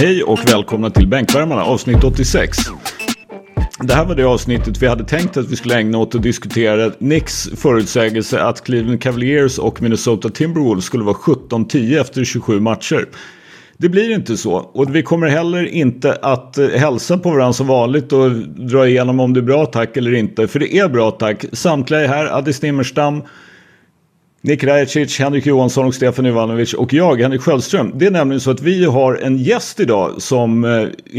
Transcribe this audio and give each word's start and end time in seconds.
Hej 0.00 0.22
och 0.22 0.38
välkomna 0.46 0.90
till 0.90 1.06
Bänkvärmarna 1.06 1.64
avsnitt 1.64 2.04
86. 2.04 2.56
Det 3.80 3.94
här 3.94 4.04
var 4.04 4.14
det 4.14 4.24
avsnittet 4.24 4.82
vi 4.82 4.86
hade 4.86 5.04
tänkt 5.04 5.36
att 5.36 5.50
vi 5.50 5.56
skulle 5.56 5.74
ägna 5.74 5.98
åt 5.98 6.14
att 6.14 6.22
diskutera 6.22 6.92
Nicks 6.98 7.48
förutsägelse 7.56 8.42
att 8.42 8.64
Cleveland 8.64 9.02
Cavaliers 9.02 9.58
och 9.58 9.82
Minnesota 9.82 10.28
Timberwolves 10.28 10.84
skulle 10.84 11.04
vara 11.04 11.16
17-10 11.16 12.00
efter 12.00 12.24
27 12.24 12.60
matcher. 12.60 13.08
Det 13.76 13.88
blir 13.88 14.14
inte 14.14 14.36
så 14.36 14.52
och 14.52 14.96
vi 14.96 15.02
kommer 15.02 15.28
heller 15.28 15.66
inte 15.66 16.12
att 16.22 16.58
eh, 16.58 16.68
hälsa 16.68 17.18
på 17.18 17.30
varandra 17.30 17.52
som 17.52 17.66
vanligt 17.66 18.12
och 18.12 18.30
dra 18.46 18.88
igenom 18.88 19.20
om 19.20 19.34
det 19.34 19.40
är 19.40 19.44
bra 19.44 19.66
tack 19.66 19.96
eller 19.96 20.14
inte. 20.14 20.48
För 20.48 20.58
det 20.58 20.78
är 20.78 20.88
bra 20.88 21.10
tack. 21.10 21.44
Samtliga 21.52 22.00
är 22.00 22.08
här. 22.08 22.26
Addis 22.26 22.62
Nimmerstam, 22.62 23.22
Nick 24.48 24.64
Rajacic, 24.64 25.18
Henrik 25.18 25.46
Johansson 25.46 25.86
och 25.86 25.94
Stefan 25.94 26.26
Ivanovic 26.26 26.74
och 26.74 26.92
jag, 26.92 27.20
Henrik 27.20 27.40
Sköldström. 27.40 27.92
Det 27.94 28.06
är 28.06 28.10
nämligen 28.10 28.40
så 28.40 28.50
att 28.50 28.62
vi 28.62 28.84
har 28.84 29.14
en 29.14 29.36
gäst 29.36 29.80
idag 29.80 30.22
som 30.22 30.64
eh, 30.64 30.70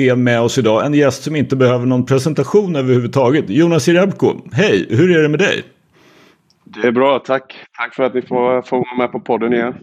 är 0.09 0.15
med 0.15 0.41
oss 0.41 0.57
idag. 0.57 0.85
En 0.85 0.93
gäst 0.93 1.23
som 1.23 1.35
inte 1.35 1.55
behöver 1.55 1.85
någon 1.85 2.05
presentation 2.05 2.75
överhuvudtaget. 2.75 3.49
Jonas 3.49 3.87
Jerebko, 3.87 4.35
hej, 4.51 4.87
hur 4.89 5.17
är 5.17 5.21
det 5.21 5.29
med 5.29 5.39
dig? 5.39 5.63
Det 6.63 6.87
är 6.87 6.91
bra, 6.91 7.19
tack. 7.19 7.55
Tack 7.77 7.95
för 7.95 8.03
att 8.03 8.13
ni 8.13 8.21
får, 8.21 8.61
får 8.61 8.77
vara 8.77 8.97
med 8.97 9.11
på 9.11 9.19
podden 9.19 9.53
igen. 9.53 9.73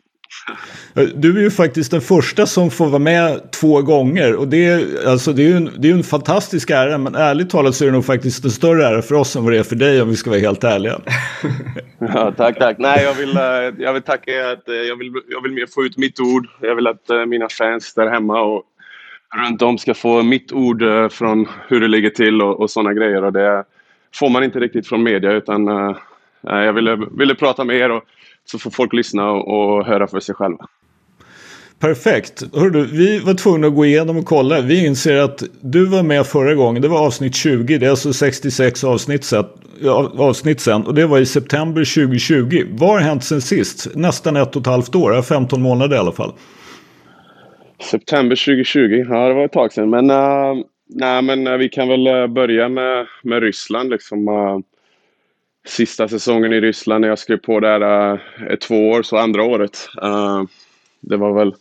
Du 1.14 1.38
är 1.38 1.42
ju 1.42 1.50
faktiskt 1.50 1.90
den 1.90 2.00
första 2.00 2.46
som 2.46 2.70
får 2.70 2.86
vara 2.86 2.98
med 2.98 3.50
två 3.50 3.82
gånger 3.82 4.36
och 4.36 4.48
det 4.48 4.66
är, 4.66 5.08
alltså, 5.08 5.32
det 5.32 5.42
är 5.42 5.48
ju 5.48 5.56
en, 5.56 5.70
det 5.78 5.90
är 5.90 5.92
en 5.92 6.02
fantastisk 6.02 6.70
ära 6.70 6.98
men 6.98 7.14
ärligt 7.14 7.50
talat 7.50 7.74
så 7.74 7.84
är 7.84 7.86
det 7.86 7.92
nog 7.92 8.04
faktiskt 8.04 8.44
en 8.44 8.50
större 8.50 8.86
ära 8.86 9.02
för 9.02 9.14
oss 9.14 9.36
än 9.36 9.44
vad 9.44 9.52
det 9.52 9.58
är 9.58 9.62
för 9.62 9.76
dig 9.76 10.02
om 10.02 10.08
vi 10.08 10.16
ska 10.16 10.30
vara 10.30 10.40
helt 10.40 10.64
ärliga. 10.64 11.00
ja, 11.98 12.32
tack, 12.36 12.58
tack. 12.58 12.78
Nej, 12.78 13.04
jag 13.04 13.14
vill, 13.14 13.36
eh, 13.36 13.42
jag 13.78 13.92
vill 13.92 14.02
tacka 14.02 14.30
er 14.30 14.52
att 14.52 14.68
eh, 14.68 14.74
jag 14.74 14.96
vill, 14.96 15.12
jag 15.28 15.42
vill 15.42 15.52
mer 15.52 15.66
få 15.74 15.84
ut 15.84 15.96
mitt 15.96 16.20
ord. 16.20 16.46
Jag 16.60 16.74
vill 16.74 16.86
att 16.86 17.10
eh, 17.10 17.26
mina 17.26 17.48
fans 17.48 17.94
där 17.94 18.06
hemma 18.06 18.42
och 18.42 18.62
runt 19.34 19.62
om 19.62 19.78
ska 19.78 19.94
få 19.94 20.22
mitt 20.22 20.52
ord 20.52 20.82
från 21.12 21.48
hur 21.68 21.80
det 21.80 21.88
ligger 21.88 22.10
till 22.10 22.42
och, 22.42 22.60
och 22.60 22.70
sådana 22.70 22.94
grejer 22.94 23.24
och 23.24 23.32
det 23.32 23.64
får 24.14 24.28
man 24.28 24.44
inte 24.44 24.60
riktigt 24.60 24.88
från 24.88 25.02
media 25.02 25.32
utan 25.32 25.66
jag 26.40 26.72
ville, 26.72 26.98
ville 27.18 27.34
prata 27.34 27.64
med 27.64 27.76
er 27.76 27.90
och 27.90 28.02
så 28.46 28.58
får 28.58 28.70
folk 28.70 28.92
lyssna 28.92 29.30
och, 29.30 29.86
höra 29.86 30.06
för 30.06 30.20
sig 30.20 30.34
själva. 30.34 30.66
Perfekt. 31.78 32.42
Hörru, 32.54 32.86
vi 32.86 33.18
var 33.18 33.34
tvungna 33.34 33.66
att 33.66 33.74
gå 33.74 33.86
igenom 33.86 34.16
och 34.16 34.26
kolla. 34.26 34.60
Vi 34.60 34.86
inser 34.86 35.16
att 35.16 35.42
du 35.60 35.86
var 35.86 36.02
med 36.02 36.26
förra 36.26 36.54
gången. 36.54 36.82
Det 36.82 36.88
var 36.88 37.06
avsnitt 37.06 37.34
20. 37.34 37.78
Det 37.78 37.86
är 37.86 37.90
alltså 37.90 38.12
66 38.12 38.84
avsnitt, 38.84 39.24
set, 39.24 39.46
avsnitt 40.18 40.60
sen. 40.60 40.82
Och 40.82 40.94
det 40.94 41.06
var 41.06 41.18
i 41.18 41.26
september 41.26 41.94
2020. 41.94 42.66
Vad 42.70 42.88
har 42.88 42.98
hänt 42.98 43.24
sen 43.24 43.40
sist? 43.40 43.88
Nästan 43.94 44.36
ett 44.36 44.56
och 44.56 44.60
ett 44.60 44.66
halvt 44.66 44.94
år. 44.94 45.22
15 45.22 45.62
månader 45.62 45.96
i 45.96 45.98
alla 45.98 46.12
fall. 46.12 46.32
September 47.90 48.36
2020. 48.36 49.04
Ja, 49.08 49.28
det 49.28 49.34
var 49.34 49.44
ett 49.44 49.52
tag 49.52 49.72
sedan. 49.72 49.90
Men, 49.90 50.10
uh, 50.10 50.64
nej, 50.88 51.22
men 51.22 51.46
uh, 51.46 51.56
vi 51.56 51.68
kan 51.68 51.88
väl 51.88 52.06
uh, 52.06 52.26
börja 52.26 52.68
med, 52.68 53.06
med 53.22 53.42
Ryssland. 53.42 53.90
Liksom, 53.90 54.28
uh, 54.28 54.58
sista 55.68 56.08
säsongen 56.08 56.52
i 56.52 56.60
Ryssland 56.60 57.00
när 57.00 57.08
jag 57.08 57.18
skrev 57.18 57.36
på 57.36 57.60
där 57.60 57.82
uh, 57.82 58.20
eh, 58.48 58.56
två 58.56 58.90
år, 58.90 59.02
så 59.02 59.16
andra 59.16 59.42
året. 59.42 59.88
Uh, 60.02 60.44
det 61.00 61.16
var 61.16 61.32
väl 61.32 61.54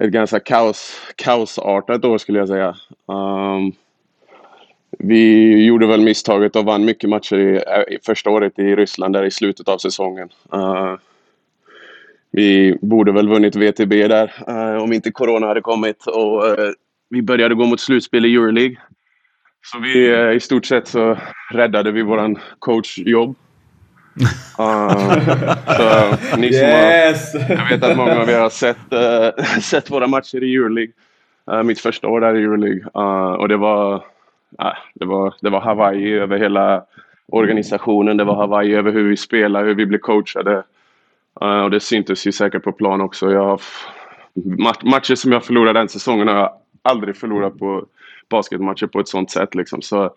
ett 0.00 0.10
ganska 0.10 0.40
kaos, 0.40 1.00
kaosartat 1.16 2.04
år 2.04 2.18
skulle 2.18 2.38
jag 2.38 2.48
säga. 2.48 2.76
Um, 3.06 3.72
vi 4.98 5.64
gjorde 5.64 5.86
väl 5.86 6.00
misstaget 6.00 6.56
och 6.56 6.64
vann 6.64 6.84
mycket 6.84 7.10
matcher 7.10 7.38
i, 7.38 7.56
eh, 7.56 7.94
i, 7.94 7.98
första 8.06 8.30
året 8.30 8.58
i 8.58 8.76
Ryssland 8.76 9.14
där 9.14 9.24
i 9.24 9.30
slutet 9.30 9.68
av 9.68 9.78
säsongen. 9.78 10.28
Uh, 10.54 10.96
vi 12.30 12.78
borde 12.82 13.12
väl 13.12 13.28
vunnit 13.28 13.56
VTB 13.56 14.08
där 14.08 14.44
uh, 14.48 14.82
om 14.82 14.92
inte 14.92 15.12
Corona 15.12 15.46
hade 15.46 15.60
kommit 15.60 16.06
och 16.06 16.44
uh, 16.44 16.70
vi 17.08 17.22
började 17.22 17.54
gå 17.54 17.64
mot 17.64 17.80
slutspel 17.80 18.26
i 18.26 18.34
Euroleague. 18.34 18.76
Så 19.62 19.78
vi 19.78 20.12
eh, 20.12 20.30
i 20.30 20.40
stort 20.40 20.66
sett 20.66 20.88
så 20.88 21.18
räddade 21.50 21.92
vi 21.92 22.02
våran 22.02 22.38
coachjobb. 22.58 23.36
Uh, 24.60 24.90
så 26.30 26.36
ni 26.36 26.52
som 26.52 26.66
yes! 26.66 27.34
har, 27.34 27.56
jag 27.56 27.68
vet 27.68 27.84
att 27.84 27.96
många 27.96 28.20
av 28.20 28.30
er 28.30 28.38
har 28.38 28.50
sett, 28.50 28.92
uh, 28.92 29.58
sett 29.60 29.90
våra 29.90 30.06
matcher 30.06 30.44
i 30.44 30.54
Euroleague. 30.54 30.92
Uh, 31.52 31.62
mitt 31.62 31.80
första 31.80 32.08
år 32.08 32.20
där 32.20 32.36
i 32.36 32.42
Euroleague. 32.42 32.84
Uh, 32.96 33.32
och 33.32 33.48
det 33.48 33.56
var, 33.56 34.04
det, 34.94 35.04
var, 35.04 35.34
det 35.40 35.50
var 35.50 35.60
Hawaii 35.60 36.12
över 36.12 36.38
hela 36.38 36.84
organisationen. 37.28 38.16
Det 38.16 38.24
var 38.24 38.34
Hawaii 38.34 38.74
över 38.74 38.92
hur 38.92 39.08
vi 39.08 39.16
spelar, 39.16 39.64
hur 39.64 39.74
vi 39.74 39.86
blev 39.86 39.98
coachade. 39.98 40.62
och 41.64 41.70
det 41.70 41.80
syntes 41.80 42.26
ju 42.26 42.32
säkert 42.32 42.62
på 42.62 42.72
plan 42.72 43.00
också. 43.00 43.32
Jag, 43.32 43.60
matcher 44.82 45.14
som 45.14 45.32
jag 45.32 45.44
förlorade 45.44 45.78
den 45.78 45.88
säsongen 45.88 46.28
har 46.28 46.34
jag 46.34 46.52
aldrig 46.82 47.16
förlorat 47.16 47.58
på 47.58 47.86
basketmatcher 48.30 48.86
på 48.86 49.00
ett 49.00 49.08
sånt 49.08 49.30
sätt. 49.30 49.54
Liksom. 49.54 49.82
Så, 49.82 50.04
uh, 50.04 50.10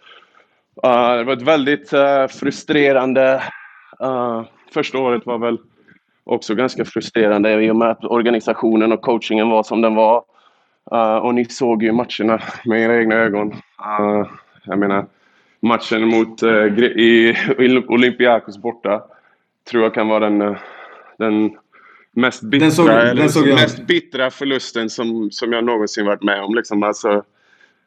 det 1.18 1.24
var 1.24 1.34
ett 1.34 1.42
väldigt 1.42 1.94
uh, 1.94 2.28
frustrerande... 2.28 3.44
Uh, 4.04 4.44
första 4.74 4.98
året 4.98 5.26
var 5.26 5.38
väl 5.38 5.58
också 6.24 6.56
ganska 6.56 6.86
frustrerande 6.86 7.64
i 7.64 7.72
och 7.72 7.76
med 7.76 7.90
att 7.90 8.06
organisationen 8.06 8.92
och 8.92 9.02
coachingen 9.02 9.50
var 9.50 9.64
som 9.64 9.82
den 9.82 9.96
var. 9.96 10.24
och 11.22 11.36
ni 11.36 11.46
såg 11.46 11.84
ju 11.84 11.92
matcherna 11.92 12.42
med 12.66 12.82
era 12.82 13.00
egna 13.00 13.16
ögon. 13.16 13.54
jag 14.64 14.80
menar, 14.80 15.06
matchen 15.62 16.08
mot 16.08 16.44
i, 16.44 17.36
Olympiakos 17.88 18.58
borta 18.58 19.04
tror 19.72 19.84
jag 19.84 19.94
kan 19.94 20.08
vara 20.08 20.30
den, 20.30 20.56
den 21.18 21.52
mest 22.12 22.44
bittra, 22.44 22.66
den 22.66 22.72
såg, 22.72 22.88
den 22.88 23.30
såg 23.30 23.48
mest 23.48 23.88
bittra 23.88 24.30
förlusten 24.30 24.90
som, 24.90 25.32
som 25.32 25.54
jag 25.54 25.64
någonsin 25.64 26.06
varit 26.06 26.24
med 26.24 26.44
om. 26.44 26.56
Liksom. 26.56 26.84
Alltså, 26.84 27.24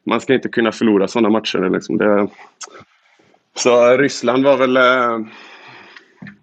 man 0.07 0.21
ska 0.21 0.33
inte 0.33 0.49
kunna 0.49 0.71
förlora 0.71 1.07
sådana 1.07 1.29
matcher. 1.29 1.69
Liksom. 1.69 1.97
Det, 1.97 2.27
så 3.55 3.97
Ryssland 3.97 4.43
var 4.43 4.57
väl... 4.57 4.77
Eh, 4.77 5.27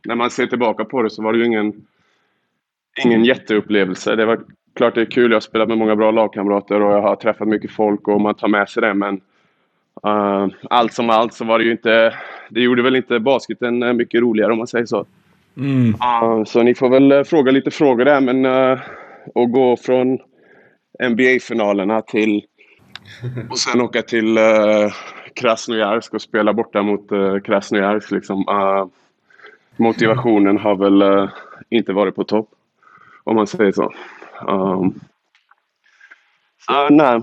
när 0.05 0.15
man 0.15 0.31
ser 0.31 0.47
tillbaka 0.47 0.85
på 0.85 1.03
det 1.03 1.11
så 1.11 1.23
var 1.23 1.33
det 1.33 1.39
ju 1.39 1.45
ingen, 1.45 1.73
ingen 3.05 3.25
jätteupplevelse. 3.25 4.17
Det 4.17 4.27
var 4.27 4.41
klart 4.77 4.95
det 4.95 5.01
är 5.01 5.11
kul. 5.11 5.31
Jag 5.31 5.37
har 5.37 5.41
spelat 5.41 5.69
med 5.69 5.79
många 5.79 5.97
bra 5.97 6.11
lagkamrater 6.11 6.81
och 6.81 6.93
jag 6.93 7.03
har 7.03 7.17
träffat 7.17 7.49
mycket 7.49 7.71
folk 7.71 8.09
och 8.09 8.21
man 8.21 8.35
tar 8.35 8.49
med 8.49 8.69
sig 8.69 8.81
det. 8.81 8.95
Men 8.95 9.15
uh, 10.07 10.47
allt 10.71 10.93
som 10.93 11.11
allt 11.11 11.35
så 11.35 11.45
var 11.45 11.59
det 11.59 11.65
ju 11.65 11.73
inte... 11.73 12.15
Det 12.51 12.61
gjorde 12.61 12.83
väl 12.83 12.97
inte 12.97 13.21
basketen 13.21 13.83
eh, 13.83 13.93
mycket 13.93 14.21
roligare 14.21 14.53
om 14.53 14.59
man 14.59 14.67
säger 14.67 14.87
så. 14.87 15.07
Mm. 15.57 15.89
Uh, 15.89 16.45
så 16.45 16.63
ni 16.63 16.75
får 16.75 16.89
väl 16.89 17.25
fråga 17.25 17.53
lite 17.53 17.71
frågor 17.71 18.05
där. 18.05 18.21
Men 18.21 18.47
uh, 18.47 18.81
att 19.35 19.53
gå 19.53 19.77
från 19.77 20.19
NBA-finalerna 21.11 22.03
till 22.03 22.43
och 23.51 23.59
sen 23.59 23.81
åka 23.81 24.03
till 24.03 24.39
uh, 24.39 24.93
Krasnojarsk 25.35 26.15
och 26.15 26.23
spela 26.23 26.53
borta 26.53 26.83
mot 26.83 27.13
uh, 27.13 27.41
Krasnojarsk. 27.41 28.11
Liksom. 28.11 28.49
Uh, 28.49 28.87
motivationen 29.77 30.59
har 30.59 30.77
väl 30.77 31.03
uh, 31.03 31.31
inte 31.71 31.93
varit 31.93 32.15
på 32.15 32.25
topp. 32.25 32.49
Om 33.25 33.37
man 33.37 33.47
säger 33.47 33.73
så. 33.73 33.93
Um, 34.49 35.01
så 36.67 36.89
nej, 36.89 37.23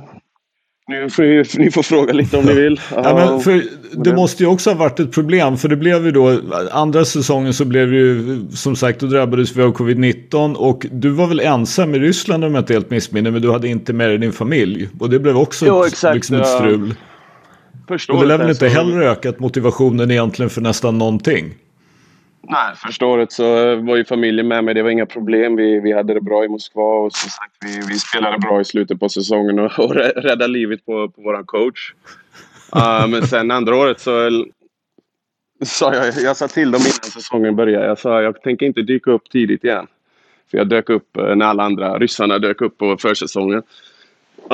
nu 0.92 1.10
får 1.10 1.60
ni 1.60 1.72
får 1.72 1.84
fråga 1.84 2.14
lite 2.14 2.38
om 2.38 2.46
ni 2.46 2.54
vill. 2.54 2.82
Ja, 2.96 3.16
men 3.16 3.40
för 3.40 3.64
det 3.92 4.16
måste 4.16 4.44
ju 4.44 4.50
också 4.50 4.70
ha 4.70 4.78
varit 4.78 5.00
ett 5.00 5.12
problem. 5.12 5.58
För 5.58 5.70
det 5.70 5.76
blev 5.76 6.06
ju 6.06 6.12
då, 6.12 6.40
andra 6.72 7.06
säsongen 7.06 7.54
så 7.54 7.66
blev 7.66 7.92
det 7.92 7.98
ju, 7.98 8.42
som 8.52 8.76
sagt, 8.76 9.00
då 9.00 9.08
drabbades 9.08 9.56
vi 9.56 9.64
av 9.64 9.74
covid-19. 9.74 10.54
Och 10.54 10.86
du 10.92 11.10
var 11.10 11.28
väl 11.28 11.40
ensam 11.40 11.96
i 11.96 12.00
Ryssland 12.00 12.46
om 12.46 12.56
jag 12.56 12.62
inte 12.62 12.74
helt 12.74 12.90
missminner. 12.90 13.32
Men 13.32 13.42
du 13.42 13.52
hade 13.52 13.68
inte 13.68 13.94
med 13.94 14.10
dig 14.10 14.18
din 14.18 14.32
familj. 14.32 14.90
Och 15.00 15.10
det 15.10 15.20
blev 15.20 15.38
också 15.38 15.66
jo, 15.68 15.84
ett, 15.84 16.14
liksom 16.14 16.36
ett 16.36 16.48
strul. 16.48 16.94
Förstår 17.88 18.14
och 18.14 18.22
det 18.22 18.28
lär 18.28 18.38
väl 18.38 18.50
inte 18.50 18.68
heller 18.68 19.02
ökat 19.02 19.40
motivationen 19.40 20.12
egentligen 20.12 20.50
för 20.50 20.62
nästan 20.62 20.98
någonting. 20.98 21.54
Nej, 22.52 22.76
första 22.76 23.06
året 23.06 23.32
så 23.32 23.76
var 23.76 23.96
ju 23.96 24.06
familjen 24.06 24.48
med 24.48 24.64
mig. 24.64 24.74
Det 24.74 24.84
var 24.84 24.90
inga 24.90 25.06
problem. 25.06 25.56
Vi, 25.56 25.80
vi 25.80 25.92
hade 25.92 26.14
det 26.14 26.22
bra 26.22 26.46
i 26.46 26.48
Moskva 26.48 26.84
och 26.84 27.14
som 27.14 27.30
sagt, 27.30 27.56
vi, 27.66 27.94
vi 27.94 28.00
spelade 28.00 28.38
bra 28.38 28.62
i 28.62 28.66
slutet 28.66 29.00
på 29.00 29.10
säsongen 29.10 29.60
och, 29.60 29.80
och 29.80 29.96
räddade 29.96 30.48
livet 30.48 30.86
på, 30.86 31.10
på 31.10 31.22
vår 31.22 31.44
coach. 31.44 31.94
Uh, 32.76 33.08
men 33.08 33.28
sen 33.28 33.52
andra 33.52 33.76
året 33.76 34.00
så 34.00 34.46
sa 35.66 35.96
jag, 35.96 36.14
jag 36.24 36.38
sa 36.38 36.48
till 36.48 36.72
dem 36.72 36.82
innan 36.82 37.12
säsongen 37.12 37.56
började. 37.56 37.86
Jag 37.86 38.00
sa 38.00 38.22
jag 38.22 38.42
tänker 38.42 38.66
inte 38.66 38.82
dyka 38.82 39.12
upp 39.12 39.30
tidigt 39.30 39.64
igen. 39.64 39.88
För 40.52 40.58
jag 40.58 40.68
dök 40.68 40.90
upp 40.90 41.18
eh, 41.18 41.36
när 41.36 41.46
alla 41.46 41.64
andra 41.64 41.98
ryssarna 41.98 42.40
dök 42.40 42.62
upp 42.62 42.78
på 42.78 42.98
försäsongen. 42.98 43.64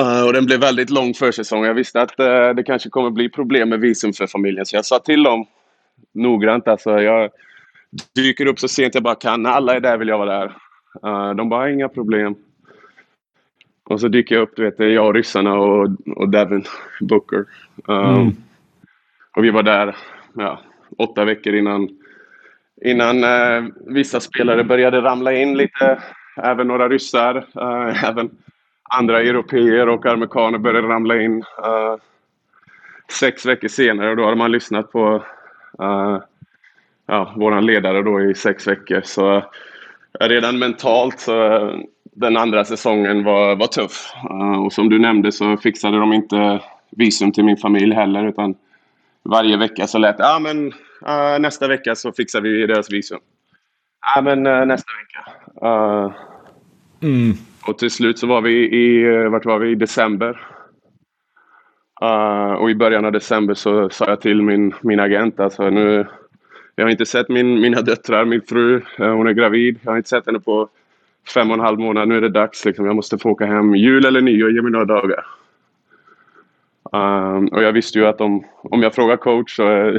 Uh, 0.00 0.26
och 0.26 0.32
den 0.32 0.46
blev 0.46 0.60
väldigt 0.60 0.90
lång 0.90 1.14
försäsong. 1.14 1.64
Jag 1.64 1.74
visste 1.74 2.00
att 2.02 2.20
uh, 2.20 2.54
det 2.56 2.62
kanske 2.62 2.88
kommer 2.90 3.10
bli 3.10 3.28
problem 3.28 3.68
med 3.68 3.80
visum 3.80 4.12
för 4.12 4.26
familjen. 4.26 4.66
Så 4.66 4.76
jag 4.76 4.84
sa 4.84 4.98
till 4.98 5.22
dem 5.22 5.46
noggrant. 6.14 6.68
Alltså, 6.68 7.00
jag, 7.00 7.30
dyker 8.14 8.46
upp 8.46 8.60
så 8.60 8.68
sent 8.68 8.94
jag 8.94 9.02
bara 9.02 9.14
kan. 9.14 9.46
Alla 9.46 9.76
är 9.76 9.80
där 9.80 9.98
vill 9.98 10.08
jag 10.08 10.18
vara 10.18 10.38
där. 10.38 10.56
Uh, 11.06 11.34
de 11.34 11.48
bara, 11.48 11.70
inga 11.70 11.88
problem. 11.88 12.34
Och 13.84 14.00
så 14.00 14.08
dyker 14.08 14.34
jag 14.34 14.42
upp, 14.42 14.56
du 14.56 14.62
vet, 14.62 14.78
jag 14.78 15.06
och 15.06 15.14
ryssarna 15.14 15.54
och, 15.54 15.88
och 16.16 16.28
Devin 16.28 16.64
Booker. 17.00 17.44
Um, 17.86 18.04
mm. 18.04 18.32
Och 19.36 19.44
vi 19.44 19.50
var 19.50 19.62
där 19.62 19.96
ja, 20.32 20.60
åtta 20.98 21.24
veckor 21.24 21.54
innan, 21.54 21.88
innan 22.84 23.24
uh, 23.24 23.70
vissa 23.86 24.20
spelare 24.20 24.64
började 24.64 25.00
ramla 25.00 25.32
in 25.32 25.56
lite. 25.56 26.02
Även 26.36 26.68
några 26.68 26.88
ryssar. 26.88 27.36
Uh, 27.36 28.04
även 28.08 28.30
andra 28.90 29.20
europeer 29.20 29.88
och 29.88 30.06
amerikaner 30.06 30.58
började 30.58 30.88
ramla 30.88 31.22
in. 31.22 31.36
Uh, 31.38 31.96
sex 33.12 33.46
veckor 33.46 33.68
senare, 33.68 34.14
då 34.14 34.24
hade 34.24 34.36
man 34.36 34.52
lyssnat 34.52 34.92
på 34.92 35.24
uh, 35.82 36.18
ja, 37.08 37.32
vår 37.36 37.60
ledare 37.60 38.02
då 38.02 38.20
i 38.20 38.34
sex 38.34 38.66
veckor. 38.66 39.00
Så 39.04 39.36
uh, 39.36 39.42
redan 40.20 40.58
mentalt 40.58 41.20
så 41.20 41.72
den 42.02 42.36
andra 42.36 42.64
säsongen 42.64 43.24
var, 43.24 43.56
var 43.56 43.66
tuff. 43.66 44.12
och 44.64 44.72
som 44.72 44.88
du 44.88 44.98
nämnde 44.98 45.32
så 45.32 45.56
fixade 45.56 45.98
de 45.98 46.12
inte 46.12 46.60
visum 46.90 47.32
till 47.32 47.44
min 47.44 47.56
familj 47.56 47.94
heller 47.94 48.28
utan 48.28 48.54
varje 49.22 49.56
vecka 49.56 49.86
så 49.86 49.98
lät 49.98 50.18
det 50.18 50.24
ja 50.24 50.38
men 50.38 50.72
nästa 51.42 51.68
vecka 51.68 51.94
så 51.94 52.12
fixar 52.12 52.40
vi 52.40 52.66
deras 52.66 52.92
visum. 52.92 53.18
Ja 54.14 54.22
men 54.22 54.42
nästa 54.42 54.92
vecka. 55.00 55.34
Mm. 57.02 57.32
Och 57.66 57.78
till 57.78 57.90
slut 57.90 58.18
så 58.18 58.26
var 58.26 58.40
vi 58.40 58.76
i, 58.76 59.04
vart 59.28 59.46
var 59.46 59.58
vi? 59.58 59.70
I 59.70 59.74
december. 59.74 60.40
Uh, 62.02 62.52
och 62.52 62.70
i 62.70 62.74
början 62.74 63.04
av 63.04 63.12
december 63.12 63.54
så 63.54 63.90
sa 63.90 64.04
jag 64.08 64.20
till 64.20 64.42
min, 64.42 64.74
min 64.80 65.00
agent 65.00 65.40
alltså 65.40 65.70
nu, 65.70 66.06
jag 66.78 66.84
har 66.84 66.90
inte 66.90 67.06
sett 67.06 67.28
min, 67.28 67.60
mina 67.60 67.82
döttrar, 67.82 68.24
min 68.24 68.42
fru, 68.42 68.82
eh, 68.98 69.14
hon 69.14 69.26
är 69.26 69.32
gravid. 69.32 69.78
Jag 69.82 69.90
har 69.90 69.96
inte 69.96 70.08
sett 70.08 70.26
henne 70.26 70.40
på 70.40 70.68
fem 71.34 71.50
och 71.50 71.54
en 71.54 71.60
halv 71.60 71.78
månad. 71.78 72.08
Nu 72.08 72.16
är 72.16 72.20
det 72.20 72.28
dags 72.28 72.64
liksom. 72.64 72.86
Jag 72.86 72.96
måste 72.96 73.18
få 73.18 73.30
åka 73.30 73.46
hem. 73.46 73.74
Jul 73.74 74.04
eller 74.04 74.20
nyår, 74.20 74.50
ge 74.52 74.62
mig 74.62 74.72
några 74.72 74.84
dagar. 74.84 75.26
Um, 76.92 77.48
och 77.48 77.62
jag 77.62 77.72
visste 77.72 77.98
ju 77.98 78.06
att 78.06 78.20
om, 78.20 78.44
om 78.62 78.82
jag 78.82 78.94
frågar 78.94 79.16
coach 79.16 79.56
så 79.56 79.98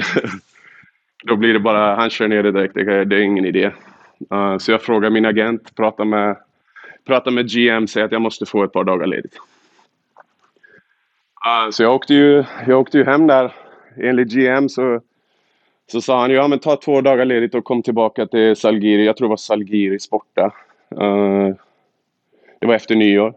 då 1.24 1.36
blir 1.36 1.54
det 1.54 1.60
bara, 1.60 1.96
han 1.96 2.10
kör 2.10 2.28
ner 2.28 2.44
det 2.44 2.52
direkt. 2.52 2.74
Det, 2.74 3.06
det 3.06 3.16
är 3.16 3.22
ingen 3.22 3.46
idé. 3.46 3.72
Ehm, 4.32 4.60
så 4.60 4.72
jag 4.72 4.82
frågar 4.82 5.10
min 5.10 5.26
agent, 5.26 5.76
pratar 5.76 6.06
med 6.06 6.38
pratar 7.06 7.32
med 7.32 7.50
GM, 7.50 7.88
säger 7.88 8.06
att 8.06 8.12
jag 8.12 8.22
måste 8.22 8.46
få 8.46 8.64
ett 8.64 8.74
par 8.74 8.84
dagar 8.84 9.08
ledigt. 9.08 9.36
Uh, 11.46 11.70
så 11.72 11.84
jag 11.84 11.96
åkte, 11.96 12.14
ju, 12.14 12.44
jag 12.68 12.80
åkte 12.80 12.98
ju 12.98 13.04
hem 13.04 13.28
där. 13.28 13.54
Enligt 13.98 14.34
GM 14.34 14.70
så, 14.70 15.02
så 15.92 16.02
sa 16.02 16.22
han 16.22 16.32
ja 16.32 16.48
men 16.48 16.60
ta 16.60 16.76
två 16.76 17.02
dagar 17.02 17.26
ledigt 17.26 17.56
och 17.56 17.64
kom 17.64 17.84
tillbaka 17.84 18.26
till 18.26 18.56
Salgiri. 18.56 19.06
Jag 19.06 19.18
tror 19.18 19.28
det 19.28 19.30
var 19.30 19.38
Salgiris 19.38 20.10
borta. 20.10 20.52
Uh, 21.02 21.56
det 22.60 22.68
var 22.68 22.76
efter 22.76 22.96
nyår. 22.96 23.34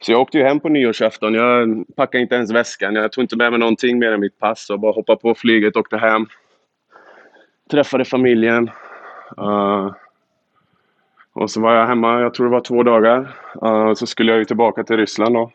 Så 0.00 0.12
jag 0.12 0.20
åkte 0.20 0.38
ju 0.38 0.44
hem 0.44 0.60
på 0.60 0.68
nyårsafton. 0.68 1.34
Jag 1.34 1.84
packade 1.96 2.22
inte 2.22 2.34
ens 2.34 2.50
väskan. 2.50 2.94
Jag 2.94 3.12
tog 3.12 3.24
inte 3.24 3.36
med 3.36 3.50
mig 3.50 3.58
någonting 3.58 3.98
mer 3.98 4.12
än 4.12 4.20
mitt 4.20 4.38
pass 4.38 4.70
och 4.70 4.80
bara 4.80 4.92
hoppade 4.92 5.18
på 5.20 5.34
flyget 5.34 5.76
och 5.76 5.80
åkte 5.80 5.96
hem. 5.96 6.26
Träffade 7.70 8.04
familjen. 8.04 8.70
Uh, 9.38 9.92
och 11.32 11.50
så 11.50 11.60
var 11.60 11.74
jag 11.74 11.86
hemma, 11.86 12.20
jag 12.20 12.34
tror 12.34 12.46
det 12.46 12.52
var 12.52 12.60
två 12.60 12.82
dagar. 12.82 13.36
Uh, 13.64 13.94
så 13.94 14.06
skulle 14.06 14.32
jag 14.32 14.38
ju 14.38 14.44
tillbaka 14.44 14.84
till 14.84 14.96
Ryssland 14.96 15.34
då. 15.34 15.50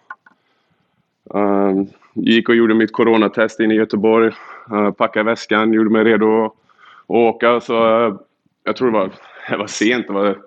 Gick 2.22 2.50
och 2.50 2.56
gjorde 2.56 2.74
mitt 2.74 2.92
coronatest 2.92 3.60
inne 3.60 3.74
i 3.74 3.78
Göteborg. 3.78 4.32
Uh, 4.72 4.92
packade 4.92 5.26
väskan, 5.26 5.74
gjorde 5.74 5.90
mig 5.90 6.04
redo 6.04 6.46
att 6.46 6.54
åka. 7.08 7.60
Så, 7.60 7.74
jag 8.64 8.76
tror 8.76 8.92
det 8.92 8.98
var, 8.98 9.12
det 9.50 9.58
var 9.58 9.68
sent, 9.68 10.08
det 10.08 10.14
var 10.14 10.38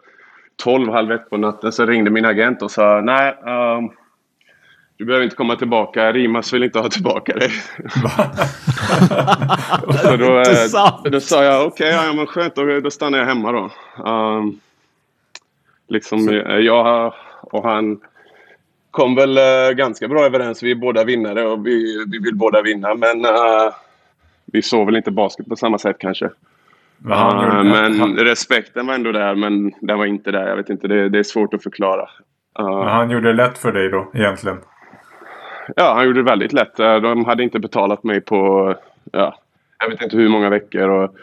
12, 0.63 0.93
halv 0.93 1.13
ett 1.13 1.31
på 1.31 1.37
natten. 1.37 1.73
Så 1.73 1.87
ringde 1.87 2.11
min 2.11 2.25
agent 2.25 2.63
och 2.63 2.71
sa 2.71 3.01
nej, 3.01 3.35
um, 3.45 3.91
du 4.97 5.05
behöver 5.05 5.25
inte 5.25 5.37
komma 5.37 5.57
tillbaka. 5.57 6.13
Rimas 6.13 6.53
vill 6.53 6.63
inte 6.63 6.79
ha 6.79 6.89
tillbaka 6.89 7.33
dig. 7.33 7.51
så 10.03 10.17
då, 10.17 10.43
då 11.11 11.21
sa 11.21 11.45
jag 11.45 11.67
okej, 11.67 11.95
okay, 11.95 12.07
ja, 12.07 12.13
men 12.13 12.27
skönt, 12.27 12.55
då, 12.55 12.81
då 12.81 12.91
stannar 12.91 13.19
jag 13.19 13.27
hemma 13.27 13.53
då. 13.53 13.71
Um, 14.11 14.61
Liksom. 15.91 16.29
Eh, 16.29 16.57
jag 16.57 17.15
och 17.41 17.65
han 17.65 18.01
kom 18.91 19.15
väl 19.15 19.39
uh, 19.39 19.75
ganska 19.77 20.09
bra 20.09 20.25
överens. 20.25 20.63
Vi 20.63 20.71
är 20.71 20.75
båda 20.75 21.05
vinnare 21.05 21.47
och 21.47 21.67
vi, 21.67 22.05
vi 22.11 22.19
vill 22.19 22.35
båda 22.35 22.63
vinna. 22.63 22.95
Men 22.95 23.25
uh, 23.25 23.73
vi 24.45 24.63
såg 24.63 24.87
väl 24.87 24.97
inte 24.97 25.11
basket 25.11 25.49
på 25.49 25.57
samma 25.57 25.79
sätt 25.79 25.97
kanske. 25.99 26.31
Men, 26.99 27.19
uh, 27.19 27.65
men 27.65 28.01
han... 28.01 28.17
respekten 28.17 28.87
var 28.87 28.95
ändå 28.95 29.13
där, 29.13 29.35
men 29.35 29.73
den 29.81 29.99
var 29.99 30.07
inte 30.07 30.31
där. 30.31 30.49
Jag 30.49 30.57
vet 30.57 30.71
inte, 30.71 30.89
det, 30.89 31.09
det 31.09 31.19
är 31.19 31.23
svårt 31.23 31.55
att 31.55 31.63
förklara. 31.63 32.09
men 32.59 32.89
han 32.89 33.11
gjorde 33.11 33.29
det 33.29 33.35
lätt 33.35 33.59
för 33.59 33.73
dig 33.73 33.89
då, 33.89 34.11
egentligen? 34.15 34.59
Ja, 35.77 35.95
han 35.95 36.07
gjorde 36.07 36.19
det 36.19 36.31
väldigt 36.31 36.53
lätt. 36.53 36.77
De 36.77 37.25
hade 37.25 37.43
inte 37.43 37.59
betalat 37.59 38.05
mig 38.05 38.21
på, 38.21 38.75
ja, 39.13 39.39
jag 39.79 39.91
vet 39.91 40.03
inte 40.03 40.17
hur 40.17 40.29
många 40.29 40.51
veckor. 40.51 40.89
Och 40.89 41.15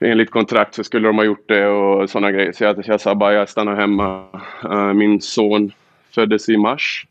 enligt 0.00 0.30
kontrakt 0.30 0.74
så 0.74 0.84
skulle 0.84 1.08
de 1.08 1.16
ha 1.16 1.24
gjort 1.24 1.48
det 1.48 1.66
och 1.66 2.10
sådana 2.10 2.32
grejer. 2.32 2.52
Så 2.52 2.64
jag, 2.64 2.82
jag 2.84 3.00
sa 3.00 3.14
bara 3.14 3.32
jag 3.32 3.48
stannar 3.48 3.76
hemma. 3.76 4.24
Min 4.94 5.20
son 5.20 5.72
föddes 6.14 6.48
i 6.48 6.56
mars. 6.56 7.06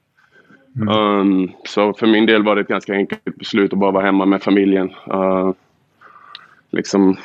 Mm. 0.75 0.90
Um, 0.90 1.51
så 1.63 1.94
för 1.94 2.07
min 2.07 2.25
del 2.25 2.44
var 2.44 2.56
det 2.56 2.62
ett 2.62 2.68
ganska 2.68 2.94
enkelt 2.94 3.24
beslut 3.24 3.74
att 3.74 3.80
bara 3.80 3.92
vara 3.92 4.06
hemma 4.06 4.25
med 4.25 4.44
familjen. 4.44 4.94
Uh, 5.13 5.51
liksom 6.72 7.18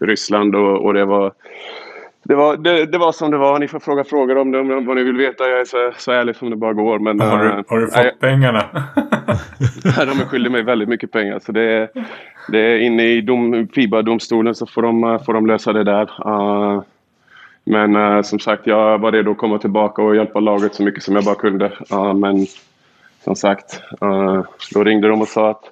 Ryssland 0.00 0.56
och, 0.56 0.84
och 0.84 0.94
det 0.94 1.04
var 1.04 1.32
det 2.26 2.34
var, 2.34 2.56
det, 2.56 2.86
det, 2.86 2.98
var 2.98 3.12
som 3.12 3.30
det 3.30 3.36
var. 3.36 3.58
Ni 3.58 3.68
får 3.68 3.80
fråga 3.80 4.04
frågor 4.04 4.38
om 4.38 4.50
det, 4.50 4.58
om 4.58 4.86
vad 4.86 4.96
ni 4.96 5.02
vill 5.02 5.16
veta. 5.16 5.48
Jag 5.48 5.60
är 5.60 5.64
så, 5.64 5.92
så 5.96 6.12
ärlig 6.12 6.36
som 6.36 6.50
det 6.50 6.56
bara 6.56 6.72
går. 6.72 6.98
Men, 6.98 7.20
har, 7.20 7.38
du, 7.38 7.48
uh, 7.50 7.62
har 7.68 7.78
du 7.78 7.86
fått 7.86 8.04
äh, 8.04 8.10
pengarna? 8.20 8.64
de 9.82 10.20
är 10.20 10.26
skyldiga 10.26 10.52
mig 10.52 10.62
väldigt 10.62 10.88
mycket 10.88 11.10
pengar. 11.12 11.38
Så 11.38 11.52
det, 11.52 11.62
är, 11.62 11.88
det 12.48 12.58
är 12.58 12.78
inne 12.78 13.02
i 13.02 13.20
dom, 13.20 13.68
FIBA-domstolen 13.68 14.54
så 14.54 14.66
får 14.66 14.82
de, 14.82 15.18
får 15.26 15.32
de 15.34 15.46
lösa 15.46 15.72
det 15.72 15.84
där. 15.84 16.02
Uh, 16.26 16.82
men 17.64 17.96
uh, 17.96 18.22
som 18.22 18.38
sagt, 18.38 18.66
jag 18.66 18.98
var 18.98 19.12
redo 19.12 19.30
att 19.30 19.38
komma 19.38 19.58
tillbaka 19.58 20.02
och 20.02 20.16
hjälpa 20.16 20.40
laget 20.40 20.74
så 20.74 20.82
mycket 20.82 21.02
som 21.02 21.14
jag 21.14 21.24
bara 21.24 21.34
kunde. 21.34 21.72
men 22.14 22.46
som 23.24 23.36
sagt, 23.36 23.80
då 24.74 24.84
ringde 24.84 25.08
de 25.08 25.20
och 25.20 25.28
sa 25.28 25.50
att 25.50 25.62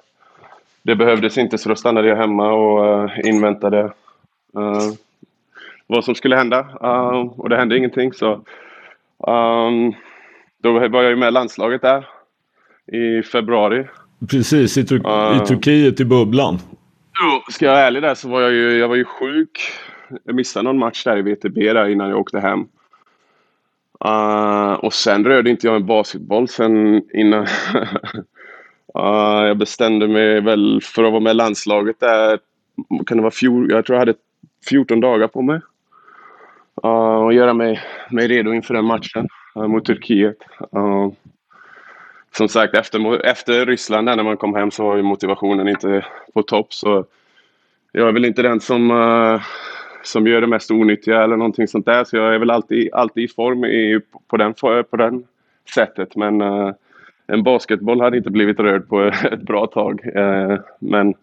det 0.81 0.95
behövdes 0.95 1.37
inte 1.37 1.57
så 1.57 1.69
då 1.69 1.75
stannade 1.75 2.07
jag 2.07 2.15
hemma 2.15 2.53
och 2.53 3.09
inväntade 3.23 3.91
vad 5.87 6.05
som 6.05 6.15
skulle 6.15 6.35
hända. 6.35 6.59
Uh, 6.59 7.39
och 7.39 7.49
det 7.49 7.57
hände 7.57 7.77
ingenting. 7.77 8.13
Så, 8.13 8.31
um, 9.27 9.93
då 10.63 10.71
var 10.71 11.01
jag 11.01 11.09
ju 11.09 11.15
med 11.15 11.33
landslaget 11.33 11.81
där 11.81 12.07
i 12.87 13.23
februari. 13.23 13.87
Precis, 14.29 14.77
i, 14.77 14.85
Tur 14.85 15.07
uh, 15.07 15.37
i 15.43 15.45
Turkiet 15.45 15.99
i 15.99 16.05
bubblan. 16.05 16.59
Jo, 17.23 17.51
ska 17.51 17.65
jag 17.65 17.71
vara 17.71 17.83
ärlig 17.83 18.01
där 18.01 18.15
så 18.15 18.29
var 18.29 18.41
jag 18.41 18.51
ju, 18.51 18.77
jag 18.77 18.87
var 18.87 18.95
ju 18.95 19.05
sjuk. 19.05 19.59
Jag 20.23 20.35
missade 20.35 20.63
någon 20.63 20.77
match 20.77 21.03
där 21.03 21.17
i 21.17 21.21
VTB 21.21 21.73
där 21.73 21.89
innan 21.89 22.09
jag 22.09 22.19
åkte 22.19 22.39
hem. 22.39 22.67
Uh, 24.05 24.73
och 24.73 24.93
sen 24.93 25.25
rörde 25.25 25.49
inte 25.49 25.67
jag 25.67 25.75
en 25.75 25.85
basketboll 25.85 26.47
sen 26.47 27.01
innan. 27.13 27.41
uh, 27.43 27.47
jag 29.47 29.57
bestämde 29.57 30.07
mig 30.07 30.41
väl 30.41 30.79
för 30.83 31.03
att 31.03 31.11
vara 31.11 31.23
med 31.23 31.31
i 31.31 31.33
landslaget 31.33 31.99
där. 31.99 32.39
Kan 33.05 33.17
det 33.17 33.23
vara 33.23 33.31
fjol? 33.31 33.71
Jag 33.71 33.85
tror 33.85 33.95
jag 33.95 33.99
hade 33.99 34.13
14 34.69 34.99
dagar 34.99 35.27
på 35.27 35.41
mig. 35.41 35.61
Uh, 36.85 37.23
och 37.25 37.33
göra 37.33 37.53
mig, 37.53 37.81
mig 38.09 38.27
redo 38.27 38.53
inför 38.53 38.73
den 38.73 38.85
matchen 38.85 39.27
uh, 39.57 39.67
mot 39.67 39.85
Turkiet. 39.85 40.37
Uh, 40.75 41.11
som 42.37 42.49
sagt, 42.49 42.75
efter, 42.75 43.25
efter 43.25 43.65
Ryssland 43.65 44.05
när 44.05 44.23
man 44.23 44.37
kom 44.37 44.55
hem 44.55 44.71
så 44.71 44.83
var 44.83 44.95
ju 44.95 45.03
motivationen 45.03 45.67
inte 45.67 46.05
på 46.33 46.43
topp. 46.43 46.73
Så 46.73 47.05
jag 47.91 48.07
är 48.07 48.11
väl 48.11 48.25
inte 48.25 48.41
den 48.41 48.59
som, 48.59 48.91
uh, 48.91 49.41
som 50.03 50.27
gör 50.27 50.41
det 50.41 50.47
mest 50.47 50.71
onyttiga 50.71 51.23
eller 51.23 51.37
någonting 51.37 51.67
sånt 51.67 51.85
där. 51.85 52.03
Så 52.03 52.17
jag 52.17 52.35
är 52.35 52.39
väl 52.39 52.51
alltid, 52.51 52.93
alltid 52.93 53.23
i 53.23 53.27
form 53.27 53.65
i, 53.65 53.99
på, 54.27 54.37
den, 54.37 54.53
på 54.89 54.97
den 54.97 55.23
sättet. 55.73 56.15
Men 56.15 56.41
uh, 56.41 56.73
en 57.27 57.43
basketboll 57.43 58.01
hade 58.01 58.17
inte 58.17 58.29
blivit 58.29 58.59
rörd 58.59 58.89
på 58.89 59.01
ett 59.31 59.41
bra 59.41 59.67
tag. 59.67 60.05
Uh, 60.15 60.59
men 60.79 61.13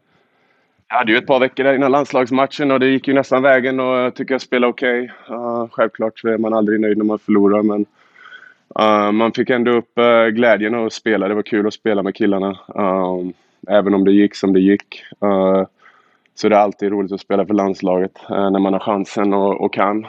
jag 0.89 0.97
hade 0.97 1.13
ju 1.13 1.19
ett 1.19 1.27
par 1.27 1.41
veckor 1.41 1.65
där 1.65 1.75
innan 1.75 1.93
landslagsmatchen 1.93 2.71
och 2.71 2.81
det 2.81 2.87
gick 2.87 3.09
ju 3.09 3.15
nästan 3.15 3.43
vägen 3.43 3.81
och 3.81 3.97
jag 3.97 4.15
tycker 4.15 4.35
jag 4.35 4.41
spelade 4.41 4.71
okej. 4.71 5.13
Okay. 5.25 5.37
Uh, 5.37 5.69
självklart 5.71 6.19
så 6.19 6.29
är 6.29 6.39
man 6.39 6.55
aldrig 6.55 6.81
nöjd 6.81 6.99
när 6.99 7.05
man 7.05 7.19
förlorar 7.19 7.63
men 7.63 7.87
uh, 8.81 9.13
man 9.13 9.33
fick 9.33 9.51
ändå 9.51 9.71
upp 9.71 9.99
uh, 9.99 10.27
glädjen 10.27 10.75
att 10.75 10.93
spela. 10.93 11.29
Det 11.29 11.35
var 11.35 11.43
kul 11.43 11.67
att 11.67 11.75
spela 11.75 12.03
med 12.03 12.15
killarna. 12.15 12.59
även 13.69 13.95
om 13.95 14.05
det 14.05 14.13
gick 14.13 14.35
som 14.35 14.53
det 14.53 14.61
gick 14.61 15.03
så 16.41 16.49
det 16.49 16.57
är 16.57 16.61
alltid 16.61 16.91
roligt 16.91 17.13
att 17.13 17.21
spela 17.21 17.47
för 17.47 17.55
landslaget 17.55 18.13
när 18.29 18.59
man 18.59 18.73
har 18.73 18.81
chansen 18.81 19.35
och, 19.35 19.65
och 19.65 19.75
kan. 19.75 20.07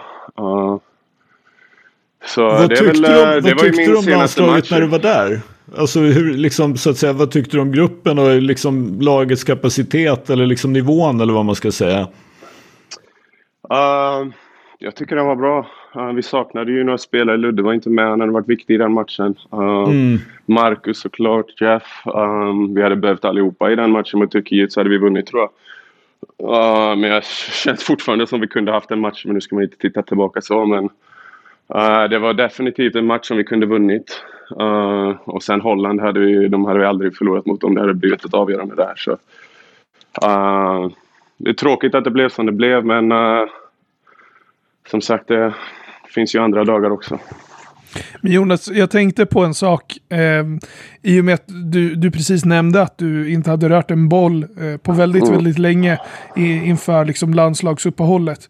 så 2.26 2.44
vad 2.44 2.70
det, 2.70 2.76
tyckte 2.76 3.02
väl, 3.02 3.02
du 3.02 3.36
om, 3.36 3.42
det 3.42 3.54
vad 3.54 3.64
tyckte 3.64 3.82
du 3.82 3.98
om 3.98 4.06
landslaget 4.06 4.72
när 4.72 4.82
du 4.82 4.88
var 4.88 5.00
där? 5.00 5.42
Alltså 5.78 6.00
hur, 6.00 6.34
liksom, 6.34 6.78
så 6.78 6.90
att 6.90 6.98
säga, 6.98 7.14
vad 7.14 7.32
tyckte 7.32 7.58
du 7.58 7.62
om 7.62 7.72
gruppen 7.72 8.20
och 8.20 8.42
liksom 8.42 8.98
lagets 9.02 9.44
kapacitet 9.44 10.30
eller 10.30 10.46
liksom 10.46 10.74
nivån 10.74 11.22
eller 11.22 11.34
vad 11.34 11.46
man 11.46 11.56
ska 11.56 11.72
säga? 11.72 12.08
Uh, 13.72 14.32
jag 14.80 14.96
tycker 14.96 15.16
den 15.16 15.26
var 15.26 15.36
bra. 15.36 15.68
Uh, 15.96 16.14
vi 16.14 16.24
saknade 16.24 16.72
ju 16.72 16.84
några 16.84 16.98
spelare. 16.98 17.38
Ludde 17.38 17.64
var 17.64 17.74
inte 17.74 17.90
med. 17.90 18.10
Han 18.10 18.20
hade 18.20 18.32
varit 18.32 18.50
viktig 18.50 18.74
i 18.74 18.78
den 18.78 18.94
matchen. 18.94 19.36
Uh, 19.54 19.90
mm. 19.90 20.20
Marcus 20.46 21.00
såklart, 21.00 21.62
Jeff. 21.62 21.84
Um, 22.06 22.76
vi 22.76 22.82
hade 22.82 22.96
behövt 22.96 23.26
allihopa 23.26 23.72
i 23.72 23.76
den 23.76 23.92
matchen 23.92 24.20
mot 24.20 24.32
Turkiet 24.32 24.72
så 24.72 24.80
hade 24.80 24.90
vi 24.90 24.98
vunnit 24.98 25.26
tror 25.26 25.42
jag. 25.42 25.50
Uh, 26.44 26.96
men 26.96 27.04
jag 27.04 27.24
känns 27.64 27.84
fortfarande 27.84 28.28
som 28.28 28.42
vi 28.42 28.48
kunde 28.48 28.72
haft 28.72 28.92
en 28.92 29.00
match, 29.00 29.26
men 29.26 29.34
nu 29.34 29.42
ska 29.42 29.56
man 29.56 29.64
inte 29.64 29.78
titta 29.78 30.02
tillbaka 30.02 30.42
så. 30.42 30.66
Men 30.66 30.84
uh, 31.76 32.10
det 32.10 32.20
var 32.20 32.34
definitivt 32.34 32.96
en 32.96 33.06
match 33.06 33.28
som 33.28 33.38
vi 33.38 33.44
kunde 33.44 33.66
vunnit. 33.66 34.24
Uh, 34.60 35.10
och 35.26 35.44
sen 35.44 35.62
Holland 35.62 36.02
hade 36.02 36.20
vi, 36.20 36.48
de 36.48 36.66
hade 36.66 36.80
vi 36.80 36.86
aldrig 36.86 37.18
förlorat 37.18 37.46
mot 37.46 37.64
om 37.64 37.76
det 37.76 37.82
hade 37.82 37.94
blivit 37.94 38.26
ett 38.26 38.34
avgörande 38.34 38.76
där. 38.76 38.94
Så, 38.96 39.12
uh, 39.12 40.92
det 41.38 41.50
är 41.50 41.54
tråkigt 41.54 41.96
att 41.96 42.04
det 42.04 42.12
blev 42.12 42.30
som 42.30 42.46
det 42.46 42.52
blev 42.52 42.86
men 42.86 43.12
uh, 43.12 43.46
som 44.88 45.02
sagt 45.02 45.28
det 45.28 45.54
finns 46.06 46.36
ju 46.36 46.40
andra 46.40 46.64
dagar 46.64 46.90
också. 46.90 47.20
Men 48.22 48.32
Jonas, 48.32 48.68
jag 48.74 48.90
tänkte 48.92 49.26
på 49.26 49.46
en 49.46 49.54
sak. 49.54 49.98
Eh, 50.10 50.46
I 51.02 51.22
och 51.22 51.26
med 51.26 51.34
att 51.34 51.48
du, 51.48 51.96
du 51.96 52.12
precis 52.12 52.46
nämnde 52.46 52.82
att 52.82 52.98
du 52.98 53.32
inte 53.32 53.50
hade 53.50 53.70
rört 53.70 53.92
en 53.92 54.10
boll 54.10 54.44
eh, 54.44 54.78
på 54.78 54.92
väldigt, 54.92 55.24
mm. 55.24 55.36
väldigt 55.36 55.60
länge 55.60 55.98
i, 56.36 56.54
inför 56.54 57.06
liksom 57.06 57.34
landslagsuppehållet. 57.34 58.50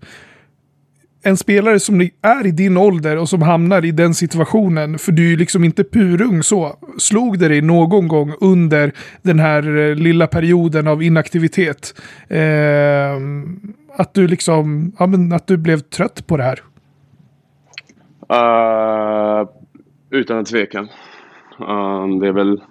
En 1.23 1.37
spelare 1.37 1.79
som 1.79 2.01
är 2.21 2.47
i 2.47 2.51
din 2.51 2.77
ålder 2.77 3.17
och 3.17 3.29
som 3.29 3.41
hamnar 3.41 3.85
i 3.85 3.91
den 3.91 4.13
situationen, 4.13 4.99
för 4.99 5.11
du 5.11 5.25
är 5.25 5.29
ju 5.29 5.37
liksom 5.37 5.63
inte 5.63 5.83
purung 5.83 6.43
så. 6.43 6.75
Slog 6.97 7.39
det 7.39 7.47
dig 7.47 7.61
någon 7.61 8.07
gång 8.07 8.33
under 8.41 8.91
den 9.21 9.39
här 9.39 9.77
eh, 9.77 9.95
lilla 9.95 10.27
perioden 10.27 10.87
av 10.87 11.03
inaktivitet? 11.03 11.93
Eh, 12.27 13.15
att 13.95 14.13
du 14.13 14.27
liksom, 14.27 14.91
ja 14.99 15.07
men 15.07 15.33
att 15.33 15.47
du 15.47 15.57
blev 15.57 15.79
trött 15.79 16.27
på 16.27 16.37
det 16.37 16.43
här? 16.43 16.59
Uh, 18.31 19.47
utan 20.09 20.37
en 20.37 20.45
tvekan. 20.45 20.89
Uh, 21.59 21.69
eh, 21.69 22.07
det 22.19 22.27
är 22.27 22.31
väl 22.31 22.61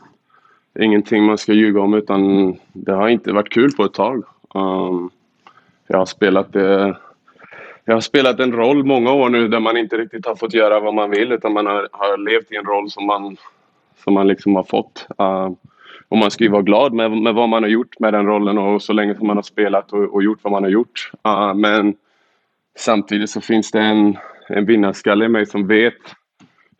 ingenting 0.78 1.24
man 1.24 1.38
ska 1.38 1.52
ljuga 1.52 1.80
om 1.80 1.94
utan 1.94 2.54
det 2.72 2.92
har 2.92 3.08
inte 3.08 3.32
varit 3.32 3.52
kul 3.52 3.72
på 3.72 3.84
ett 3.84 3.94
tag. 3.94 4.24
Uh, 4.56 5.08
jag 5.86 5.98
har 5.98 6.06
spelat 6.06 6.52
det 6.52 6.96
jag 7.84 7.94
har 7.94 8.00
spelat 8.00 8.40
en 8.40 8.52
roll 8.52 8.84
många 8.84 9.12
år 9.12 9.28
nu 9.28 9.48
där 9.48 9.60
man 9.60 9.76
inte 9.76 9.96
riktigt 9.96 10.26
har 10.26 10.34
fått 10.34 10.54
göra 10.54 10.80
vad 10.80 10.94
man 10.94 11.10
vill 11.10 11.32
utan 11.32 11.52
man 11.52 11.66
har, 11.66 11.88
har 11.92 12.18
levt 12.18 12.52
i 12.52 12.56
en 12.56 12.64
roll 12.64 12.90
som 12.90 13.06
man, 13.06 13.36
som 14.04 14.14
man 14.14 14.28
liksom 14.28 14.56
har 14.56 14.62
fått. 14.62 15.06
Uh, 15.20 15.50
och 16.08 16.18
man 16.18 16.30
ska 16.30 16.44
ju 16.44 16.50
vara 16.50 16.62
glad 16.62 16.92
med, 16.92 17.10
med 17.10 17.34
vad 17.34 17.48
man 17.48 17.62
har 17.62 17.70
gjort 17.70 17.98
med 17.98 18.12
den 18.12 18.26
rollen 18.26 18.58
och 18.58 18.82
så 18.82 18.92
länge 18.92 19.14
som 19.14 19.26
man 19.26 19.36
har 19.36 19.42
spelat 19.42 19.92
och, 19.92 20.14
och 20.14 20.22
gjort 20.22 20.38
vad 20.42 20.52
man 20.52 20.62
har 20.62 20.70
gjort. 20.70 21.10
Uh, 21.26 21.54
men 21.54 21.94
samtidigt 22.76 23.30
så 23.30 23.40
finns 23.40 23.70
det 23.70 23.80
en, 23.80 24.16
en 24.50 24.66
vinnarskalle 24.66 25.24
i 25.24 25.28
mig 25.28 25.46
som 25.46 25.66
vet 25.66 25.94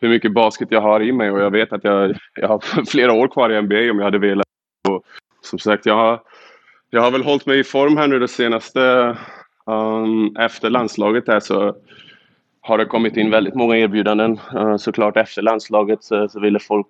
hur 0.01 0.09
mycket 0.09 0.33
basket 0.33 0.69
jag 0.71 0.81
har 0.81 1.03
i 1.03 1.13
mig 1.13 1.31
och 1.31 1.41
jag 1.41 1.51
vet 1.51 1.73
att 1.73 1.85
jag, 1.85 2.17
jag 2.35 2.49
har 2.49 2.85
flera 2.91 3.13
år 3.13 3.29
kvar 3.29 3.51
i 3.51 3.63
NBA 3.63 3.91
om 3.91 3.99
jag 3.99 4.05
hade 4.05 4.19
velat. 4.19 4.47
Och 4.89 5.05
som 5.41 5.59
sagt, 5.59 5.87
jag 5.87 5.97
har, 5.97 6.21
jag 6.91 7.03
har 7.03 7.11
väl 7.11 7.25
hållit 7.25 7.47
mig 7.47 7.59
i 7.59 7.65
form 7.65 7.97
här 7.97 8.09
nu 8.09 8.19
det 8.19 8.29
senaste 8.29 9.17
um, 9.67 10.37
efter 10.37 10.71
landslaget 10.71 11.25
här 11.29 11.41
så 11.41 11.77
har 12.61 12.79
det 12.79 12.85
kommit 12.85 13.17
in 13.17 13.31
väldigt 13.31 13.55
många 13.55 13.77
erbjudanden. 13.77 14.41
Uh, 14.55 14.77
såklart 14.77 15.17
efter 15.17 15.43
landslaget 15.43 16.05
så, 16.05 16.29
så 16.29 16.41
ville 16.41 16.59
folk 16.59 16.87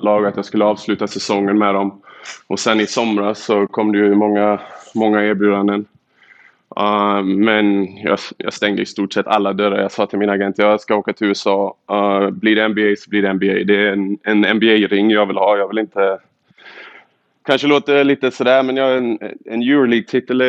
lag 0.00 0.26
att 0.26 0.36
jag 0.36 0.44
skulle 0.44 0.64
avsluta 0.64 1.06
säsongen 1.06 1.58
med 1.58 1.74
dem. 1.74 2.02
Och 2.46 2.58
sen 2.58 2.80
i 2.80 2.86
somras 2.86 3.44
så 3.44 3.66
kom 3.66 3.92
det 3.92 3.98
ju 3.98 4.14
många, 4.14 4.60
många 4.94 5.24
erbjudanden. 5.24 5.86
Uh, 6.80 7.22
men 7.22 7.96
jag, 7.96 8.18
jag, 8.36 8.52
stängde 8.52 8.82
i 8.82 8.86
stort 8.86 9.12
sett 9.12 9.26
alla 9.26 9.52
dörrar. 9.52 9.82
Jag 9.82 9.92
sa 9.92 10.06
till 10.06 10.18
min 10.18 10.30
agent 10.30 10.58
jag 10.58 10.80
ska 10.80 10.96
åka 10.96 11.12
till 11.12 11.26
USA. 11.26 11.76
Uh, 11.92 12.30
blir 12.30 12.56
det 12.56 12.68
NBA 12.68 12.96
så 12.98 13.10
blir 13.10 13.22
det 13.22 13.32
NBA. 13.32 13.64
Det 13.64 13.76
är 13.76 13.92
en, 13.92 14.18
en 14.22 14.56
NBA-ring 14.56 15.10
jag 15.10 15.26
vill 15.26 15.36
ha. 15.36 15.56
Jag 15.56 15.68
vill 15.68 15.78
inte... 15.78 16.18
Kanske 17.46 17.66
låter 17.66 18.04
lite 18.04 18.30
sådär 18.30 18.62
men 18.62 18.76
jag 18.76 18.84
har 18.84 18.92
en, 18.92 19.18
en 19.44 19.62
Euroleague-titel. 19.62 20.42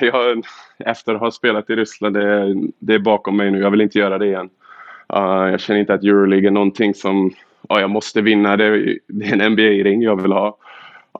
Jag, 0.00 0.44
efter 0.78 1.14
att 1.14 1.20
ha 1.20 1.30
spelat 1.30 1.70
i 1.70 1.76
Ryssland, 1.76 2.16
det, 2.16 2.54
det, 2.78 2.94
är 2.94 2.98
bakom 2.98 3.36
mig 3.36 3.50
nu. 3.50 3.58
Jag 3.60 3.70
vill 3.70 3.80
inte 3.80 3.98
göra 3.98 4.18
det 4.18 4.26
igen. 4.26 4.50
Uh, 5.16 5.50
jag 5.50 5.60
känner 5.60 5.80
inte 5.80 5.94
att 5.94 6.04
Euroleague 6.04 6.48
är 6.48 6.50
någonting 6.50 6.94
som 6.94 7.34
ja, 7.68 7.80
jag 7.80 7.90
måste 7.90 8.20
vinna. 8.20 8.56
Det, 8.56 8.98
det 9.06 9.26
är 9.26 9.32
en 9.32 9.52
NBA-ring 9.52 10.02
jag 10.02 10.22
vill 10.22 10.32
ha. 10.32 10.56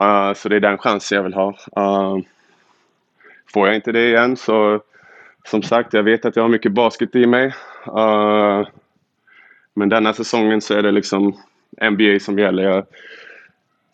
Uh, 0.02 0.34
så 0.34 0.48
det 0.48 0.56
är 0.56 0.60
den 0.60 0.78
chansen 0.78 1.16
jag 1.16 1.22
vill 1.22 1.34
ha. 1.34 1.54
Får 3.52 3.66
jag 3.66 3.76
inte 3.76 3.92
det 3.92 4.08
igen 4.08 4.36
så 4.36 4.80
som 5.50 5.62
sagt, 5.62 5.92
jag 5.92 6.02
vet 6.02 6.24
att 6.24 6.36
jag 6.36 6.42
har 6.42 6.48
mycket 6.48 6.72
basket 6.72 7.16
i 7.16 7.26
mig. 7.26 7.46
Uh, 7.86 8.68
men 9.74 9.88
denna 9.88 10.12
säsongen 10.12 10.60
så 10.60 10.74
är 10.74 10.82
det 10.82 10.90
liksom 10.90 11.36
NBA 11.90 12.18
som 12.20 12.38
gäller. 12.38 12.62
Jag 12.62 12.84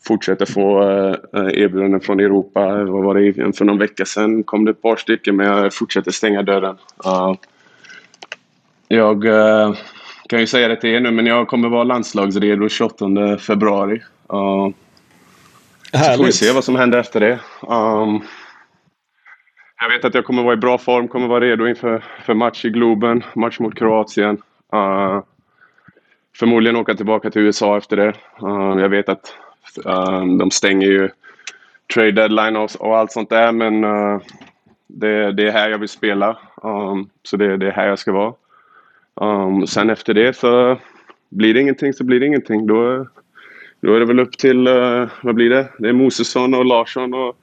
fortsätter 0.07 0.47
få 0.47 0.83
uh, 0.83 1.15
erbjudanden 1.33 2.01
från 2.01 2.21
Europa. 2.21 2.85
Vad 2.85 3.05
var 3.05 3.15
det? 3.15 3.57
För 3.57 3.65
någon 3.65 3.79
vecka 3.79 4.05
sedan 4.05 4.43
kom 4.43 4.65
det 4.65 4.71
ett 4.71 4.83
par 4.83 4.97
stycken 4.97 5.37
men 5.37 5.47
jag 5.47 5.75
fortsätter 5.75 6.11
stänga 6.11 6.43
dörren. 6.43 6.77
Uh, 7.07 7.35
jag 8.89 9.25
kan 10.29 10.41
ju 10.41 10.47
säga 10.47 10.69
det 10.69 10.77
till 10.77 10.91
er 10.91 11.01
nu 11.01 11.11
men 11.11 11.27
jag 11.27 11.49
kommer 11.49 11.69
vara 11.69 11.85
landslagsredo 11.85 12.69
28 12.69 13.39
februari. 13.39 14.03
Så 14.27 14.73
får 16.17 16.25
vi 16.25 16.33
se 16.33 16.53
vad 16.53 16.65
som 16.65 16.77
händer 16.77 16.99
efter 16.99 17.21
det. 17.21 17.39
Um, 17.69 18.23
jag 19.81 19.89
vet 19.89 20.05
att 20.05 20.15
jag 20.15 20.25
kommer 20.25 20.43
vara 20.43 20.55
i 20.55 20.57
bra 20.57 20.79
form, 20.79 21.09
kommer 21.09 21.29
vara 21.29 21.41
redo 21.41 21.67
inför 21.67 22.05
för 22.23 22.35
match 22.35 22.65
i 22.65 22.71
Globen, 22.71 23.25
match 23.35 23.59
mot 23.59 23.75
Kroatien. 23.75 24.43
Uh, 24.75 25.23
förmodligen 26.37 26.77
åka 26.77 26.95
tillbaka 26.95 27.31
till 27.31 27.43
USA 27.43 27.77
efter 27.77 27.97
det. 27.97 28.13
Uh, 28.43 28.81
jag 28.81 28.89
vet 28.89 29.09
att 29.09 29.37
uh, 29.87 30.37
de 30.39 30.51
stänger 30.51 30.87
ju 30.87 31.11
trade 31.95 32.13
deadline 32.13 32.57
och, 32.57 32.71
och 32.79 32.97
allt 32.97 33.13
sånt 33.13 33.31
där 33.31 33.53
men 33.53 33.81
det, 34.87 35.33
det, 35.33 35.49
är 35.49 35.53
här 35.53 35.71
jag 35.71 35.79
vill 35.79 35.89
spela. 35.89 36.39
Um, 36.63 37.11
så 37.23 37.37
det, 37.37 37.57
det, 37.57 37.67
är 37.67 37.73
här 37.73 37.89
jag 37.89 37.99
ska 37.99 38.13
vara. 38.13 38.35
Um, 39.15 39.67
sen 39.67 39.91
efter 39.91 40.15
det 40.15 40.37
så 40.37 40.79
blir 41.29 41.55
det 41.55 41.61
ingenting 41.61 41.93
så 41.93 42.05
blir 42.05 42.21
det 42.21 42.27
ingenting. 42.27 42.67
Då, 42.67 43.07
då 43.81 43.95
är 43.95 44.01
det 44.01 44.07
väl 44.07 44.21
upp 44.21 44.39
till, 44.39 44.69
vad 45.23 45.35
blir 45.35 45.51
det? 45.51 45.69
Det 45.79 45.89
är 45.89 45.93
Mosesson 45.93 46.55
och 46.55 46.65
Larsson 46.65 47.15
och 47.15 47.37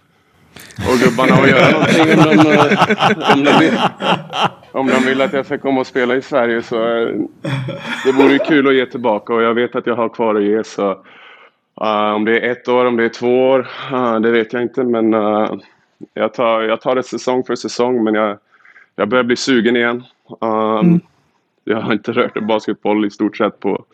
och 0.89 0.97
gubbarna 0.99 1.33
att 1.33 1.49
göra 1.49 1.71
någonting 1.71 2.01
om 2.01 2.33
de, 2.33 2.51
eh, 2.51 3.33
om, 3.33 3.43
de 3.43 3.59
vill, 3.59 3.79
om 4.71 4.87
de 4.87 5.05
vill 5.05 5.21
att 5.21 5.33
jag 5.33 5.45
ska 5.45 5.57
komma 5.57 5.79
och 5.79 5.87
spela 5.87 6.15
i 6.15 6.21
Sverige 6.21 6.61
så 6.61 6.97
eh, 6.97 7.07
det 8.05 8.11
vore 8.11 8.33
ju 8.33 8.39
kul 8.39 8.67
att 8.67 8.75
ge 8.75 8.85
tillbaka 8.85 9.33
och 9.33 9.41
jag 9.41 9.53
vet 9.53 9.75
att 9.75 9.87
jag 9.87 9.95
har 9.95 10.09
kvar 10.09 10.35
att 10.35 10.43
ge 10.43 10.63
så 10.63 10.91
uh, 11.81 12.13
om 12.15 12.25
det 12.25 12.39
är 12.39 12.51
ett 12.51 12.67
år, 12.67 12.85
om 12.85 12.97
det 12.97 13.03
är 13.03 13.09
två 13.09 13.49
år, 13.49 13.67
uh, 13.93 14.19
det 14.19 14.31
vet 14.31 14.53
jag 14.53 14.61
inte 14.61 14.83
men 14.83 15.13
uh, 15.13 15.53
jag, 16.13 16.33
tar, 16.33 16.61
jag 16.61 16.81
tar 16.81 16.95
det 16.95 17.03
säsong 17.03 17.43
för 17.43 17.55
säsong 17.55 18.03
men 18.03 18.13
jag, 18.13 18.37
jag 18.95 19.09
börjar 19.09 19.23
bli 19.23 19.35
sugen 19.35 19.75
igen. 19.75 20.03
Um, 20.41 20.79
mm. 20.79 20.99
Jag 21.63 21.81
har 21.81 21.93
inte 21.93 22.11
rört 22.11 22.43
basketboll 22.43 23.05
i 23.05 23.09
stort 23.09 23.37
sett 23.37 23.59
på 23.59 23.85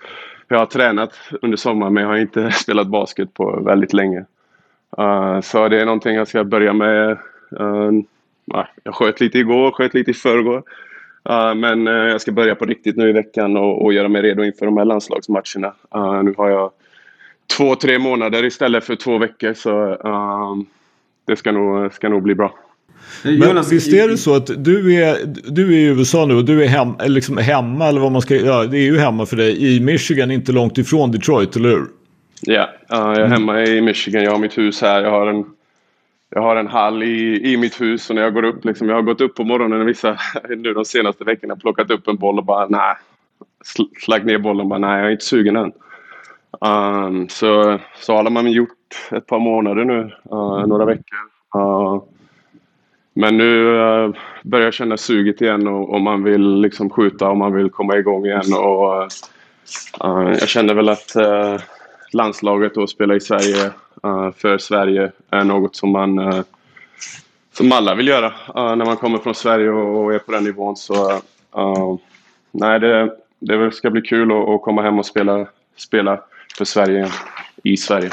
jag 0.48 0.60
har 0.60 0.66
tränat 0.66 1.14
under 1.42 1.58
sommaren 1.58 1.94
men 1.94 2.04
jag 2.04 2.10
har 2.10 2.18
inte 2.18 2.52
spelat 2.52 2.88
basket 2.88 3.34
på 3.34 3.62
väldigt 3.62 3.94
länge. 3.94 4.26
Uh, 5.02 5.42
så 5.42 5.68
det 5.68 5.82
är 5.82 5.86
någonting 5.86 6.16
jag 6.16 6.28
ska 6.28 6.44
börja 6.44 6.74
med. 6.74 7.18
Uh, 7.60 8.02
jag 8.84 8.96
sköt 8.96 9.20
lite 9.20 9.40
igår, 9.40 9.72
sköt 9.72 9.94
lite 9.94 10.12
i 10.12 10.14
förrgår. 10.14 10.64
Uh, 11.30 11.56
men 11.56 11.86
jag 11.86 12.22
ska 12.22 12.32
börja 12.32 12.56
på 12.56 12.66
riktigt 12.66 12.98
nu 12.98 13.10
i 13.10 13.14
veckan 13.14 13.58
och, 13.58 13.86
och 13.86 13.94
göra 13.94 14.08
mig 14.08 14.22
redo 14.22 14.44
inför 14.44 14.66
de 14.66 14.78
här 14.78 14.86
landslagsmatcherna. 14.86 15.74
nu 16.24 16.34
har 16.38 16.50
jag 16.50 16.72
två, 17.58 17.76
tre 17.76 18.00
månader 18.00 18.46
istället 18.46 18.84
för 18.84 18.96
två 18.96 19.18
veckor 19.18 19.54
så 19.54 19.98
det 21.26 21.36
ska 21.36 21.52
nog, 21.52 21.94
ska 21.94 22.10
nog 22.10 22.24
bli 22.24 22.36
bra. 22.36 22.54
Men 23.24 23.36
Jonas, 23.36 23.72
visst 23.72 23.94
är 23.94 24.08
det 24.08 24.18
så 24.18 24.36
att 24.36 24.64
du 24.64 24.96
är, 24.96 25.18
du 25.52 25.74
är 25.74 25.78
i 25.78 25.84
USA 25.84 26.26
nu 26.26 26.36
och 26.36 26.46
du 26.46 26.64
är 26.64 26.68
hem, 26.68 26.94
liksom 27.08 27.38
hemma 27.38 27.88
eller 27.88 28.02
vad 28.02 28.12
man 28.12 28.22
ska, 28.22 28.36
ja 28.36 28.64
det 28.64 28.78
är 28.78 28.82
ju 28.82 28.98
hemma 28.98 29.26
för 29.26 29.38
dig 29.38 29.76
i 29.76 29.80
Michigan, 29.80 30.32
inte 30.32 30.52
långt 30.52 30.78
ifrån 30.78 31.12
Detroit, 31.12 31.56
eller 31.56 31.70
hur? 31.70 31.86
Ja, 32.42 32.64
uh, 32.64 32.70
jag 32.90 33.18
är 33.18 33.20
mm. 33.20 33.32
hemma 33.32 33.64
i 33.64 33.82
Michigan. 33.82 34.24
Jag 34.24 34.32
har 34.32 34.40
mitt 34.40 34.58
hus 34.58 34.82
här. 34.82 35.04
Jag 35.04 35.12
har 35.12 35.28
en, 35.28 35.46
jag 36.30 36.42
har 36.42 36.56
en 36.56 36.68
hall 36.68 37.04
i, 37.04 37.52
i 37.54 37.58
mitt 37.58 37.82
hus 37.82 38.10
och 38.10 38.16
när 38.16 38.22
jag 38.22 38.34
går 38.34 38.46
upp, 38.46 38.66
liksom, 38.66 38.90
jag 38.90 38.96
har 38.96 39.02
gått 39.02 39.22
upp 39.22 39.36
på 39.36 39.44
morgonen 39.44 39.86
vissa, 39.86 40.18
nu 40.50 40.74
de 40.74 40.86
senaste 40.86 41.24
veckorna, 41.24 41.56
plockat 41.56 41.92
upp 41.92 42.08
en 42.08 42.18
boll 42.18 42.38
och 42.38 42.46
bara 42.46 42.68
nej. 42.68 42.96
Slagit 44.00 44.26
ner 44.26 44.38
bollen 44.38 44.62
och 44.62 44.68
bara 44.68 44.80
nej, 44.80 44.98
jag 44.98 45.08
är 45.08 45.12
inte 45.12 45.26
sugen 45.26 45.56
än. 45.56 45.72
Um, 46.62 47.30
så, 47.30 47.80
så 47.96 48.16
har 48.16 48.30
man 48.30 48.52
gjort 48.52 48.70
ett 49.12 49.28
par 49.28 49.40
månader 49.40 49.86
nu, 49.86 50.00
uh, 50.32 50.68
några 50.68 50.86
veckor. 50.86 51.18
Uh, 51.56 52.04
men 53.14 53.38
nu 53.38 53.66
uh, 53.66 54.16
börjar 54.44 54.66
jag 54.66 54.74
känna 54.74 54.98
suget 54.98 55.42
igen 55.42 55.68
och, 55.68 55.94
och, 55.94 56.02
man 56.02 56.24
vill 56.24 56.56
liksom 56.56 56.90
skjuta 56.90 57.30
och 57.30 57.38
man 57.38 57.54
vill 57.54 57.70
komma 57.70 57.98
igång 57.98 58.26
igen. 58.26 58.54
Och, 58.54 59.02
uh, 60.04 60.30
jag 60.40 60.50
känner 60.50 60.74
väl 60.74 60.90
att 60.90 61.16
landslaget 62.12 62.78
och 62.78 62.90
spela 62.90 63.16
i 63.16 63.20
Sverige 63.20 63.66
uh, 64.06 64.32
för 64.32 64.58
Sverige 64.58 65.12
är 65.30 65.44
något 65.44 65.76
som 65.76 65.92
man 65.92 66.20
uh, 66.20 66.42
som 67.54 67.72
alla 67.72 67.96
vill 67.96 68.08
göra 68.08 68.28
uh, 68.28 68.76
när 68.76 68.86
man 68.86 68.98
kommer 68.98 69.18
från 69.18 69.36
Sverige 69.36 69.70
och, 69.70 70.14
är 70.14 70.20
på 70.20 70.32
den 70.32 70.44
nivån. 70.44 70.78
Så 70.78 71.22
nej, 72.52 72.80
det, 72.80 73.12
det 73.40 73.72
ska 73.72 73.90
bli 73.90 74.02
kul 74.02 74.32
att, 74.32 74.50
att 74.50 74.62
komma 74.62 74.82
hem 74.82 75.00
och 75.00 75.06
spela, 75.06 75.48
spela 75.76 76.22
för 76.58 76.66
Sverige 76.66 77.12
i 77.64 77.78
Sverige. 77.78 78.10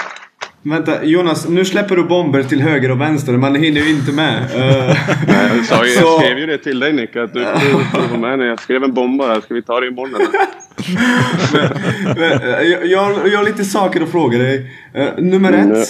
Vänta, 0.66 1.04
Jonas, 1.04 1.48
nu 1.48 1.64
släpper 1.64 1.96
du 1.96 2.04
bomber 2.04 2.42
till 2.42 2.60
höger 2.60 2.90
och 2.90 3.00
vänster. 3.00 3.32
Man 3.32 3.54
hinner 3.54 3.80
ju 3.80 3.90
inte 3.90 4.12
med. 4.12 4.42
Nej, 5.28 5.56
jag, 5.56 5.64
sa, 5.64 5.84
jag 5.84 6.04
så... 6.04 6.18
skrev 6.18 6.38
ju 6.38 6.46
det 6.46 6.58
till 6.58 6.80
dig 6.80 6.92
Nick, 6.92 7.16
att 7.16 7.34
du 7.34 7.44
får 8.08 8.18
med 8.18 8.38
när 8.38 8.46
Jag 8.46 8.60
skrev 8.60 8.84
en 8.84 8.94
bomb 8.94 9.18
bara. 9.18 9.40
Ska 9.40 9.54
vi 9.54 9.62
ta 9.62 9.80
det 9.80 9.86
imorgon 9.86 10.20
men, 12.16 12.40
men, 12.40 12.70
jag, 12.70 12.86
jag, 12.86 13.36
har 13.38 13.44
lite 13.44 13.64
saker 13.64 14.00
att 14.00 14.10
fråga 14.10 14.38
dig. 14.38 14.70
Uh, 14.98 15.24
nummer 15.24 15.52
mm, 15.52 15.72
ett. 15.72 15.88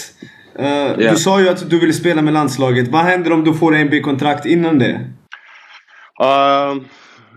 Uh, 0.60 0.66
yeah. 0.66 0.96
Du 0.96 1.16
sa 1.16 1.40
ju 1.40 1.48
att 1.48 1.70
du 1.70 1.80
ville 1.80 1.92
spela 1.92 2.22
med 2.22 2.34
landslaget. 2.34 2.88
Vad 2.88 3.02
händer 3.02 3.32
om 3.32 3.44
du 3.44 3.54
får 3.54 3.84
NBA-kontrakt 3.84 4.46
innan 4.46 4.78
det? 4.78 5.00
Uh, 6.22 6.82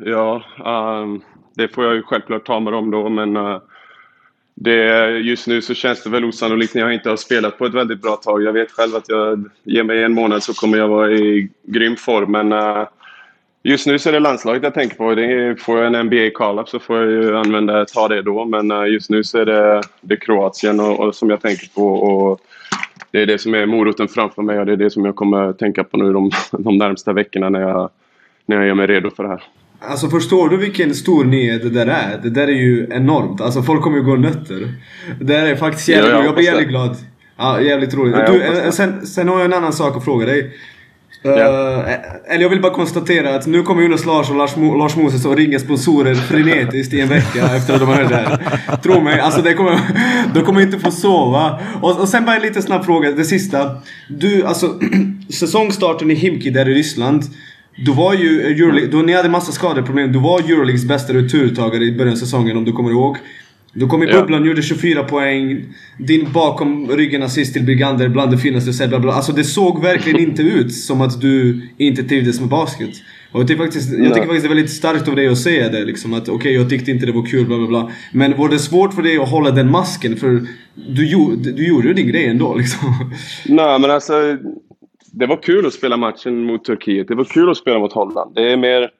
ja, 0.06 0.42
uh, 0.60 1.22
det 1.56 1.68
får 1.68 1.86
jag 1.86 1.96
ju 1.96 2.04
självklart 2.04 2.46
ta 2.46 2.60
med 2.60 2.74
dem 2.74 2.92
då, 2.92 3.10
men 3.10 3.38
uh, 3.38 3.58
det, 4.60 5.10
just 5.10 5.48
nu 5.48 5.62
så 5.62 5.74
känns 5.74 6.04
det 6.04 6.10
väl 6.10 6.26
osannolikt 6.26 6.76
när 6.76 6.82
jag 6.82 6.94
inte 6.94 7.10
har 7.10 7.18
spelat 7.18 7.58
på 7.58 7.66
ett 7.66 7.74
väldigt 7.74 8.02
bra 8.02 8.16
tag. 8.16 8.44
Jag 8.44 8.54
vet 8.54 8.72
själv 8.72 8.96
att 8.96 9.10
jag 9.10 9.50
ger 9.64 9.84
mig 9.84 10.04
en 10.04 10.14
månad 10.14 10.44
så 10.44 10.54
kommer 10.54 10.78
jag 10.78 10.88
vara 10.88 11.12
i 11.12 11.50
grym 11.64 11.96
form, 11.96 12.32
men 12.32 12.54
uh, 12.54 12.88
just 13.64 13.88
nu 13.88 14.00
så 14.00 14.10
är 14.10 14.14
det 14.14 14.20
landslaget 14.20 14.64
jag 14.64 14.74
tänker 14.74 14.96
på. 14.96 15.16
Det 15.16 15.62
får 15.62 15.78
jag 15.78 15.96
en 15.96 16.06
NBA 16.06 16.30
call-up 16.36 16.70
så 16.70 16.80
får 16.80 16.98
jag 16.98 17.12
ju 17.12 17.38
använda, 17.38 17.86
ta 17.86 18.08
det 18.08 18.22
då, 18.22 18.46
men 18.46 18.72
uh, 18.72 18.90
just 18.90 19.10
nu 19.10 19.24
så 19.24 19.38
är 19.38 19.46
det, 19.46 19.82
det 20.02 20.18
Kroatien 20.18 20.80
och, 20.80 21.00
och, 21.00 21.16
som 21.16 21.30
jag 21.30 21.42
tänker 21.42 21.68
på. 21.76 21.88
Och, 21.88 22.42
det 23.12 23.22
är 23.22 23.26
det 23.26 23.38
som 23.38 23.54
är 23.54 23.66
moroten 23.66 24.08
framför 24.08 24.42
mig 24.42 24.60
och 24.60 24.66
det 24.66 24.72
är 24.72 24.78
det 24.78 24.90
som 24.90 25.06
jag 25.06 25.16
kommer 25.16 25.54
tänka 25.54 25.84
på 25.84 25.98
nu 25.98 26.14
de, 26.14 26.32
de 26.52 26.78
närmsta 26.78 27.14
veckorna 27.14 27.50
när 27.50 27.62
jag, 27.62 27.90
när 28.46 28.56
jag 28.56 28.68
gör 28.68 28.76
mig 28.76 28.88
redo 28.88 29.10
för 29.10 29.24
det 29.24 29.30
här. 29.30 29.44
Alltså 29.80 30.10
förstår 30.10 30.50
du 30.50 30.58
vilken 30.58 30.96
stor 30.96 31.26
nyhet 31.26 31.62
det 31.62 31.70
där 31.70 31.88
är? 31.88 32.20
Det 32.24 32.30
där 32.30 32.48
är 32.48 32.52
ju 32.52 32.88
enormt. 32.92 33.42
Alltså 33.42 33.64
folk 33.64 33.82
kommer 33.82 33.98
ju 33.98 34.04
gå 34.04 34.16
nötter. 34.16 34.74
Det 35.20 35.26
där 35.26 35.46
är 35.46 35.56
faktiskt 35.56 35.90
jävligt... 35.90 36.14
Ja, 36.14 36.24
jag, 36.24 36.36
blir 36.36 36.46
jävligt 36.46 36.68
glad. 36.68 36.98
Ja, 37.38 37.62
jävligt 37.62 37.94
roligt. 37.94 38.16
Ja, 38.18 38.32
du, 38.32 38.44
eh, 38.44 38.72
sen, 38.72 39.06
sen 39.06 39.28
har 39.28 39.36
jag 39.36 39.46
en 39.46 39.54
annan 39.54 39.74
sak 39.74 39.98
att 39.98 40.06
fråga 40.06 40.26
dig. 40.26 40.52
Ja. 41.22 41.32
Uh, 41.32 42.34
eller 42.34 42.42
jag 42.42 42.50
vill 42.50 42.62
bara 42.62 42.74
konstatera 42.74 43.36
att 43.36 43.48
nu 43.48 43.64
kommer 43.64 43.84
Jonas 43.84 44.06
Lars 44.06 44.30
och 44.30 44.36
Lars, 44.36 44.56
Mo 44.56 44.76
Lars 44.76 44.96
Moses 44.96 45.26
att 45.26 45.38
ringa 45.38 45.60
sponsorer 45.60 46.16
frenetiskt 46.16 46.94
i 46.94 47.02
en 47.02 47.10
vecka 47.10 47.46
efter 47.56 47.74
att 47.74 47.80
de 47.80 47.90
har 47.90 47.96
hört 47.96 48.10
det 48.10 48.16
här. 48.16 48.78
Tro 48.84 49.02
mig, 49.02 49.20
alltså 49.20 49.42
det 49.42 49.54
kommer, 49.54 49.80
de 50.34 50.42
kommer 50.42 50.62
inte 50.62 50.80
få 50.80 50.92
sova. 50.92 51.60
Och, 51.82 52.00
och 52.00 52.10
sen 52.10 52.26
bara 52.26 52.36
en 52.36 52.42
liten 52.42 52.62
snabb 52.62 52.86
fråga, 52.86 53.12
det 53.12 53.24
sista. 53.24 53.82
Du, 54.10 54.46
alltså 54.46 54.80
säsongstarten 55.30 56.12
i 56.12 56.14
Himki 56.14 56.50
där 56.50 56.70
i 56.70 56.74
Ryssland. 56.74 57.24
Du 57.86 57.94
var 57.94 58.14
ju 58.14 58.42
Euroleague, 58.42 58.88
du, 58.88 59.04
ni 59.04 59.14
hade 59.14 59.30
massa 59.30 59.52
skadeproblem. 59.52 60.12
Du 60.12 60.20
var 60.20 60.40
Euroleagues 60.40 60.86
bästa 60.86 61.14
returtagare 61.14 61.84
i 61.84 61.92
början 61.92 62.14
av 62.14 62.18
säsongen 62.18 62.58
om 62.58 62.66
du 62.66 62.72
kommer 62.72 62.92
ihåg. 62.92 63.18
Du 63.74 63.88
kom 63.88 64.04
i 64.04 64.08
bubblan, 64.08 64.42
ja. 64.42 64.48
gjorde 64.48 64.62
24 64.62 65.04
poäng. 65.04 65.66
Din 65.98 66.32
bakom 66.32 66.90
ryggen 66.90 67.24
assist 67.24 67.54
till 67.54 67.64
Brigander, 67.64 68.10
bland 68.10 68.32
det 68.32 68.38
finaste 68.38 68.74
sett. 68.74 68.90
Bla 68.90 69.00
bla. 69.00 69.14
Alltså 69.14 69.32
det 69.32 69.44
såg 69.44 69.82
verkligen 69.82 70.20
inte 70.20 70.42
ut 70.42 70.74
som 70.74 71.02
att 71.02 71.22
du 71.22 71.62
inte 71.78 72.04
trivdes 72.04 72.40
med 72.40 72.50
basket. 72.50 72.90
Och 73.32 73.40
jag 73.40 73.48
tycker 73.48 73.64
faktiskt, 73.64 73.92
jag 73.92 74.14
tycker 74.14 74.28
faktiskt 74.28 74.44
det 74.44 74.48
är 74.48 74.56
väldigt 74.56 74.72
starkt 74.72 75.08
av 75.08 75.16
dig 75.16 75.28
att 75.28 75.38
säga 75.38 75.70
det 75.70 75.86
liksom. 75.86 76.14
Att 76.14 76.22
okej, 76.22 76.36
okay, 76.36 76.54
jag 76.54 76.70
tyckte 76.70 76.92
inte 76.92 77.06
det 77.06 77.12
var 77.12 77.26
kul, 77.26 77.46
bla 77.46 77.58
bla 77.58 77.68
bla. 77.68 77.92
Men 78.12 78.38
var 78.38 78.50
det 78.50 78.60
svårt 78.60 78.94
för 78.94 79.02
dig 79.02 79.18
att 79.18 79.30
hålla 79.30 79.52
den 79.52 79.72
masken? 79.72 80.16
För 80.16 80.48
du, 80.76 81.36
du 81.36 81.68
gjorde 81.68 81.88
ju 81.88 81.94
din 81.94 82.08
grej 82.08 82.26
ändå 82.26 82.56
liksom. 82.56 83.12
Nej 83.46 83.80
men 83.80 83.92
alltså 83.92 84.38
det 85.12 85.26
var 85.26 85.38
kul 85.38 85.66
att 85.66 85.74
spela 85.74 85.98
matchen 85.98 86.44
mot 86.44 86.66
Turkiet. 86.66 87.08
Det 87.08 87.16
var 87.16 87.24
kul 87.24 87.50
att 87.50 87.58
spela 87.58 87.80
mot 87.80 87.94
Holland. 87.94 88.36
Det 88.36 88.52
är 88.52 88.58
mer 88.58 88.92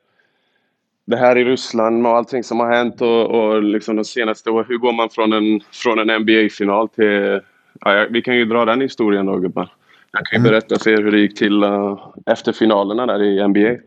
det 1.06 1.18
här 1.18 1.38
i 1.38 1.44
Ryssland 1.44 2.08
och 2.08 2.16
allting 2.16 2.44
som 2.44 2.60
har 2.60 2.72
hänt 2.72 3.02
och, 3.02 3.26
och 3.26 3.64
liksom 3.64 3.96
de 3.96 4.06
senaste 4.06 4.50
åren. 4.50 4.66
Hur 4.70 4.78
går 4.78 4.94
man 4.94 5.10
från 5.10 5.34
en, 5.34 5.62
från 5.72 6.10
en 6.10 6.22
NBA-final 6.22 6.90
till... 6.90 7.42
Ja, 7.80 8.06
vi 8.10 8.22
kan 8.22 8.36
ju 8.36 8.46
dra 8.46 8.66
den 8.66 8.82
historien 8.82 9.26
då 9.26 9.38
gubbar. 9.38 9.74
Jag 10.12 10.26
kan 10.26 10.38
ju 10.38 10.40
mm. 10.40 10.52
berätta 10.52 10.80
för 10.80 10.90
er 10.90 11.04
hur 11.04 11.12
det 11.12 11.20
gick 11.20 11.38
till 11.38 11.64
uh, 11.64 12.10
efter 12.26 12.52
finalerna 12.52 13.06
där 13.06 13.24
i 13.24 13.48
NBA. 13.48 13.82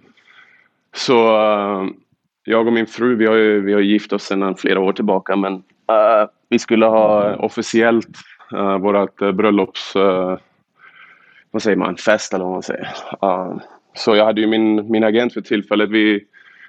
Så 0.95 1.37
uh, 1.37 1.89
jag 2.45 2.67
och 2.67 2.73
min 2.73 2.87
fru, 2.87 3.17
vi 3.17 3.27
har 3.27 3.35
ju 3.35 3.61
vi 3.61 3.73
har 3.73 3.81
gift 3.81 4.13
oss 4.13 4.23
sedan 4.23 4.55
flera 4.55 4.81
år 4.81 4.93
tillbaka 4.93 5.37
men 5.37 5.53
uh, 5.55 6.29
vi 6.49 6.59
skulle 6.59 6.87
ha 6.87 7.35
officiellt 7.35 8.19
uh, 8.55 8.79
vårt 8.79 9.19
bröllops 9.35 9.97
vad 11.51 11.63
säger 11.63 11.77
man, 11.77 11.97
fest 11.97 12.35
eller 12.35 12.45
vad 12.45 12.53
man 12.53 12.63
säger. 12.63 12.89
Uh, 13.25 13.57
så 13.95 14.17
jag 14.17 14.25
hade 14.25 14.41
ju 14.41 14.47
min, 14.47 14.91
min 14.91 15.05
agent 15.05 15.35
för 15.35 15.41
tillfället. 15.41 15.91
Vi, 15.91 16.25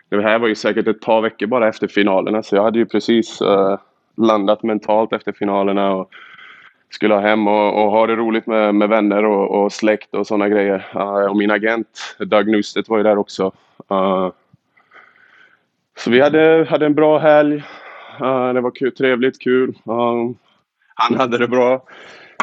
det 0.10 0.22
här 0.22 0.39
var 0.39 0.48
ju 0.48 0.56
säkert 0.56 0.88
ett 0.88 1.02
par 1.02 1.22
veckor 1.22 1.48
bara 1.48 1.67
efter 1.67 1.88
finalerna 1.88 2.44
så 2.44 2.56
jag 2.56 2.63
hade 2.63 2.80
ju 2.80 2.86
precis 2.86 3.41
uh, 3.41 3.78
landat 4.17 4.63
mentalt 4.63 5.13
efter 5.13 5.32
finalerna 5.32 5.91
och 5.91 6.10
skulle 6.89 7.13
ha 7.13 7.22
hem 7.22 7.48
och, 7.48 7.84
och 7.84 7.91
ha 7.91 8.08
det 8.08 8.15
roligt 8.15 8.48
med, 8.48 8.76
med 8.76 8.89
vänner 8.89 9.26
och, 9.26 9.63
och 9.63 9.72
släkt 9.72 10.13
och 10.13 10.28
sådana 10.28 10.50
grejer. 10.50 10.88
Uh, 10.96 11.30
och 11.30 11.38
min 11.38 11.52
agent 11.52 12.15
Doug 12.20 12.48
Nustedt, 12.48 12.89
var 12.89 12.98
ju 12.98 13.04
där 13.04 13.17
också. 13.17 13.52
Eh, 13.91 14.30
så 15.98 16.12
vi 16.12 16.22
hade, 16.22 16.67
hade 16.70 16.86
en 16.86 16.94
bra 16.94 17.17
helg. 17.17 17.63
det 18.54 18.62
var 18.62 18.72
kul, 18.76 18.91
trevligt, 18.91 19.41
kul. 19.41 19.78
han 20.96 21.15
hade 21.17 21.38
det 21.38 21.48
bra. 21.48 21.84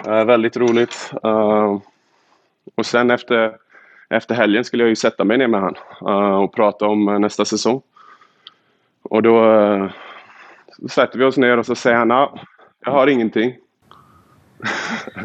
väldigt 0.05 0.57
roligt. 0.57 1.12
Och 2.74 2.87
sen 2.87 3.11
efter, 3.11 3.57
efter 4.11 4.35
helgen 4.35 4.64
skulle 4.64 4.83
jag 4.83 4.88
ju 4.88 4.96
sätta 4.96 5.24
mig 5.24 5.38
ner 5.38 5.48
med 5.48 5.61
han 5.61 5.76
uh, 6.02 6.42
och 6.42 6.54
prata 6.54 6.87
om 6.87 7.09
uh, 7.09 7.18
nästa 7.18 7.44
säsong. 7.44 7.83
Och 9.02 9.22
då 9.22 9.44
uh, 9.44 9.90
sätter 10.90 11.18
vi 11.18 11.24
oss 11.24 11.37
ner 11.37 11.59
och 11.59 11.66
så 11.66 11.74
säger 11.74 11.96
han 11.96 12.11
att 12.11 12.35
jag 12.85 12.92
har 12.92 13.07
ingenting. 13.07 13.54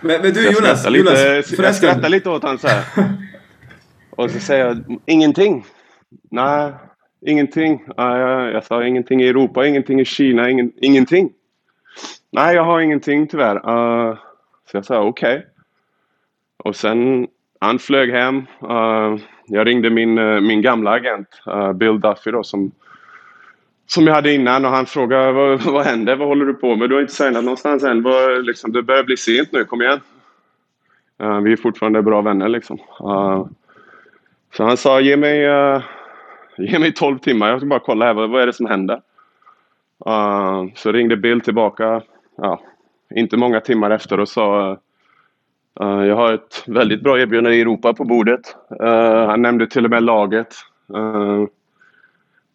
Men, 0.00 0.22
men 0.22 0.32
du 0.32 0.44
jag 0.44 0.52
Jonas, 0.52 0.90
lite, 0.90 1.10
Jonas 1.10 1.58
jag 1.58 1.74
skrattar 1.74 2.08
lite 2.08 2.30
åt 2.30 2.42
honom 2.42 2.58
så 2.58 2.68
här. 2.68 2.84
Och 4.10 4.30
så 4.30 4.40
säger 4.40 4.66
jag 4.66 5.00
ingenting. 5.06 5.64
Nej, 6.30 6.72
ingenting. 7.26 7.84
Jag, 7.96 8.52
jag 8.52 8.64
sa 8.64 8.84
ingenting 8.84 9.22
i 9.22 9.28
Europa, 9.28 9.66
ingenting 9.66 10.00
i 10.00 10.04
Kina, 10.04 10.50
ingen, 10.50 10.72
ingenting. 10.76 11.32
Nej, 12.30 12.54
jag 12.54 12.64
har 12.64 12.80
ingenting 12.80 13.26
tyvärr. 13.26 13.56
Uh, 13.56 14.16
så 14.70 14.76
jag 14.76 14.84
sa 14.84 15.00
okej. 15.00 15.36
Okay. 15.36 15.55
Och 16.66 16.76
sen, 16.76 17.26
han 17.60 17.78
flög 17.78 18.10
hem. 18.10 18.36
Uh, 18.62 19.16
jag 19.46 19.66
ringde 19.66 19.90
min, 19.90 20.18
uh, 20.18 20.40
min 20.40 20.62
gamla 20.62 20.90
agent, 20.90 21.28
uh, 21.48 21.72
Bill 21.72 22.00
Duffy 22.00 22.30
då, 22.30 22.42
som, 22.42 22.72
som 23.86 24.06
jag 24.06 24.14
hade 24.14 24.34
innan 24.34 24.64
och 24.64 24.70
han 24.70 24.86
frågade 24.86 25.32
vad, 25.32 25.62
vad 25.62 25.84
händer? 25.84 26.16
Vad 26.16 26.28
håller 26.28 26.44
du 26.44 26.54
på 26.54 26.76
med? 26.76 26.88
Du 26.88 26.94
har 26.94 27.02
inte 27.02 27.14
signat 27.14 27.44
någonstans 27.44 27.84
än. 27.84 28.02
Vad, 28.02 28.44
liksom, 28.44 28.72
det 28.72 28.82
börjar 28.82 29.04
bli 29.04 29.16
sent 29.16 29.52
nu, 29.52 29.64
kom 29.64 29.82
igen. 29.82 30.00
vi 31.42 31.52
är 31.52 31.56
fortfarande 31.56 32.02
bra 32.02 32.22
vänner 32.22 32.48
liksom. 32.48 32.78
så 34.56 34.64
han 34.64 34.76
sa 34.76 35.00
ge 35.00 35.16
mig, 35.16 35.40
ge 36.58 36.78
mig 36.78 36.92
12 36.92 37.18
timmar, 37.18 37.48
jag 37.48 37.60
ska 37.60 37.66
bara 37.66 37.80
kolla 37.80 38.04
här, 38.04 38.14
vad, 38.14 38.30
vad 38.30 38.42
är 38.42 38.46
det 38.46 38.52
som 38.52 38.66
händer? 38.66 39.00
så 40.74 40.92
ringde 40.92 41.16
Bill 41.16 41.40
tillbaka, 41.40 42.02
ja, 42.36 42.60
inte 43.14 43.36
många 43.36 43.60
timmar 43.60 43.90
efter 43.90 44.20
och 44.20 44.28
sa 44.28 44.78
Uh, 45.80 46.06
jag 46.06 46.16
har 46.16 46.32
ett 46.32 46.64
väldigt 46.66 47.02
bra 47.02 47.20
erbjudande 47.20 47.56
i 47.56 47.60
Europa 47.60 47.94
på 47.94 48.04
bordet. 48.04 48.56
Uh, 48.82 49.26
han 49.26 49.42
nämnde 49.42 49.66
till 49.66 49.84
och 49.84 49.90
med 49.90 50.02
laget. 50.02 50.54
Uh, 50.96 51.46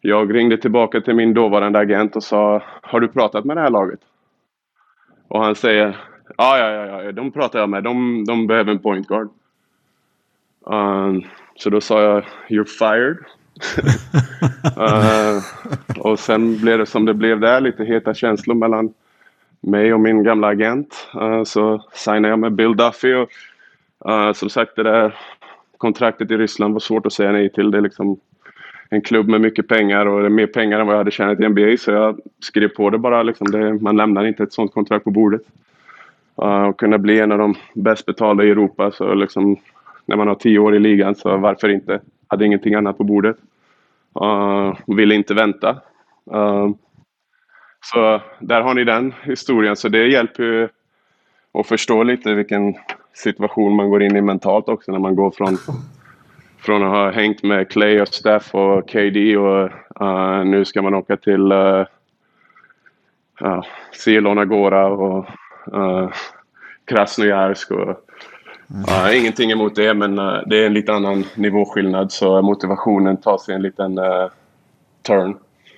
jag 0.00 0.34
ringde 0.34 0.56
tillbaka 0.56 1.00
till 1.00 1.14
min 1.14 1.34
dåvarande 1.34 1.78
agent 1.78 2.16
och 2.16 2.24
sa 2.24 2.62
Har 2.82 3.00
du 3.00 3.08
pratat 3.08 3.44
med 3.44 3.56
det 3.56 3.60
här 3.60 3.70
laget? 3.70 4.00
Och 5.28 5.44
han 5.44 5.54
säger 5.54 5.96
Ja, 6.36 6.58
ja, 6.58 6.70
ja, 6.70 7.02
ja 7.02 7.12
de 7.12 7.32
pratar 7.32 7.58
jag 7.58 7.68
med. 7.68 7.84
De, 7.84 8.24
de 8.24 8.46
behöver 8.46 8.72
en 8.72 8.78
point 8.78 9.08
guard. 9.08 9.28
så 11.56 11.70
då 11.70 11.80
sa 11.80 12.02
jag 12.02 12.24
You're 12.48 12.64
fired. 12.64 13.16
och 15.98 16.18
sen 16.18 16.58
blev 16.58 16.78
det 16.78 16.86
som 16.86 17.04
det 17.04 17.14
blev 17.14 17.40
där, 17.40 17.60
lite 17.60 17.84
heta 17.84 18.14
känslor 18.14 18.54
mellan 18.54 18.94
mig 19.62 19.94
och 19.94 20.00
min 20.00 20.22
gamla 20.22 20.48
agent. 20.48 21.08
Eh, 21.20 21.44
så 21.44 21.84
signade 21.92 22.28
jag 22.28 22.38
med 22.38 22.52
Bill 22.52 22.76
Duffy. 22.76 23.14
Och, 23.14 23.30
eh, 24.10 24.32
som 24.32 24.50
sagt, 24.50 24.76
det 24.76 24.82
där 24.82 25.14
kontraktet 25.76 26.30
i 26.30 26.36
Ryssland 26.36 26.72
var 26.72 26.80
svårt 26.80 27.06
att 27.06 27.12
säga 27.12 27.32
nej 27.32 27.52
till. 27.52 27.70
Det 27.70 27.78
är 27.78 27.82
liksom 27.82 28.16
en 28.88 29.02
klubb 29.02 29.28
med 29.28 29.40
mycket 29.40 29.68
pengar 29.68 30.06
och 30.06 30.32
mer 30.32 30.46
pengar 30.46 30.80
än 30.80 30.86
vad 30.86 30.94
jag 30.94 30.98
hade 31.00 31.10
tjänat 31.10 31.40
i 31.40 31.48
NBA. 31.48 31.76
Så 31.78 31.90
jag 31.90 32.20
skrev 32.40 32.68
på 32.68 32.90
det 32.90 32.98
bara. 32.98 33.22
Liksom. 33.22 33.50
Det, 33.50 33.74
man 33.74 33.96
lämnar 33.96 34.24
inte 34.24 34.42
ett 34.42 34.52
sånt 34.52 34.74
kontrakt 34.74 35.04
på 35.04 35.10
bordet. 35.10 35.42
Eh, 36.42 36.62
och 36.62 36.78
kunna 36.78 36.98
bli 36.98 37.20
en 37.20 37.32
av 37.32 37.38
de 37.38 37.54
bäst 37.74 38.06
betalda 38.06 38.44
i 38.44 38.50
Europa. 38.50 38.90
Så 38.90 39.14
liksom, 39.14 39.56
när 40.06 40.16
man 40.16 40.28
har 40.28 40.34
tio 40.34 40.58
år 40.58 40.74
i 40.74 40.78
ligan 40.78 41.14
så 41.14 41.36
varför 41.36 41.68
inte? 41.68 42.00
Hade 42.26 42.46
ingenting 42.46 42.74
annat 42.74 42.98
på 42.98 43.04
bordet. 43.04 43.36
Uh, 44.20 44.74
ville 44.86 45.14
inte 45.14 45.34
vänta. 45.34 45.76
Uh, 46.34 46.70
så 47.82 48.20
där 48.38 48.60
har 48.60 48.74
ni 48.74 48.84
den 48.84 49.14
historien. 49.22 49.76
Så 49.76 49.88
det 49.88 50.06
hjälper 50.06 50.42
ju 50.42 50.68
att 51.54 51.66
förstå 51.66 52.02
lite 52.02 52.34
vilken 52.34 52.74
situation 53.14 53.76
man 53.76 53.90
går 53.90 54.02
in 54.02 54.16
i 54.16 54.20
mentalt 54.20 54.68
också 54.68 54.92
när 54.92 54.98
man 54.98 55.16
går 55.16 55.30
från, 55.30 55.58
från 56.58 56.82
att 56.82 56.90
ha 56.90 57.10
hängt 57.10 57.42
med 57.42 57.70
Clay 57.70 58.00
och 58.00 58.08
Steph 58.08 58.54
och 58.54 58.88
KD 58.88 59.36
och 59.36 59.70
uh, 60.00 60.44
nu 60.44 60.64
ska 60.64 60.82
man 60.82 60.94
åka 60.94 61.16
till 61.16 61.52
uh, 61.52 61.86
uh, 63.42 63.62
Cielon 63.92 64.38
Agora 64.38 64.86
och 64.86 65.26
uh, 65.74 66.10
Krasnojarsk 66.84 67.70
och 67.70 67.88
uh, 68.88 69.18
ingenting 69.18 69.50
emot 69.50 69.74
det 69.74 69.94
men 69.94 70.18
uh, 70.18 70.42
det 70.46 70.62
är 70.62 70.66
en 70.66 70.74
lite 70.74 70.92
annan 70.92 71.24
nivåskillnad 71.34 72.12
så 72.12 72.42
motivationen 72.42 73.16
tar 73.16 73.38
sig 73.38 73.54
en 73.54 73.62
liten 73.62 73.98
turn 75.02 75.36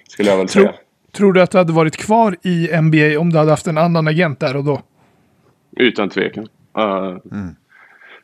skulle 0.08 0.30
jag 0.30 0.36
väl 0.36 0.48
säga. 0.48 0.72
Tror 0.72 0.83
du 1.18 1.42
att 1.42 1.50
du 1.50 1.58
hade 1.58 1.72
varit 1.72 1.96
kvar 1.96 2.36
i 2.42 2.80
NBA 2.80 3.20
om 3.20 3.30
du 3.30 3.38
hade 3.38 3.50
haft 3.50 3.66
en 3.66 3.78
annan 3.78 4.08
agent 4.08 4.40
där 4.40 4.56
och 4.56 4.64
då? 4.64 4.82
Utan 5.76 6.08
tvekan. 6.08 6.48
Mm. 6.76 7.54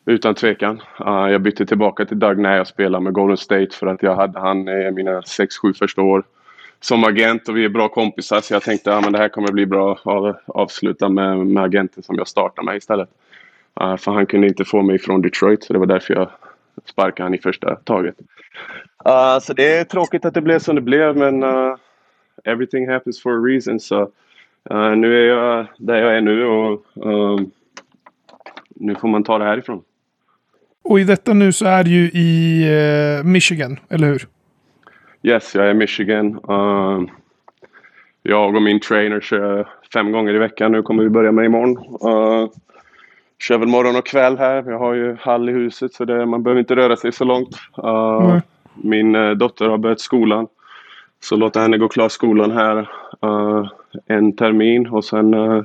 Utan 0.06 0.34
tvekan. 0.34 0.80
jag 0.98 1.42
bytte 1.42 1.66
tillbaka 1.66 2.04
till 2.04 2.18
Doug 2.18 2.38
när 2.38 2.56
jag 2.56 2.66
spelade 2.66 3.04
med 3.04 3.12
Golden 3.12 3.36
State 3.36 3.68
för 3.72 3.86
att 3.86 4.02
jag 4.02 4.16
hade 4.16 4.40
han 4.40 4.68
i 4.68 4.90
mina 4.90 5.20
6-7 5.20 5.72
första 5.78 6.02
år 6.02 6.24
som 6.80 7.04
agent 7.04 7.48
och 7.48 7.56
vi 7.56 7.64
är 7.64 7.68
bra 7.68 7.88
kompisar 7.88 8.40
så 8.40 8.54
jag 8.54 8.62
tänkte 8.62 8.96
att 8.96 9.04
ja, 9.04 9.10
det 9.10 9.18
här 9.18 9.28
kommer 9.28 9.52
bli 9.52 9.66
bra 9.66 9.92
att 9.92 10.42
avsluta 10.46 11.08
med, 11.08 11.38
med 11.38 11.62
agenten 11.62 12.02
som 12.02 12.16
jag 12.16 12.28
startar 12.28 12.62
med 12.62 12.76
istället. 12.76 13.08
Uh, 13.80 13.96
för 13.96 14.12
han 14.12 14.26
kunde 14.26 14.46
inte 14.46 14.64
få 14.64 14.82
mig 14.82 14.98
från 14.98 15.22
Detroit 15.22 15.64
så 15.64 15.72
det 15.72 15.78
var 15.78 15.86
därför 15.86 16.14
jag 16.14 16.30
sparkade 16.84 17.22
han 17.22 17.34
i 17.34 17.38
första 17.38 17.76
taget. 17.76 18.14
Uh, 19.08 19.38
så 19.40 19.52
det 19.52 19.78
är 19.78 19.84
tråkigt 19.84 20.24
att 20.24 20.34
det 20.34 20.40
blev 20.40 20.58
som 20.58 20.74
det 20.74 20.80
blev 20.80 21.16
men 21.16 21.42
uh, 21.42 21.76
everything 22.44 22.88
happens 22.88 23.22
for 23.22 23.32
a 23.32 23.42
reason. 23.46 23.80
Så 23.80 24.10
nu 24.96 25.22
är 25.22 25.28
jag 25.28 25.66
där 25.78 25.96
jag 25.96 26.16
är 26.16 26.20
nu 26.20 26.46
och 26.46 26.84
nu 28.74 28.94
får 28.94 29.08
man 29.08 29.24
ta 29.24 29.38
det 29.38 29.44
härifrån. 29.44 29.82
Och 30.82 31.00
i 31.00 31.04
detta 31.04 31.32
nu 31.32 31.52
så 31.52 31.66
är 31.66 31.84
du 31.84 31.90
ju 31.90 32.04
i 32.04 33.22
Michigan, 33.24 33.78
eller 33.88 34.06
hur? 34.06 34.26
Yes, 35.22 35.54
jag 35.54 35.66
är 35.66 35.70
i 35.70 35.74
Michigan. 35.74 36.40
Uh, 36.50 37.02
jag 38.22 38.56
och 38.56 38.62
min 38.62 38.80
trainer 38.80 39.20
kör 39.20 39.68
fem 39.92 40.12
gånger 40.12 40.34
i 40.34 40.38
veckan. 40.38 40.72
Nu 40.72 40.82
kommer 40.82 41.02
vi 41.02 41.08
börja 41.08 41.32
med 41.32 41.44
imorgon. 41.44 41.76
Uh, 41.78 42.50
kör 43.38 43.58
väl 43.58 43.68
morgon 43.68 43.96
och 43.96 44.06
kväll 44.06 44.38
här. 44.38 44.64
Jag 44.66 44.78
har 44.78 44.94
ju 44.94 45.16
hall 45.20 45.48
i 45.48 45.52
huset 45.52 45.92
så 45.92 46.04
det, 46.04 46.26
man 46.26 46.42
behöver 46.42 46.60
inte 46.60 46.76
röra 46.76 46.96
sig 46.96 47.12
så 47.12 47.24
långt. 47.24 47.56
Uh, 47.84 48.30
mm. 48.30 48.40
Min 48.74 49.14
uh, 49.14 49.36
dotter 49.36 49.68
har 49.68 49.78
börjat 49.78 50.00
skolan. 50.00 50.46
Så 51.20 51.36
låta 51.36 51.60
henne 51.60 51.78
gå 51.78 51.88
klart 51.88 52.12
skolan 52.12 52.50
här 52.50 52.76
uh, 53.24 53.70
en 54.06 54.36
termin 54.36 54.86
och 54.86 55.04
sen 55.04 55.34
uh, 55.34 55.62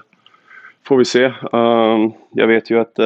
får 0.87 0.97
vi 0.97 1.05
se. 1.05 1.23
Eh, 1.23 2.11
jag 2.31 2.47
vet 2.47 2.69
ju 2.69 2.79
att 2.79 2.97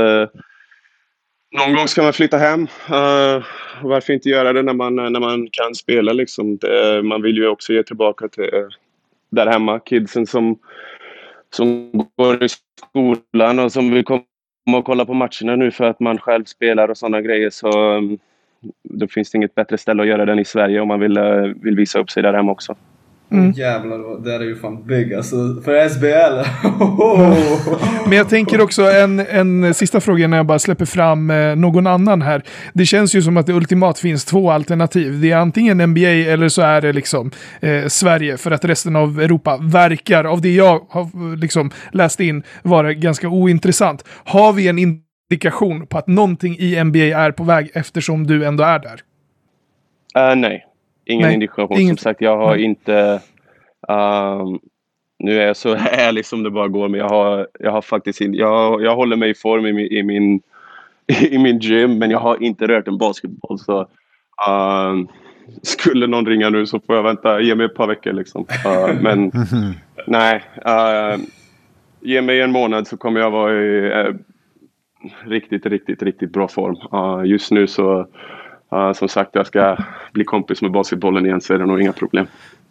någon 1.52 1.76
gång 1.76 1.88
ska 1.88 2.04
man 2.04 2.14
flytta 2.14 2.38
hem. 2.38 2.62
Uh, 2.62 3.46
varför 3.84 4.14
inte 4.14 4.30
göra 4.30 4.54
det 4.54 4.62
när 4.62 4.74
man, 4.74 4.96
när 4.96 5.20
man 5.20 5.48
kan 5.52 5.76
spela 5.76 6.14
liksom. 6.14 6.58
Det, 6.58 7.04
man 7.04 7.22
vill 7.22 7.38
ju 7.38 7.48
också 7.48 7.74
ge 7.74 7.84
tillbaka 7.84 8.28
till 8.28 8.44
uh, 8.44 8.68
där 9.30 9.48
hemma, 9.48 9.80
kidsen 9.80 10.26
som, 10.26 10.60
som 11.50 11.92
går 12.18 12.44
i 12.44 12.48
skolan 12.50 13.60
och 13.60 13.72
som 13.72 13.92
vill 13.92 14.04
komma 14.04 14.24
och 14.78 14.86
kolla 14.86 15.06
på 15.06 15.14
matcherna 15.14 15.56
nu 15.56 15.72
för 15.72 15.84
att 15.84 16.00
man 16.00 16.18
själv 16.18 16.46
spelar 16.46 16.90
och 16.90 16.98
sådana 16.98 17.22
grejer. 17.22 17.50
Så 17.50 17.96
um, 17.96 18.20
då 18.84 19.08
finns 19.08 19.32
det 19.32 19.36
inget 19.36 19.56
bättre 19.56 19.78
ställe 19.78 20.02
att 20.02 20.08
göra 20.08 20.26
den 20.26 20.40
i 20.40 20.46
Sverige 20.46 20.80
om 20.80 20.88
man 20.88 21.00
vill, 21.00 21.18
uh, 21.18 21.54
vill 21.62 21.76
visa 21.76 22.00
upp 22.00 22.10
sig 22.10 22.24
där 22.24 22.34
hemma 22.34 22.52
också. 22.52 22.76
Mm. 23.32 23.52
Jävlar, 23.52 24.24
det 24.24 24.34
är 24.34 24.40
ju 24.40 24.56
fan 24.56 24.84
big 24.84 25.14
alltså. 25.14 25.36
För 25.66 25.90
SBL. 25.90 26.50
Men 28.10 28.18
jag 28.18 28.30
tänker 28.30 28.62
också 28.62 28.82
en, 28.82 29.20
en 29.20 29.74
sista 29.74 30.02
fråga 30.02 30.28
när 30.28 30.38
jag 30.38 30.46
bara 30.46 30.60
släpper 30.60 30.86
fram 30.86 31.30
eh, 31.30 31.56
någon 31.56 31.88
annan 31.88 32.22
här. 32.22 32.44
Det 32.74 32.86
känns 32.86 33.16
ju 33.16 33.22
som 33.22 33.38
att 33.38 33.46
det 33.46 33.54
ultimat 33.54 34.00
finns 34.00 34.26
två 34.26 34.52
alternativ. 34.52 35.22
Det 35.22 35.32
är 35.32 35.38
antingen 35.38 35.78
NBA 35.78 36.10
eller 36.10 36.50
så 36.50 36.62
är 36.62 36.82
det 36.82 36.94
liksom 36.94 37.32
eh, 37.60 37.88
Sverige. 37.88 38.38
För 38.38 38.52
att 38.52 38.66
resten 38.66 38.96
av 38.96 39.22
Europa 39.22 39.58
verkar, 39.62 40.24
av 40.24 40.42
det 40.42 40.56
jag 40.56 40.82
har 40.90 41.38
liksom 41.38 41.72
läst 41.92 42.20
in, 42.20 42.44
vara 42.64 42.94
ganska 42.94 43.28
ointressant. 43.28 44.04
Har 44.26 44.54
vi 44.54 44.68
en 44.68 44.80
indikation 45.30 45.88
på 45.88 45.98
att 45.98 46.08
någonting 46.08 46.56
i 46.60 46.84
NBA 46.84 47.00
är 47.00 47.32
på 47.32 47.44
väg 47.44 47.72
eftersom 47.74 48.28
du 48.28 48.46
ändå 48.46 48.64
är 48.64 48.80
där? 48.80 49.02
Uh, 50.18 50.36
nej, 50.36 50.66
Ingen 51.10 51.26
Nej, 51.26 51.34
indikation. 51.34 51.80
Inget. 51.80 52.00
Som 52.00 52.04
sagt, 52.04 52.22
jag 52.22 52.38
har 52.38 52.56
inte... 52.56 53.22
Um, 53.88 54.60
nu 55.20 55.42
är 55.42 55.48
jag 55.48 55.58
så 55.58 55.76
ärlig 55.92 56.26
som 56.26 56.44
det 56.44 56.52
bara 56.52 56.68
går, 56.68 56.88
men 56.90 57.00
jag 57.00 57.10
har, 57.10 57.48
jag 57.60 57.72
har 57.72 57.82
faktiskt 57.82 58.22
inte... 58.22 58.38
Jag, 58.38 58.82
jag 58.84 58.96
håller 58.96 59.16
mig 59.16 59.30
i 59.30 59.34
form 59.34 59.66
i 59.66 59.74
min, 59.74 59.92
i, 59.92 60.04
min, 60.04 60.42
i 61.32 61.38
min 61.38 61.60
gym, 61.60 61.98
men 61.98 62.12
jag 62.12 62.20
har 62.20 62.44
inte 62.44 62.68
rört 62.68 62.88
en 62.88 62.98
basketboll. 62.98 63.60
Så, 63.60 63.88
um, 64.50 65.08
skulle 65.62 66.08
någon 66.08 66.26
ringa 66.26 66.50
nu 66.50 66.66
så 66.66 66.80
får 66.80 66.96
jag 66.96 67.04
vänta, 67.04 67.42
ge 67.42 67.56
mig 67.56 67.66
ett 67.66 67.76
par 67.76 67.88
veckor 67.88 68.14
liksom. 68.14 68.46
Uh, 68.66 69.02
men 69.02 69.32
nej, 70.08 70.44
uh, 70.68 71.22
ge 72.02 72.22
mig 72.22 72.42
en 72.42 72.52
månad 72.52 72.88
så 72.88 72.98
kommer 72.98 73.20
jag 73.20 73.32
vara 73.32 73.54
i 73.54 73.92
uh, 73.92 74.16
riktigt, 75.26 75.66
riktigt, 75.66 76.04
riktigt 76.04 76.34
bra 76.34 76.48
form. 76.48 76.76
Uh, 76.94 77.28
just 77.28 77.52
nu 77.52 77.68
så 77.68 78.08
Uh, 78.74 78.94
som 78.94 79.10
sagt, 79.10 79.30
jag 79.34 79.48
ska 79.48 79.78
bli 80.14 80.24
kompis 80.24 80.62
med 80.62 80.72
basketbollen 80.72 81.26
igen 81.26 81.42
så 81.42 81.54
är 81.54 81.60
det 81.60 81.66
nog 81.66 81.82
inga 81.82 81.94
problem. 81.94 82.28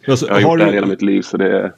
Alltså, 0.07 0.27
jag 0.27 0.33
har, 0.33 0.41
har 0.41 0.51
gjort 0.51 0.59
det 0.59 0.65
här 0.65 0.73
hela 0.73 0.87
mitt 0.87 1.01
liv 1.01 1.21
så 1.21 1.37
det 1.37 1.57
är... 1.57 1.71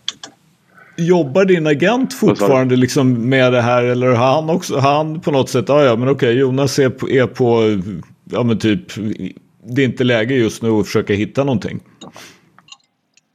Jobbar 0.98 1.46
din 1.46 1.68
agent 1.68 2.14
fortfarande 2.14 2.76
liksom 2.76 3.30
med 3.30 3.54
det 3.54 3.62
här 3.62 3.84
eller 3.84 4.08
har 4.08 4.36
han 4.36 4.50
också, 4.50 4.78
han 4.78 5.20
på 5.20 5.32
något 5.32 5.50
sätt, 5.50 5.66
ja 5.68 5.84
ja 5.84 5.96
men 5.96 6.10
okej 6.10 6.40
Jonas 6.40 6.80
är 6.80 6.90
på, 6.90 7.10
är 7.10 7.28
på, 7.28 7.80
ja 8.32 8.44
men 8.44 8.58
typ, 8.58 8.82
det 9.64 9.82
är 9.82 9.86
inte 9.86 10.04
läge 10.04 10.36
just 10.36 10.62
nu 10.62 10.70
att 10.70 10.86
försöka 10.86 11.14
hitta 11.14 11.44
någonting. 11.44 11.80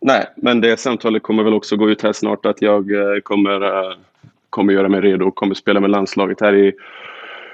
Nej, 0.01 0.27
men 0.37 0.61
det 0.61 0.81
samtalet 0.81 1.23
kommer 1.23 1.43
väl 1.43 1.55
också 1.55 1.77
gå 1.77 1.91
ut 1.91 2.03
här 2.03 2.13
snart 2.13 2.47
att 2.47 2.63
jag 2.63 2.93
eh, 2.93 3.21
kommer, 3.23 3.65
uh, 3.65 3.95
kommer 4.57 4.73
göra 4.73 4.89
mig 4.89 5.01
redo 5.01 5.27
och 5.27 5.35
kommer 5.35 5.55
spela 5.55 5.81
med 5.81 5.91
landslaget 5.91 6.41
här 6.41 6.55
i 6.55 6.73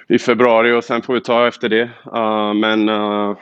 i 0.09 0.19
februari 0.19 0.73
och 0.73 0.85
sen 0.85 1.03
får 1.03 1.15
vi 1.15 1.21
ta 1.21 1.47
efter 1.47 1.69
det. 1.69 1.91
Uh, 2.15 2.55
men 2.55 2.89
uh, 2.89 3.37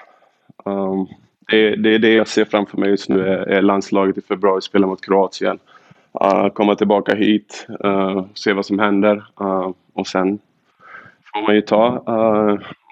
um, 0.64 1.07
det, 1.51 1.77
det, 1.77 1.94
är 1.94 1.99
det 1.99 2.12
jag 2.12 2.29
ser 2.29 2.44
framför 2.44 2.79
mig 2.79 2.90
just 2.90 3.09
nu 3.09 3.27
är, 3.27 3.37
är 3.37 3.62
landslaget 3.62 4.18
i 4.18 4.20
februari, 4.20 4.61
spela 4.61 4.87
mot 4.87 5.05
Kroatien. 5.05 5.59
Uh, 6.25 6.49
komma 6.49 6.75
tillbaka 6.75 7.14
hit, 7.14 7.66
se 8.35 8.53
vad 8.53 8.66
som 8.66 8.79
händer 8.79 9.25
och 9.92 10.07
sen 10.07 10.38
får 11.35 11.42
man 11.42 11.55
ju 11.55 11.61
ta. 11.61 12.03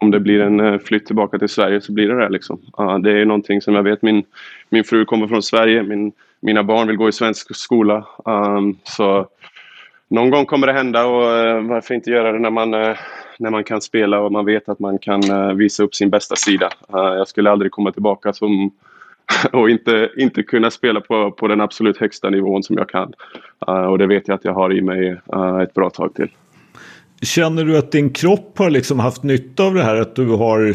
om 0.00 0.11
det 0.11 0.20
blir 0.20 0.40
en 0.40 0.61
eh, 0.61 0.78
flytt 0.78 1.07
tillbaka 1.07 1.38
till 1.38 1.48
Sverige 1.48 1.81
så 1.81 1.92
blir 1.92 2.09
det 2.09 2.20
det 2.20 2.28
liksom. 2.28 2.61
det 3.02 3.20
är 3.20 3.24
någonting 3.24 3.61
som 3.61 3.74
jag 3.74 3.83
vet, 3.83 4.02
min, 4.02 4.24
min 4.68 4.85
fru 4.85 5.04
kommer 5.04 5.26
från 5.26 5.42
Sverige, 5.42 5.83
min, 5.83 6.12
mina 6.40 6.62
barn 6.62 6.87
vill 6.87 6.96
gå 6.96 7.09
i 7.09 7.12
svensk 7.12 7.57
skola. 7.57 8.07
Um, 8.24 8.78
så 8.85 9.28
någon 10.09 10.31
gång 10.31 10.47
kommer 10.47 10.66
det 10.66 10.73
hända 10.73 11.07
och 11.07 11.37
eh, 11.37 11.62
varför 11.62 11.94
inte 11.94 12.11
göra 12.11 12.33
det 12.33 12.38
när 12.38 12.51
man 12.51 12.75
eh, 12.75 12.97
när 13.38 13.51
man 13.51 13.64
kan 13.64 13.81
spela 13.81 14.21
och 14.21 14.33
man 14.33 14.44
vet 14.44 14.68
att 14.68 14.79
man 14.79 14.99
kan 14.99 15.31
eh, 15.31 15.53
visa 15.53 15.83
upp 15.83 15.94
sin 15.94 16.11
bästa 16.11 16.37
sida. 16.37 16.71
Jag 16.92 17.29
skulle 17.29 17.51
aldrig 17.51 17.73
komma 17.73 17.92
tillbaka 17.92 18.33
som 18.33 18.71
och 19.53 19.71
inte, 19.71 20.11
inte 20.16 20.42
kunna 20.42 20.71
spela 20.71 21.01
på, 21.01 21.31
på 21.31 21.49
den 21.49 21.61
absolut 21.61 21.99
högsta 21.99 22.31
nivån 22.31 22.62
som 22.62 22.77
jag 22.77 22.88
kan. 22.88 23.12
Och 23.90 23.99
det 23.99 24.07
vet 24.07 24.29
jag 24.29 24.35
att 24.35 24.44
jag 24.44 24.55
har 24.55 24.73
i 24.73 24.81
mig 24.81 25.21
ett 25.62 25.75
bra 25.75 25.90
tag 25.90 26.14
till. 26.14 26.29
Känner 27.23 27.64
du 27.64 27.79
att 27.79 27.92
din 27.92 28.11
kropp 28.11 28.59
har 28.59 28.71
liksom 28.71 28.99
haft 28.99 29.23
nytta 29.23 29.62
av 29.62 29.75
det 29.75 29.83
här? 29.83 29.97
Att 29.97 30.16
du 30.16 30.29
har 30.29 30.75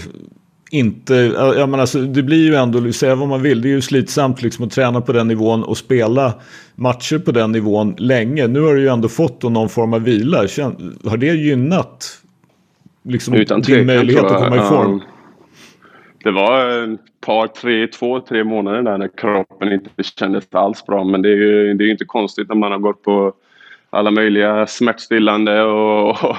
inte, 0.73 1.13
ja 1.57 1.65
men 1.65 1.79
alltså 1.79 1.99
det 1.99 2.23
blir 2.23 2.45
ju 2.45 2.55
ändå, 2.55 2.91
säga 2.91 3.15
vad 3.15 3.27
man 3.27 3.41
vill, 3.41 3.62
det 3.62 3.67
är 3.67 3.69
ju 3.69 3.81
slitsamt 3.81 4.41
liksom 4.41 4.65
att 4.65 4.71
träna 4.71 5.01
på 5.01 5.12
den 5.12 5.27
nivån 5.27 5.63
och 5.63 5.77
spela 5.77 6.33
matcher 6.75 7.19
på 7.19 7.31
den 7.31 7.51
nivån 7.51 7.95
länge. 7.97 8.47
Nu 8.47 8.62
har 8.62 8.73
du 8.73 8.81
ju 8.81 8.88
ändå 8.88 9.07
fått 9.07 9.43
någon 9.43 9.69
form 9.69 9.93
av 9.93 10.03
vila. 10.03 10.38
Har 10.38 11.17
det 11.17 11.25
gynnat 11.25 12.21
liksom 13.03 13.33
Utan 13.33 13.62
din 13.62 13.86
möjlighet 13.86 14.23
att 14.23 14.43
komma 14.43 14.55
i 14.55 14.59
form? 14.59 15.01
det 16.23 16.31
var 16.31 16.83
ett 16.93 16.99
par, 17.25 17.47
tre, 17.47 17.88
två, 17.88 18.19
tre 18.19 18.43
månader 18.43 18.81
där 18.81 18.97
när 18.97 19.17
kroppen 19.17 19.71
inte 19.71 19.89
kändes 20.03 20.47
alls 20.51 20.86
bra. 20.86 21.03
Men 21.03 21.21
det 21.21 21.29
är 21.29 21.36
ju 21.36 21.73
det 21.73 21.83
är 21.83 21.91
inte 21.91 22.05
konstigt 22.05 22.49
när 22.49 22.55
man 22.55 22.71
har 22.71 22.79
gått 22.79 23.03
på 23.03 23.33
alla 23.89 24.12
möjliga 24.12 24.67
smärtstillande 24.67 25.62
och, 25.62 26.09
och 26.09 26.38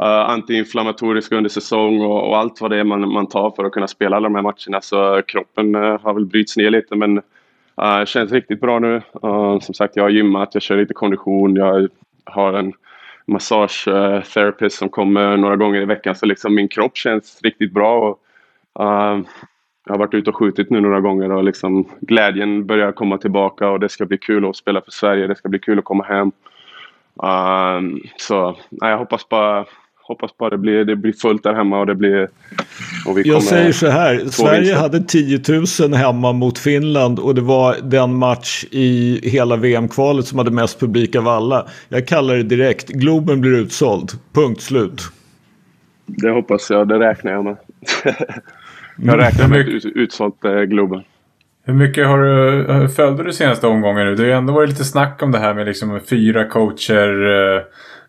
uh, 0.00 0.30
antiinflammatoriska 0.30 1.36
under 1.36 1.50
säsong 1.50 2.00
och, 2.00 2.28
och, 2.28 2.36
allt 2.36 2.60
vad 2.60 2.70
det 2.70 2.76
är 2.76 2.84
man, 2.84 3.12
man 3.12 3.26
tar 3.26 3.50
för 3.50 3.64
att 3.64 3.72
kunna 3.72 3.88
spela 3.88 4.16
alla 4.16 4.28
de 4.28 4.34
här 4.34 4.42
matcherna. 4.42 4.80
Så 4.80 5.22
kroppen 5.22 5.74
uh, 5.74 6.00
har 6.00 6.14
väl 6.14 6.26
bryts 6.26 6.56
ner 6.56 6.70
lite 6.70 6.96
men 6.96 7.18
uh, 7.82 8.04
känns 8.04 8.32
riktigt 8.32 8.60
bra 8.60 8.78
nu. 8.78 9.02
Uh, 9.24 9.58
som 9.58 9.74
sagt, 9.74 9.96
jag 9.96 10.02
har 10.02 10.10
gymmat, 10.10 10.54
jag 10.54 10.62
kör 10.62 10.76
lite 10.76 10.94
kondition, 10.94 11.56
jag 11.56 11.88
har 12.24 12.52
en 12.52 12.72
massagetherapist 13.26 14.78
som 14.78 14.88
kommer 14.88 15.36
några 15.36 15.56
gånger 15.56 15.82
i 15.82 15.84
veckan. 15.84 16.14
Så 16.14 16.26
liksom 16.26 16.54
min 16.54 16.68
kropp 16.68 16.96
känns 16.96 17.40
riktigt 17.42 17.72
bra. 17.72 17.98
Och, 17.98 18.20
uh, 18.84 19.24
jag 19.86 19.94
har 19.94 19.98
varit 19.98 20.14
ute 20.14 20.30
och 20.30 20.36
skjutit 20.36 20.70
nu 20.70 20.80
några 20.80 21.00
gånger 21.00 21.32
och 21.32 21.44
liksom 21.44 21.88
glädjen 22.00 22.66
börjar 22.66 22.92
komma 22.92 23.18
tillbaka 23.18 23.68
och 23.68 23.80
det 23.80 23.88
ska 23.88 24.06
bli 24.06 24.18
kul 24.18 24.44
att 24.44 24.56
spela 24.56 24.80
för 24.80 24.90
Sverige. 24.90 25.26
Det 25.26 25.36
ska 25.36 25.48
bli 25.48 25.58
kul 25.58 25.78
att 25.78 25.84
komma 25.84 26.04
hem. 26.04 26.32
Så 28.16 28.56
jag 28.70 28.98
hoppas 28.98 29.28
bara, 29.28 29.64
hoppas 30.06 30.36
bara 30.36 30.50
det 30.50 30.58
blir, 30.58 30.84
det 30.84 30.96
blir 30.96 31.12
fullt 31.12 31.42
där 31.42 31.54
hemma 31.54 31.80
och 31.80 31.86
det 31.86 31.94
blir... 31.94 32.28
Och 33.06 33.20
jag 33.24 33.42
säger 33.42 33.72
så 33.72 33.86
här, 33.86 34.18
Sverige 34.30 34.60
vinster. 34.60 34.80
hade 34.80 35.00
10 35.00 35.40
000 35.88 35.94
hemma 35.94 36.32
mot 36.32 36.58
Finland 36.58 37.18
och 37.18 37.34
det 37.34 37.40
var 37.40 37.76
den 37.82 38.14
match 38.14 38.64
i 38.70 39.20
hela 39.28 39.56
VM-kvalet 39.56 40.26
som 40.26 40.38
hade 40.38 40.50
mest 40.50 40.80
publik 40.80 41.16
av 41.16 41.28
alla. 41.28 41.66
Jag 41.88 42.06
kallar 42.06 42.34
det 42.34 42.42
direkt, 42.42 42.88
Globen 42.88 43.40
blir 43.40 43.56
utsåld. 43.56 44.10
Punkt 44.32 44.60
slut. 44.60 45.02
Det 46.06 46.30
hoppas 46.30 46.70
jag, 46.70 46.88
det 46.88 46.98
räknar 46.98 47.32
jag 47.32 47.44
med. 47.44 47.56
jag 48.96 49.18
räknar 49.18 49.48
med 49.48 49.68
ut, 49.68 49.84
utsålt 49.84 50.44
eh, 50.44 50.60
Globen. 50.60 51.02
Hur 51.66 51.74
mycket 51.74 52.06
har 52.06 52.18
du, 52.18 52.66
eh, 52.66 52.88
följde 52.88 53.22
du 53.22 53.32
senaste 53.32 53.66
omgången 53.66 54.06
nu? 54.06 54.14
Det 54.14 54.22
har 54.22 54.28
ju 54.28 54.32
ändå 54.32 54.52
varit 54.52 54.68
lite 54.68 54.84
snack 54.84 55.22
om 55.22 55.32
det 55.32 55.38
här 55.38 55.54
med 55.54 55.66
liksom 55.66 56.00
fyra 56.10 56.44
coacher 56.44 57.56
eh, 57.56 57.62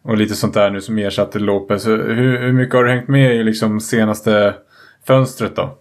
och 0.06 0.18
lite 0.18 0.36
sånt 0.36 0.54
där 0.54 0.70
nu 0.70 0.82
som 0.82 0.98
ersatte 0.98 1.39
Lopez. 1.39 1.88
Hur, 1.88 2.13
hur 2.39 2.54
mycket 2.54 2.76
har 2.76 2.84
du 2.84 2.89
hängt 2.89 3.08
med 3.08 3.36
i 3.36 3.44
liksom 3.44 3.80
senaste 3.80 4.54
fönstret 5.08 5.56
då? 5.56 5.78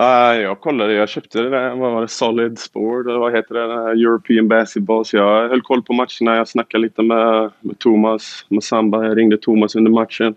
Uh, 0.00 0.40
jag 0.40 0.60
kollade, 0.60 0.92
jag 0.92 1.08
köpte 1.08 1.42
det 1.42 1.50
där, 1.50 1.74
vad 1.74 1.92
var 1.92 2.00
det, 2.00 2.08
Solid 2.08 2.58
Sport 2.58 3.06
eller 3.06 3.18
vad 3.18 3.36
heter 3.36 3.54
det, 3.54 3.90
European 3.90 4.48
Basketball. 4.48 5.04
Så 5.04 5.16
jag 5.16 5.48
höll 5.48 5.62
koll 5.62 5.82
på 5.82 5.92
matcherna, 5.92 6.36
jag 6.36 6.48
snackade 6.48 6.82
lite 6.82 7.02
med, 7.02 7.50
med 7.60 7.78
Thomas 7.78 8.46
Masamba. 8.48 9.04
Jag 9.04 9.18
ringde 9.18 9.38
Thomas 9.38 9.76
under 9.76 9.90
matchen. 9.90 10.34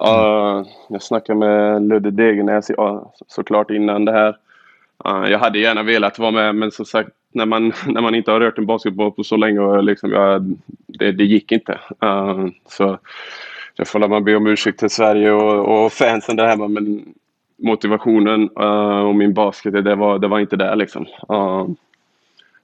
Uh, 0.00 0.66
jag 0.88 1.02
snackade 1.02 1.38
med 1.38 1.88
Ludde 1.88 2.10
Degenäs 2.10 2.70
ja, 2.76 3.14
såklart 3.26 3.70
innan 3.70 4.04
det 4.04 4.12
här. 4.12 4.36
Uh, 5.08 5.30
jag 5.30 5.38
hade 5.38 5.58
gärna 5.58 5.82
velat 5.82 6.18
vara 6.18 6.30
med 6.30 6.54
men 6.54 6.70
som 6.70 6.84
sagt 6.84 7.10
när 7.38 7.46
man, 7.46 7.72
när 7.86 8.00
man 8.00 8.14
inte 8.14 8.30
har 8.30 8.40
rört 8.40 8.58
en 8.58 8.66
basketboll 8.66 9.12
på 9.12 9.24
så 9.24 9.36
länge 9.36 9.60
och 9.60 9.84
liksom, 9.84 10.12
ja, 10.12 10.40
det, 10.86 11.12
det 11.12 11.24
gick 11.24 11.52
inte. 11.52 11.78
Uh, 12.04 12.46
så 12.68 12.98
jag 13.76 13.88
får 13.88 14.08
man 14.08 14.24
be 14.24 14.36
om 14.36 14.46
ursäkt 14.46 14.78
till 14.78 14.90
Sverige 14.90 15.32
och, 15.32 15.84
och 15.84 15.92
fansen 15.92 16.36
där 16.36 16.46
hemma 16.46 16.68
men 16.68 17.04
motivationen 17.58 18.50
uh, 18.60 19.00
och 19.00 19.14
min 19.14 19.34
basket 19.34 19.84
det 19.84 19.94
var, 19.94 20.18
det 20.18 20.28
var 20.28 20.40
inte 20.40 20.56
där 20.56 20.76
liksom. 20.76 21.06
Uh, 21.32 21.68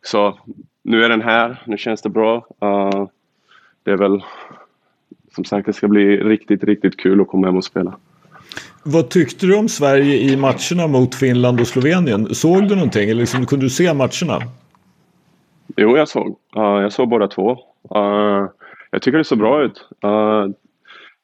så 0.03 0.39
nu 0.83 1.05
är 1.05 1.09
den 1.09 1.23
här, 1.23 1.63
nu 1.67 1.79
känns 1.79 2.03
det 2.03 2.09
bra. 2.09 2.47
det 3.85 3.91
är 3.91 3.97
väl 3.97 4.23
som 5.35 5.45
sagt 5.45 5.67
det 5.67 5.73
ska 5.73 5.89
bli 5.89 6.17
riktigt, 6.17 6.65
riktigt 6.65 6.97
kul 6.97 7.21
att 7.21 7.29
komma 7.29 7.47
hem 7.47 7.57
och 7.57 7.65
spela. 7.65 7.95
Vad 8.83 9.09
tyckte 9.09 9.47
du 9.47 9.57
om 9.57 9.69
Sverige 9.69 10.17
i 10.17 10.37
matcherna 10.37 10.87
mot 10.87 11.15
Finland 11.15 11.61
och 11.61 11.67
Slovenien? 11.67 12.35
Såg 12.35 12.69
du 12.69 12.75
någonting 12.75 13.11
eller 13.11 13.21
liksom, 13.21 13.47
kunde 13.47 13.67
du 13.67 13.71
se 13.71 13.95
matcherna? 13.95 14.43
Jo, 15.77 15.97
jag 15.97 16.09
såg. 16.09 16.29
Uh, 16.57 16.83
jag 16.83 16.93
såg 16.93 17.09
båda 17.09 17.29
två. 17.29 17.51
Uh, 17.97 18.49
jag 18.91 19.03
tycker 19.03 19.19
det 19.19 19.25
såg 19.25 19.39
bra 19.39 19.63
ut. 19.63 19.89
Uh, 20.05 20.47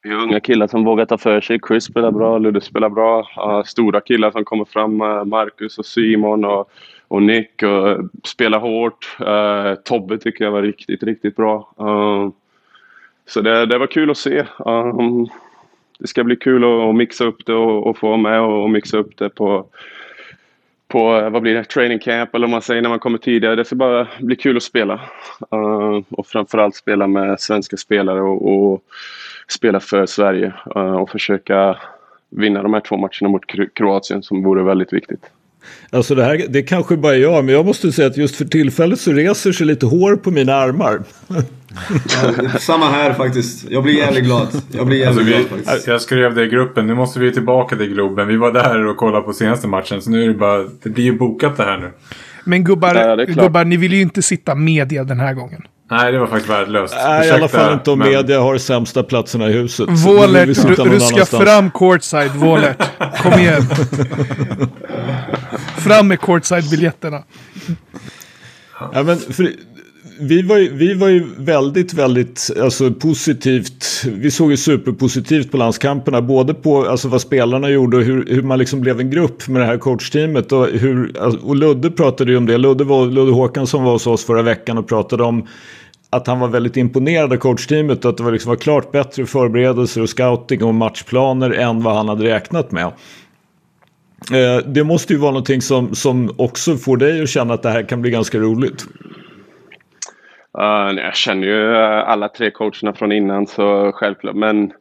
vi 0.02 0.10
har 0.10 0.22
unga 0.22 0.40
killar 0.40 0.66
som 0.66 0.84
vågar 0.84 1.06
ta 1.06 1.18
för 1.18 1.40
sig. 1.40 1.60
Chris 1.68 1.84
spelar 1.84 2.10
bra, 2.10 2.38
Ludde 2.38 2.60
spelar 2.60 2.88
bra. 2.88 3.18
Uh, 3.20 3.62
stora 3.62 4.00
killar 4.00 4.30
som 4.30 4.44
kommer 4.44 4.64
fram, 4.64 4.96
Marcus 5.28 5.78
och 5.78 5.86
Simon 5.86 6.44
och, 6.44 6.70
och 7.08 7.22
Nick 7.22 7.62
och 7.62 8.10
spelar 8.24 8.58
hårt. 8.58 9.16
Uh, 9.20 9.74
Tobbe 9.74 10.18
tycker 10.18 10.44
jag 10.44 10.52
var 10.52 10.62
riktigt, 10.62 11.02
riktigt 11.02 11.36
bra. 11.36 11.74
Uh, 11.80 12.30
så 13.26 13.40
det, 13.40 13.66
det 13.66 13.78
var 13.78 13.86
kul 13.86 14.10
att 14.10 14.16
se. 14.16 14.44
Um, 14.58 15.28
det 15.98 16.06
ska 16.06 16.24
bli 16.24 16.36
kul 16.36 16.64
att, 16.64 16.94
mixa 16.94 17.24
upp 17.24 17.46
det 17.46 17.54
och, 17.54 17.86
och 17.86 17.98
få 17.98 18.16
med 18.16 18.40
och, 18.40 18.70
mixa 18.70 18.98
upp 18.98 19.16
det 19.16 19.28
på, 19.28 19.66
på 20.90 21.30
vad 21.30 21.42
blir 21.42 21.54
det, 21.54 21.64
training 21.64 21.98
camp 21.98 22.34
eller 22.34 22.44
om 22.44 22.50
man 22.50 22.62
säger 22.62 22.82
när 22.82 22.88
man 22.88 22.98
kommer 22.98 23.18
tidigare. 23.18 23.56
Det 23.56 23.64
ska 23.64 23.76
bara 23.76 24.08
bli 24.20 24.36
kul 24.36 24.56
att 24.56 24.62
spela. 24.62 24.94
Uh, 25.54 26.00
och 26.10 26.26
framförallt 26.26 26.76
spela 26.76 27.06
med 27.06 27.40
svenska 27.40 27.76
spelare 27.76 28.20
och, 28.20 28.72
och 28.72 28.82
spela 29.48 29.80
för 29.80 30.06
Sverige 30.06 30.52
uh, 30.76 30.96
och 30.96 31.10
försöka 31.10 31.76
vinna 32.30 32.62
de 32.62 32.74
här 32.74 32.80
två 32.80 32.96
matcherna 32.96 33.28
mot 33.28 33.74
Kroatien 33.74 34.22
som 34.22 34.42
vore 34.42 34.62
väldigt 34.62 34.92
viktigt. 34.92 35.30
Alltså 35.90 36.14
det 36.14 36.24
här, 36.24 36.46
det 36.48 36.62
kanske 36.62 36.96
bara 36.96 37.14
är 37.14 37.18
jag, 37.18 37.44
men 37.44 37.54
jag 37.54 37.66
måste 37.66 37.92
säga 37.92 38.08
att 38.08 38.16
just 38.16 38.36
för 38.36 38.44
tillfället 38.44 39.00
så 39.00 39.12
reser 39.12 39.52
sig 39.52 39.66
lite 39.66 39.86
hår 39.86 40.16
på 40.16 40.30
mina 40.30 40.54
armar. 40.54 41.02
Ja, 41.28 42.58
samma 42.58 42.90
här 42.90 43.12
faktiskt. 43.12 43.70
Jag 43.70 43.82
blir 43.82 43.94
jävligt 43.94 44.24
glad. 44.24 44.48
Jag 44.72 44.86
blir 44.86 44.98
jävligt 44.98 45.18
alltså, 45.18 45.48
glad 45.48 45.64
faktiskt. 45.64 45.86
Jag 45.86 46.00
skrev 46.00 46.34
det 46.34 46.44
i 46.44 46.48
gruppen. 46.48 46.86
Nu 46.86 46.94
måste 46.94 47.20
vi 47.20 47.32
tillbaka 47.32 47.76
till 47.76 47.86
Globen. 47.86 48.28
Vi 48.28 48.36
var 48.36 48.52
där 48.52 48.86
och 48.86 48.96
kollade 48.96 49.22
på 49.22 49.32
senaste 49.32 49.68
matchen. 49.68 50.02
Så 50.02 50.10
nu 50.10 50.24
är 50.24 50.28
det 50.28 50.34
bara... 50.34 50.64
Det 50.82 50.90
blir 50.90 51.04
ju 51.04 51.18
bokat 51.18 51.56
det 51.56 51.64
här 51.64 51.78
nu. 51.78 51.90
Men 52.44 52.64
gubbar, 52.64 52.94
ja, 52.94 53.24
gubbar, 53.24 53.64
ni 53.64 53.76
vill 53.76 53.92
ju 53.92 54.00
inte 54.00 54.22
sitta 54.22 54.54
media 54.54 55.04
den 55.04 55.20
här 55.20 55.34
gången. 55.34 55.62
Nej, 55.90 56.12
det 56.12 56.18
var 56.18 56.26
faktiskt 56.26 56.50
värdelöst. 56.50 56.94
Nej, 57.04 57.28
i 57.28 57.30
alla 57.30 57.48
fall 57.48 57.72
inte 57.72 57.90
om 57.90 57.98
men... 57.98 58.08
media 58.08 58.40
har 58.40 58.58
sämsta 58.58 59.02
platserna 59.02 59.48
i 59.48 59.52
huset. 59.52 59.88
Vålert, 59.88 60.46
du, 60.46 60.90
du 60.90 61.00
ska 61.00 61.24
fram 61.24 61.70
courtside, 61.70 62.30
Vålert. 62.34 62.82
Kom 63.22 63.32
igen. 63.32 63.62
fram 65.76 66.08
med 66.08 66.20
courtside-biljetterna. 66.20 67.22
Ja, 68.92 69.02
men 69.02 69.18
för, 69.18 69.52
vi, 70.20 70.42
var 70.42 70.56
ju, 70.56 70.72
vi 70.72 70.94
var 70.94 71.08
ju 71.08 71.26
väldigt, 71.36 71.94
väldigt 71.94 72.50
alltså, 72.60 72.90
positivt. 72.90 74.04
Vi 74.06 74.30
såg 74.30 74.50
ju 74.50 74.56
superpositivt 74.56 75.50
på 75.50 75.56
landskamperna. 75.56 76.22
Både 76.22 76.54
på 76.54 76.86
alltså, 76.86 77.08
vad 77.08 77.20
spelarna 77.20 77.68
gjorde 77.68 77.96
och 77.96 78.02
hur, 78.02 78.26
hur 78.26 78.42
man 78.42 78.58
liksom 78.58 78.80
blev 78.80 79.00
en 79.00 79.10
grupp 79.10 79.48
med 79.48 79.62
det 79.62 79.66
här 79.66 79.78
coachteamet. 79.78 80.52
Och, 80.52 80.66
hur, 80.66 81.20
alltså, 81.20 81.46
och 81.46 81.56
Ludde 81.56 81.90
pratade 81.90 82.30
ju 82.30 82.36
om 82.36 82.46
det. 82.46 82.58
Ludde, 82.58 82.84
var, 82.84 83.06
Ludde 83.06 83.32
Håkansson 83.32 83.84
var 83.84 83.92
hos 83.92 84.06
oss 84.06 84.24
förra 84.24 84.42
veckan 84.42 84.78
och 84.78 84.88
pratade 84.88 85.22
om 85.22 85.46
att 86.10 86.26
han 86.26 86.40
var 86.40 86.48
väldigt 86.48 86.76
imponerad 86.76 87.32
av 87.32 87.36
coachteamet 87.36 88.04
och 88.04 88.10
att 88.10 88.16
det 88.16 88.22
var, 88.22 88.32
liksom 88.32 88.48
var 88.48 88.56
klart 88.56 88.92
bättre 88.92 89.26
förberedelser 89.26 90.02
och 90.02 90.08
scouting 90.08 90.64
och 90.64 90.74
matchplaner 90.74 91.50
än 91.50 91.82
vad 91.82 91.96
han 91.96 92.08
hade 92.08 92.24
räknat 92.24 92.72
med. 92.72 92.92
Eh, 94.32 94.66
det 94.66 94.84
måste 94.84 95.12
ju 95.12 95.18
vara 95.18 95.30
någonting 95.30 95.62
som, 95.62 95.94
som 95.94 96.34
också 96.36 96.76
får 96.76 96.96
dig 96.96 97.22
att 97.22 97.28
känna 97.28 97.54
att 97.54 97.62
det 97.62 97.70
här 97.70 97.82
kan 97.82 98.02
bli 98.02 98.10
ganska 98.10 98.38
roligt. 98.38 98.86
Uh, 100.58 101.00
jag 101.00 101.16
känner 101.16 101.46
ju 101.46 101.74
eh, 101.74 102.08
alla 102.08 102.28
tre 102.28 102.50
coacherna 102.50 102.92
från 102.92 103.12
innan 103.12 103.46
så 103.46 103.92
självklart 103.92 104.34
men 104.36 104.72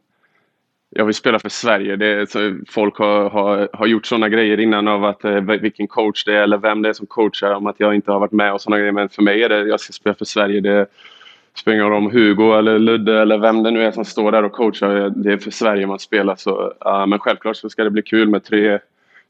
jag 0.90 1.04
vill 1.04 1.14
spela 1.14 1.38
för 1.38 1.48
Sverige. 1.48 1.96
Det 1.96 2.30
så 2.30 2.58
folk 2.68 2.98
har, 2.98 3.30
har, 3.30 3.68
har 3.72 3.86
gjort 3.86 4.06
sådana 4.06 4.28
grejer 4.28 4.60
innan 4.60 4.88
av 4.88 5.04
att 5.04 5.24
eh, 5.24 5.40
vilken 5.40 5.88
coach 5.88 6.24
det 6.24 6.36
är 6.36 6.42
eller 6.42 6.58
vem 6.58 6.82
det 6.82 6.88
är 6.88 6.92
som 6.92 7.06
coachar 7.06 7.54
om 7.54 7.66
att 7.66 7.80
jag 7.80 7.94
inte 7.94 8.12
har 8.12 8.20
varit 8.20 8.32
med 8.32 8.52
och 8.52 8.60
sådana 8.60 8.78
grejer. 8.78 8.92
Men 8.92 9.08
för 9.08 9.22
mig 9.22 9.42
är 9.42 9.48
det 9.48 9.58
jag 9.58 9.80
ska 9.80 9.92
spela 9.92 10.14
för 10.14 10.24
Sverige. 10.24 10.60
Det 10.60 10.86
spelar 11.54 11.74
ingen 11.74 11.90
roll 11.90 12.02
om 12.02 12.10
Hugo 12.10 12.58
eller 12.58 12.78
Ludde 12.78 13.20
eller 13.20 13.38
vem 13.38 13.62
det 13.62 13.70
nu 13.70 13.82
är 13.82 13.92
som 13.92 14.04
står 14.04 14.32
där 14.32 14.42
och 14.42 14.52
coachar. 14.52 15.10
Det 15.10 15.32
är 15.32 15.38
för 15.38 15.50
Sverige 15.50 15.86
man 15.86 15.98
spelar. 15.98 16.36
Så, 16.36 16.72
uh, 16.86 17.06
men 17.06 17.18
självklart 17.18 17.56
så 17.56 17.70
ska 17.70 17.84
det 17.84 17.90
bli 17.90 18.02
kul 18.02 18.28
med 18.28 18.44
tre, 18.44 18.78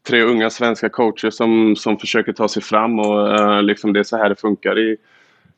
tre 0.09 0.23
unga 0.23 0.51
svenska 0.51 0.89
coacher 0.89 1.31
som, 1.31 1.77
som 1.77 1.99
försöker 1.99 2.33
ta 2.33 2.49
sig 2.49 2.63
fram 2.63 3.01
och 3.01 3.41
uh, 3.41 3.63
liksom 3.63 3.93
det 3.93 4.01
är 4.01 4.05
så 4.05 4.17
här 4.17 4.29
det 4.29 4.41
funkar 4.41 4.79
i 4.79 4.97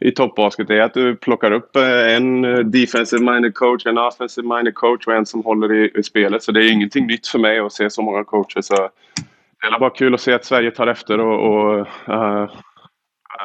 i 0.02 0.10
toppbasket 0.10 0.70
är 0.70 0.80
att 0.80 0.94
du 0.94 1.16
plockar 1.16 1.50
upp 1.50 1.76
eh, 1.76 2.14
en 2.16 2.44
eh, 2.44 2.58
defensive 2.58 3.32
minded 3.32 3.54
coach, 3.54 3.86
en 3.86 3.98
offensive 3.98 4.48
minded 4.56 4.74
coach 4.74 5.06
och 5.06 5.14
en 5.14 5.26
som 5.26 5.44
håller 5.44 5.72
i, 5.72 5.90
i 5.94 6.02
spelet. 6.02 6.42
Så 6.42 6.52
det 6.52 6.64
är 6.64 6.72
ingenting 6.72 7.06
nytt 7.06 7.26
för 7.26 7.38
mig 7.38 7.58
att 7.58 7.72
se 7.72 7.90
så 7.90 8.02
många 8.02 8.24
coacher. 8.24 8.60
Så 8.60 8.74
det 8.74 9.66
är 9.66 9.78
bara 9.80 9.90
kul 9.90 10.14
att 10.14 10.20
se 10.20 10.32
att 10.32 10.44
Sverige 10.44 10.70
tar 10.70 10.86
efter 10.86 11.20
och, 11.20 11.50
och 11.50 11.86
uh, 12.08 12.50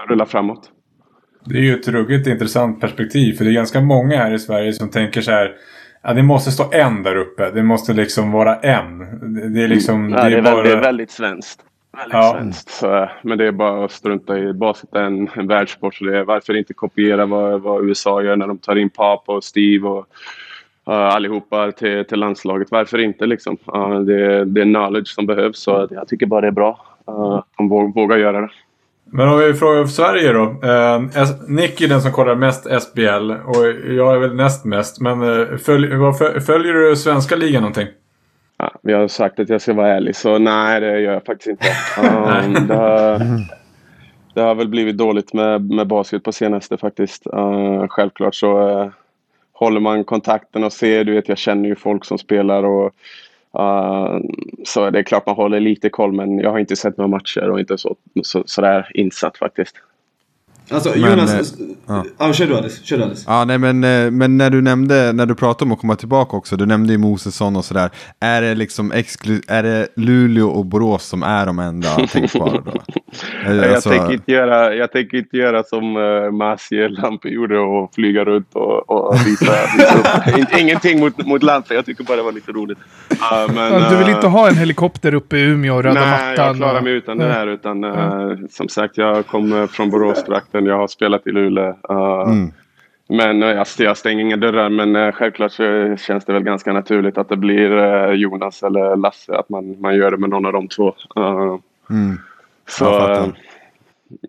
rullar 0.08 0.26
framåt. 0.26 0.72
Det 1.46 1.58
är 1.58 1.62
ju 1.62 1.74
ett 1.74 1.88
ruggigt 1.88 2.28
intressant 2.28 2.82
perspektiv. 2.82 3.34
För 3.34 3.46
det 3.46 3.52
är 3.52 3.54
ganska 3.54 3.82
många 3.82 4.18
här 4.18 4.34
i 4.34 4.40
Sverige 4.40 4.74
som 4.74 4.90
tänker 4.90 5.22
så 5.22 5.32
här. 5.32 5.56
Ja, 6.04 6.14
det 6.14 6.24
måste 6.24 6.52
stå 6.52 6.72
en 6.72 7.04
där 7.04 7.16
uppe. 7.16 7.52
Det 7.52 7.64
måste 7.64 7.94
liksom 7.94 8.32
vara 8.32 8.56
en. 8.56 9.00
Det 9.54 9.64
är 9.64 9.68
liksom... 9.68 10.06
Mm. 10.06 10.12
Ja, 10.12 10.24
det, 10.24 10.26
är 10.26 10.42
det, 10.42 10.50
är 10.50 10.54
bara... 10.54 10.64
det 10.64 10.72
är 10.72 10.82
väldigt 10.82 11.12
svenskt. 11.12 11.67
Ja. 12.12 12.42
Så, 12.68 13.10
men 13.22 13.38
det 13.38 13.48
är 13.48 13.52
bara 13.52 13.86
att 13.86 13.92
strunta 13.92 14.40
i. 14.40 14.54
Basket 14.54 14.96
är 14.96 15.04
en, 15.04 15.30
en 15.36 15.48
världssport. 15.48 15.96
Så 15.96 16.04
det 16.04 16.18
är, 16.18 16.24
varför 16.24 16.58
inte 16.58 16.74
kopiera 16.74 17.26
vad, 17.26 17.62
vad 17.62 17.86
USA 17.86 18.22
gör 18.22 18.36
när 18.36 18.48
de 18.48 18.58
tar 18.58 18.76
in 18.76 18.90
Papa 18.90 19.32
och 19.36 19.44
Steve 19.44 19.88
och 19.88 20.08
uh, 20.90 20.94
allihopa 20.94 21.72
till, 21.72 22.06
till 22.06 22.20
landslaget. 22.20 22.68
Varför 22.72 22.98
inte 22.98 23.26
liksom? 23.26 23.58
Uh, 23.76 24.00
det, 24.00 24.46
det 24.46 24.62
är 24.62 24.66
knowledge 24.66 25.08
som 25.08 25.26
behövs. 25.26 25.60
Så 25.60 25.88
jag 25.92 26.08
tycker 26.08 26.26
bara 26.26 26.42
det 26.42 26.48
är 26.48 26.52
bra. 26.52 26.86
Uh, 27.10 27.44
de 27.58 27.92
vågar 27.92 28.18
göra 28.18 28.42
det. 28.42 28.50
Men 29.12 29.30
om 29.30 29.40
vi 29.40 29.54
frågar 29.54 29.84
för 29.84 29.92
Sverige 29.92 30.34
då. 30.34 30.44
Eh, 30.44 31.30
Nick 31.48 31.82
är 31.82 31.88
den 31.88 32.02
som 32.02 32.12
kollar 32.12 32.36
mest 32.36 32.68
SBL 32.82 33.32
och 33.32 33.68
jag 33.96 34.16
är 34.16 34.20
väl 34.20 34.36
näst 34.36 34.66
mest. 34.66 35.02
Men 35.02 35.22
eh, 35.22 35.58
följ, 35.58 35.88
följer 36.42 36.74
du 36.74 36.96
svenska 36.96 37.36
ligan 37.36 37.62
någonting? 37.62 37.88
Ja, 38.58 38.72
vi 38.82 38.94
har 38.94 39.08
sagt 39.08 39.40
att 39.40 39.50
jag 39.50 39.62
ska 39.62 39.74
vara 39.74 39.96
ärlig 39.96 40.16
så 40.16 40.38
nej 40.38 40.82
det 40.82 41.00
gör 41.00 41.14
jag 41.14 41.26
faktiskt 41.26 41.48
inte. 41.48 41.66
Um, 42.02 42.68
det, 42.68 42.76
har, 42.76 43.22
det, 44.34 44.42
har, 44.42 44.56
väl 44.56 44.68
blivit 44.68 44.98
dåligt 44.98 45.34
med, 45.34 45.70
med 45.70 45.88
basket 45.88 46.24
på 46.24 46.32
senaste 46.32 46.78
faktiskt. 46.78 47.28
Uh, 47.34 47.88
självklart 47.88 48.36
så 48.36 48.80
uh, 48.82 48.90
håller 49.54 49.80
man 49.80 50.04
kontakten 50.04 50.64
och 50.64 50.74
ser, 50.74 51.04
du 51.04 51.14
vet 51.14 51.30
jag 51.30 51.38
känner 51.38 51.70
ju 51.70 51.76
folk 51.76 52.06
som 52.06 52.18
spelar 52.18 52.64
och 52.64 52.94
uh, 53.60 54.20
så 54.64 54.90
det 54.90 55.00
är 55.00 55.04
klart 55.04 55.26
man 55.26 55.36
håller 55.36 55.60
lite 55.60 55.90
koll 55.90 56.14
men 56.14 56.40
jag 56.40 56.52
har 56.52 56.60
inte 56.60 56.76
sett 56.76 56.98
några 56.98 57.08
matcher 57.08 57.50
och 57.50 57.60
inte 57.60 57.78
så, 57.78 57.96
så, 58.24 58.44
sådär 58.46 58.92
insatt 58.94 59.38
faktiskt. 59.38 59.76
Alltså 60.70 60.90
men, 60.90 61.12
Jonas, 61.12 61.34
eh, 61.34 61.66
ja. 61.86 62.06
ja 62.18 62.34
kör 62.34 62.48
du 62.48 62.58
Alice, 62.58 62.84
kör 62.84 62.98
du 62.98 63.04
Alice. 63.04 63.24
Ja 63.28 63.46
nej 63.46 63.58
men, 63.58 63.84
eh, 63.84 64.12
men 64.12 64.38
när 64.38 64.50
du 64.50 64.62
nämnde, 64.62 65.14
när 65.14 65.26
du 65.26 65.36
pratade 65.36 65.68
om 65.68 65.72
att 65.72 65.80
komma 65.80 65.96
tillbaka 65.96 66.38
också, 66.38 66.58
du 66.58 66.66
nämnde 66.66 66.94
ju 66.94 66.98
Mosesson 66.98 67.56
och 67.56 67.66
sådär. 67.66 67.90
Är 68.20 68.42
det 68.42 68.56
liksom 68.56 68.92
exklu 68.92 69.42
är 69.48 69.64
det 69.64 69.88
Luleå 69.96 70.50
och 70.50 70.66
Borås 70.66 71.06
som 71.06 71.24
är 71.24 71.46
de 71.46 71.60
enda 71.60 72.08
tänkbara 72.08 72.62
då? 72.62 72.74
Jag, 73.46 73.74
alltså... 73.74 73.90
tänker 73.90 74.14
inte 74.14 74.32
göra, 74.32 74.76
jag 74.76 74.92
tänker 74.92 75.18
inte 75.18 75.38
göra 75.38 75.64
som 75.64 75.98
uh, 75.98 76.32
Masje 76.32 76.90
Lampe 76.90 77.30
gjorde 77.30 77.60
och 77.60 77.94
flyga 77.96 78.24
runt 78.26 78.54
och, 78.54 78.90
och 78.90 79.16
visa, 79.16 79.52
visa 79.78 80.58
Ingenting 80.60 81.00
mot, 81.00 81.26
mot 81.26 81.44
Lampe, 81.44 81.74
jag 81.74 81.86
tycker 81.86 82.04
bara 82.04 82.18
det 82.18 82.24
var 82.24 82.32
lite 82.32 82.52
roligt. 82.52 82.78
Uh, 83.12 83.54
men, 83.56 83.92
du 83.92 83.98
vill 83.98 84.10
inte 84.10 84.28
ha 84.28 84.48
en 84.48 84.56
helikopter 84.56 85.14
uppe 85.14 85.38
i 85.38 85.42
Umeå 85.42 85.76
och 85.76 85.84
röda 85.84 86.00
nej, 86.00 86.12
mattan? 86.12 86.34
Nej, 86.36 86.46
jag 86.48 86.56
klarar 86.56 86.82
mig 86.82 86.94
utan 86.94 87.18
det 87.18 87.34
här. 87.34 87.48
Utan, 87.48 87.84
uh, 87.84 88.38
som 88.50 88.70
sagt, 88.70 88.98
jag 88.98 89.28
kommer 89.28 89.68
från 89.68 89.90
Boråstrakten. 89.90 90.66
Jag 90.66 90.78
har 90.78 90.88
spelat 90.88 91.28
i 91.28 91.32
Luleå. 91.32 91.76
Uh, 91.92 92.32
mm. 92.32 92.52
Men 93.10 93.44
uh, 93.44 93.64
jag 93.78 93.98
stänger 93.98 94.22
inga 94.22 94.38
dörrar. 94.38 94.70
Men 94.70 94.96
uh, 94.96 95.12
självklart 95.12 95.52
så 95.52 95.96
känns 95.98 96.26
det 96.26 96.34
väl 96.34 96.44
ganska 96.44 96.74
naturligt 96.74 97.18
att 97.18 97.30
det 97.30 97.38
blir 97.38 98.12
Jonas 98.12 98.64
eller 98.64 98.96
Lasse. 98.96 99.38
Att 99.38 99.50
man, 99.50 99.82
man 99.82 99.96
gör 99.96 100.12
det 100.12 100.18
med 100.18 100.30
någon 100.30 100.46
av 100.46 100.54
de 100.54 100.68
två. 100.68 100.94
Mm. 101.90 102.18
Så, 102.68 103.34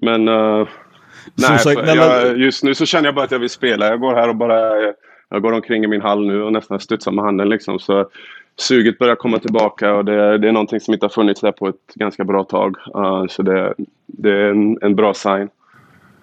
men 0.00 0.24
nej, 0.24 1.58
sagt, 1.58 1.80
jag, 1.86 2.38
just 2.38 2.64
nu 2.64 2.74
så 2.74 2.86
känner 2.86 3.08
jag 3.08 3.14
bara 3.14 3.24
att 3.24 3.30
jag 3.30 3.38
vill 3.38 3.50
spela. 3.50 3.86
Jag 3.86 4.00
går 4.00 4.14
här 4.14 4.28
och 4.28 4.36
bara 4.36 4.92
jag 5.30 5.42
går 5.42 5.52
omkring 5.52 5.84
i 5.84 5.86
min 5.86 6.02
hall 6.02 6.26
nu 6.26 6.42
och 6.42 6.52
nästan 6.52 6.80
studsar 6.80 7.12
med 7.12 7.24
handen. 7.24 7.48
Liksom. 7.48 7.78
Så 7.78 8.10
suget 8.56 8.98
börjar 8.98 9.16
komma 9.16 9.38
tillbaka 9.38 9.94
och 9.94 10.04
det, 10.04 10.38
det, 10.38 10.48
är 10.48 10.52
någonting 10.52 10.80
som 10.80 10.94
inte 10.94 11.06
har 11.06 11.10
funnits 11.10 11.40
där 11.40 11.52
på 11.52 11.68
ett 11.68 11.94
ganska 11.94 12.24
bra 12.24 12.44
tag. 12.44 12.76
Uh, 12.96 13.26
så 13.28 13.42
det, 13.42 13.74
det 14.06 14.30
är 14.30 14.50
en, 14.50 14.78
en, 14.82 14.96
bra 14.96 15.14
sign. 15.14 15.48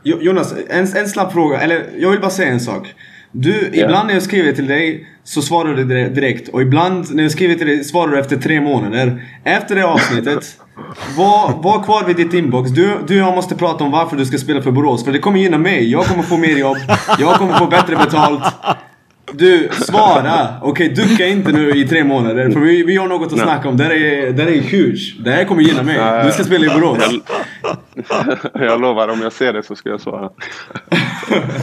Jonas, 0.04 0.56
en, 0.69 0.80
en 0.80 1.08
snabb 1.08 1.32
fråga. 1.32 1.60
Eller 1.60 1.84
jag 1.97 2.12
vill 2.12 2.19
bara 2.19 2.30
säga 2.30 2.49
en 2.49 2.60
sak. 2.60 2.93
Du, 3.38 3.52
yeah. 3.52 3.78
ibland 3.78 4.08
när 4.08 4.13
jag 4.13 4.24
skriver 4.24 4.52
till 4.52 4.67
dig 4.67 5.08
så 5.24 5.41
svarar 5.41 5.74
du 5.76 6.10
direkt 6.10 6.48
och 6.48 6.62
ibland 6.62 7.15
när 7.15 7.24
jag 7.24 7.32
skriver 7.32 7.56
till 7.56 7.67
dig 7.67 7.84
svarar 7.84 8.12
du 8.12 8.19
efter 8.19 8.38
tre 8.38 8.62
månader. 8.62 9.24
Efter 9.43 9.76
det 9.76 9.86
avsnittet, 9.86 10.58
var, 11.17 11.63
var 11.63 11.84
kvar 11.84 12.04
vid 12.04 12.15
ditt 12.15 12.34
inbox. 12.34 12.71
Du, 12.71 12.98
du 13.08 13.21
och 13.21 13.28
jag 13.28 13.36
måste 13.36 13.56
prata 13.56 13.84
om 13.84 13.91
varför 13.91 14.17
du 14.17 14.26
ska 14.26 14.38
spela 14.38 14.62
för 14.62 14.71
Borås. 14.71 15.06
För 15.06 15.12
det 15.12 15.19
kommer 15.19 15.39
gynna 15.39 15.58
mig. 15.58 15.91
Jag 15.91 16.06
kommer 16.06 16.24
få 16.24 16.38
mer 16.38 16.58
jobb. 16.58 16.78
Jag 17.19 17.36
kommer 17.36 17.54
få 17.54 17.67
bättre 17.67 17.95
betalt. 17.95 18.43
Du, 19.33 19.69
svara! 19.71 20.47
Okej, 20.61 20.91
okay, 20.91 21.05
ducka 21.05 21.27
inte 21.27 21.51
nu 21.51 21.69
i 21.69 21.88
tre 21.88 22.03
månader 22.03 22.49
för 22.49 22.59
vi, 22.59 22.83
vi 22.83 22.97
har 22.97 23.07
något 23.07 23.27
att 23.27 23.38
Nej. 23.38 23.45
snacka 23.45 23.69
om. 23.69 23.77
Det 23.77 23.83
här 23.83 23.91
är, 23.91 24.31
det 24.31 24.43
här 24.43 24.51
är 24.51 24.61
huge. 24.61 25.15
Det 25.19 25.31
här 25.31 25.43
kommer 25.43 25.61
gynna 25.61 25.83
mig. 25.83 26.25
Du 26.25 26.31
ska 26.31 26.43
spela 26.43 26.65
i 26.65 26.69
Borås. 26.69 26.97
Jag, 28.53 28.63
jag 28.63 28.81
lovar, 28.81 29.07
om 29.07 29.21
jag 29.21 29.33
ser 29.33 29.53
det 29.53 29.63
så 29.63 29.75
ska 29.75 29.89
jag 29.89 30.01
svara. 30.01 30.25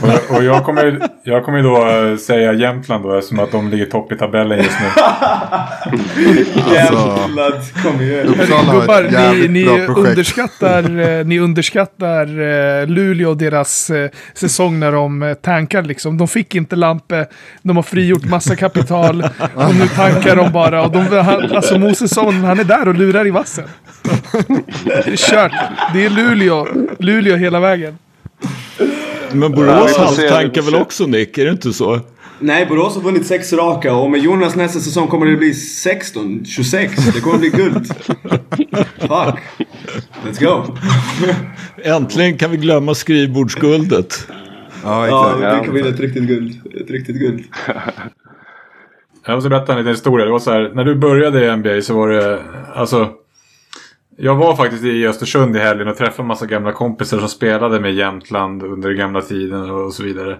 och, 0.01 0.37
och 0.37 0.43
jag, 0.43 0.65
kommer, 0.65 1.09
jag 1.23 1.45
kommer 1.45 1.63
då 1.63 1.87
eh, 1.87 2.17
säga 2.17 2.53
Jämtland 2.53 3.03
då 3.03 3.17
eftersom 3.17 3.39
att 3.39 3.51
de 3.51 3.69
ligger 3.69 3.85
topp 3.85 4.11
i 4.11 4.15
tabellen 4.17 4.57
just 4.57 4.77
nu. 4.79 4.87
Jämtland, 6.73 7.61
kom 7.83 8.01
igen. 8.01 8.27
Gubbar, 8.71 9.33
ni, 9.33 9.47
ni 9.47 9.67
underskattar, 9.87 10.99
eh, 10.99 11.25
ni 11.25 11.39
underskattar 11.39 12.25
eh, 12.81 12.87
Luleå 12.87 13.29
och 13.29 13.37
deras 13.37 13.91
säsong 14.33 14.79
när 14.79 14.91
de 14.91 15.35
tankar 15.41 15.83
liksom. 15.83 16.17
De 16.17 16.27
fick 16.27 16.55
inte 16.55 16.75
Lampe 16.75 17.27
de 17.63 17.75
har 17.75 17.83
frigjort 17.83 18.25
massa 18.25 18.55
kapital 18.55 19.23
och 19.55 19.75
nu 19.75 19.87
tankar 19.87 20.35
de 20.35 20.51
bara. 20.51 20.85
Och 20.85 20.91
de, 20.91 20.99
han, 20.99 21.51
alltså 21.55 21.79
Mosesson, 21.79 22.43
han 22.43 22.59
är 22.59 22.63
där 22.63 22.87
och 22.87 22.95
lurar 22.95 23.27
i 23.27 23.31
vassen. 23.31 23.65
Det 24.85 25.11
är 25.11 25.17
kört. 25.17 25.51
Det 25.93 26.05
är 26.05 26.09
Luleå. 26.09 26.67
Luleå 26.99 27.35
hela 27.35 27.59
vägen. 27.59 27.97
Men 29.31 29.51
Borås 29.51 29.97
halvtankar 29.97 30.61
väl 30.61 30.75
också 30.75 31.05
Nick? 31.05 31.37
Är 31.37 31.45
det 31.45 31.51
inte 31.51 31.73
så? 31.73 31.99
Nej, 32.39 32.65
Borås 32.65 32.95
har 32.95 33.01
vunnit 33.01 33.27
sex 33.27 33.53
raka 33.53 33.95
och 33.95 34.11
med 34.11 34.19
Jonas 34.19 34.55
nästa 34.55 34.79
säsong 34.79 35.07
kommer 35.07 35.25
det 35.25 35.37
bli 35.37 35.53
16, 35.53 36.45
26. 36.45 36.93
Det 37.13 37.21
kommer 37.21 37.37
bli 37.37 37.49
guld. 37.49 37.87
Fuck. 38.99 39.39
Let's 40.25 40.39
go. 40.39 40.77
Äntligen 41.83 42.37
kan 42.37 42.51
vi 42.51 42.57
glömma 42.57 42.95
skrivbordsguldet. 42.95 44.27
Ja, 44.83 45.05
exakt. 45.05 45.41
Ja, 45.41 45.55
det 45.55 45.63
kan 45.63 45.73
bli 45.73 45.89
ett 45.89 45.99
riktigt 45.99 46.23
guld. 46.23 46.61
Ett 46.81 46.89
riktigt 46.89 47.19
guld. 47.19 47.43
Jag 49.25 49.35
måste 49.35 49.49
berätta 49.49 49.71
en 49.71 49.77
liten 49.77 49.93
historia. 49.93 50.25
Det 50.25 50.31
var 50.31 50.39
så 50.39 50.51
här, 50.51 50.71
när 50.73 50.83
du 50.83 50.95
började 50.95 51.45
i 51.45 51.55
NBA 51.55 51.81
så 51.81 51.97
var 51.97 52.09
det, 52.09 52.41
alltså. 52.73 53.09
Jag 54.17 54.35
var 54.35 54.55
faktiskt 54.55 54.83
i 54.83 55.07
Östersund 55.07 55.55
i 55.55 55.59
helgen 55.59 55.87
och 55.87 55.97
träffade 55.97 56.23
en 56.23 56.27
massa 56.27 56.45
gamla 56.45 56.71
kompisar 56.71 57.19
som 57.19 57.27
spelade 57.27 57.79
med 57.79 57.93
Jämtland 57.93 58.63
under 58.63 58.91
gamla 58.93 59.21
tiden 59.21 59.69
och 59.69 59.93
så 59.93 60.03
vidare. 60.03 60.37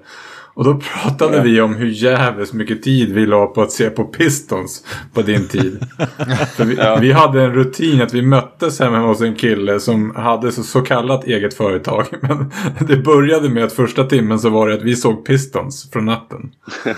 Och 0.55 0.63
då 0.63 0.79
pratade 0.79 1.37
ja. 1.37 1.43
vi 1.43 1.61
om 1.61 1.75
hur 1.75 1.87
jävligt 1.87 2.53
mycket 2.53 2.83
tid 2.83 3.13
vi 3.13 3.25
la 3.25 3.47
på 3.47 3.61
att 3.61 3.71
se 3.71 3.89
på 3.89 4.03
Pistons 4.03 4.85
på 5.13 5.21
din 5.21 5.47
tid. 5.47 5.79
Vi, 6.59 6.75
ja. 6.75 6.97
vi, 7.01 7.11
hade 7.11 7.43
en 7.43 7.53
rutin 7.53 8.01
att 8.01 8.13
vi 8.13 8.21
möttes 8.21 8.79
hemma 8.79 8.97
hos 8.97 9.21
en 9.21 9.35
kille 9.35 9.79
som 9.79 10.15
hade 10.15 10.51
så, 10.51 10.63
så 10.63 10.81
kallat 10.81 11.23
eget 11.23 11.53
företag. 11.53 12.05
Men 12.21 12.51
det 12.79 12.97
började 12.97 13.49
med 13.49 13.63
att 13.63 13.73
första 13.73 14.03
timmen 14.03 14.39
så 14.39 14.49
var 14.49 14.67
det 14.67 14.73
att 14.73 14.83
vi 14.83 14.95
såg 14.95 15.25
Pistons 15.25 15.91
från 15.91 16.05
natten. 16.05 16.51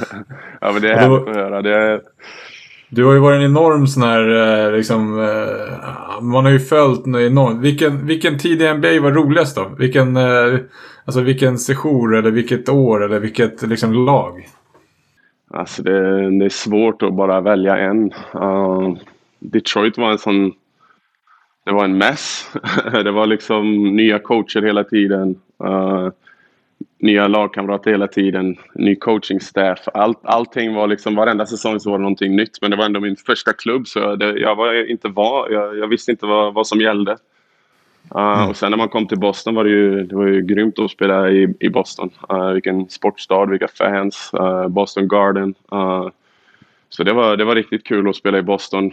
ja 0.62 0.72
men 0.72 0.82
det 0.82 0.92
är 0.92 0.98
härligt 0.98 1.28
att 1.28 1.36
höra. 1.36 1.62
Det 1.62 1.76
är... 1.76 2.02
Du 2.96 3.06
har 3.06 3.14
ju 3.14 3.20
varit 3.20 3.36
en 3.36 3.46
enorm 3.46 3.88
sån 3.88 4.04
här, 4.04 4.30
eh, 4.66 4.72
liksom, 4.72 5.20
eh, 5.20 6.22
man 6.22 6.46
har 6.46 6.52
ju 6.52 6.60
följt 6.60 7.06
en 7.06 7.16
enormt. 7.16 7.62
Vilken, 7.62 8.08
vilken 8.08 8.38
tid 8.38 8.62
i 8.62 8.74
NBA 8.74 9.02
var 9.02 9.12
roligast 9.12 9.56
då? 9.56 9.72
Vilken, 9.80 10.18
eh, 10.18 10.60
alltså 11.06 11.22
vilken 11.22 11.58
sejour 11.58 12.16
eller 12.16 12.32
vilket 12.32 12.70
år 12.70 13.06
eller 13.06 13.20
vilket 13.20 13.62
liksom, 13.62 13.94
lag? 13.94 14.48
Alltså 15.50 15.84
det, 15.84 16.30
det 16.40 16.46
är 16.46 16.50
svårt 16.50 17.02
att 17.02 17.14
bara 17.14 17.42
välja 17.42 17.78
en. 17.78 18.12
Uh, 18.36 18.98
Detroit 19.40 19.98
var 19.98 20.12
en 20.12 20.18
sån, 20.18 20.52
det 21.66 21.72
var 21.72 21.86
en 21.86 21.98
mess. 21.98 22.52
det 22.92 23.12
var 23.12 23.26
liksom 23.26 23.96
nya 23.96 24.20
coacher 24.20 24.62
hela 24.62 24.84
tiden. 24.84 25.36
Uh, 25.64 26.10
nya 27.06 27.28
lagkamrater 27.28 27.92
hela 27.92 28.08
tiden, 28.08 28.58
ny 28.74 28.96
coachingstaff. 28.96 29.88
Allt, 29.94 30.20
allting 30.24 30.74
var 30.74 30.88
liksom, 30.88 31.16
varenda 31.16 31.46
säsong 31.46 31.80
så 31.80 31.92
var 31.92 31.98
det 31.98 32.02
någonting 32.02 32.36
nytt. 32.36 32.62
Men 32.62 32.72
det 32.72 32.78
var 32.78 32.86
ändå 32.86 33.00
min 33.00 33.16
första 33.16 33.54
klubb 33.54 33.88
så 33.88 34.16
det, 34.16 34.40
jag 34.40 34.56
var 34.56 34.90
inte 34.90 35.08
van, 35.08 35.48
jag, 35.52 35.78
jag, 35.78 35.88
visste 35.88 36.12
inte 36.12 36.26
vad, 36.26 36.54
vad 36.54 36.68
som 36.68 36.82
gällde. 36.82 37.18
Uh, 38.16 38.38
mm. 38.38 38.50
Och 38.50 38.58
sen 38.58 38.72
när 38.72 38.78
man 38.78 38.90
kom 38.90 39.08
till 39.08 39.20
Boston 39.20 39.56
var 39.56 39.64
det 39.64 39.70
ju, 39.70 40.04
det 40.04 40.16
var 40.16 40.28
ju 40.28 40.42
grymt 40.42 40.80
att 40.80 40.92
spela 40.92 41.30
i, 41.30 41.54
i 41.60 41.70
Boston. 41.70 42.10
Uh, 42.34 42.50
vilken 42.50 42.90
sportstad, 42.90 43.46
vilka 43.46 43.68
fans, 43.68 44.32
uh, 44.40 44.68
Boston 44.68 45.08
Garden. 45.08 45.54
så 46.90 47.04
det 47.04 47.14
var, 47.14 47.38
det 47.38 47.46
var 47.46 47.56
riktigt 47.56 47.84
kul 47.84 48.10
att 48.10 48.16
spela 48.16 48.38
i 48.38 48.42
Boston. 48.42 48.92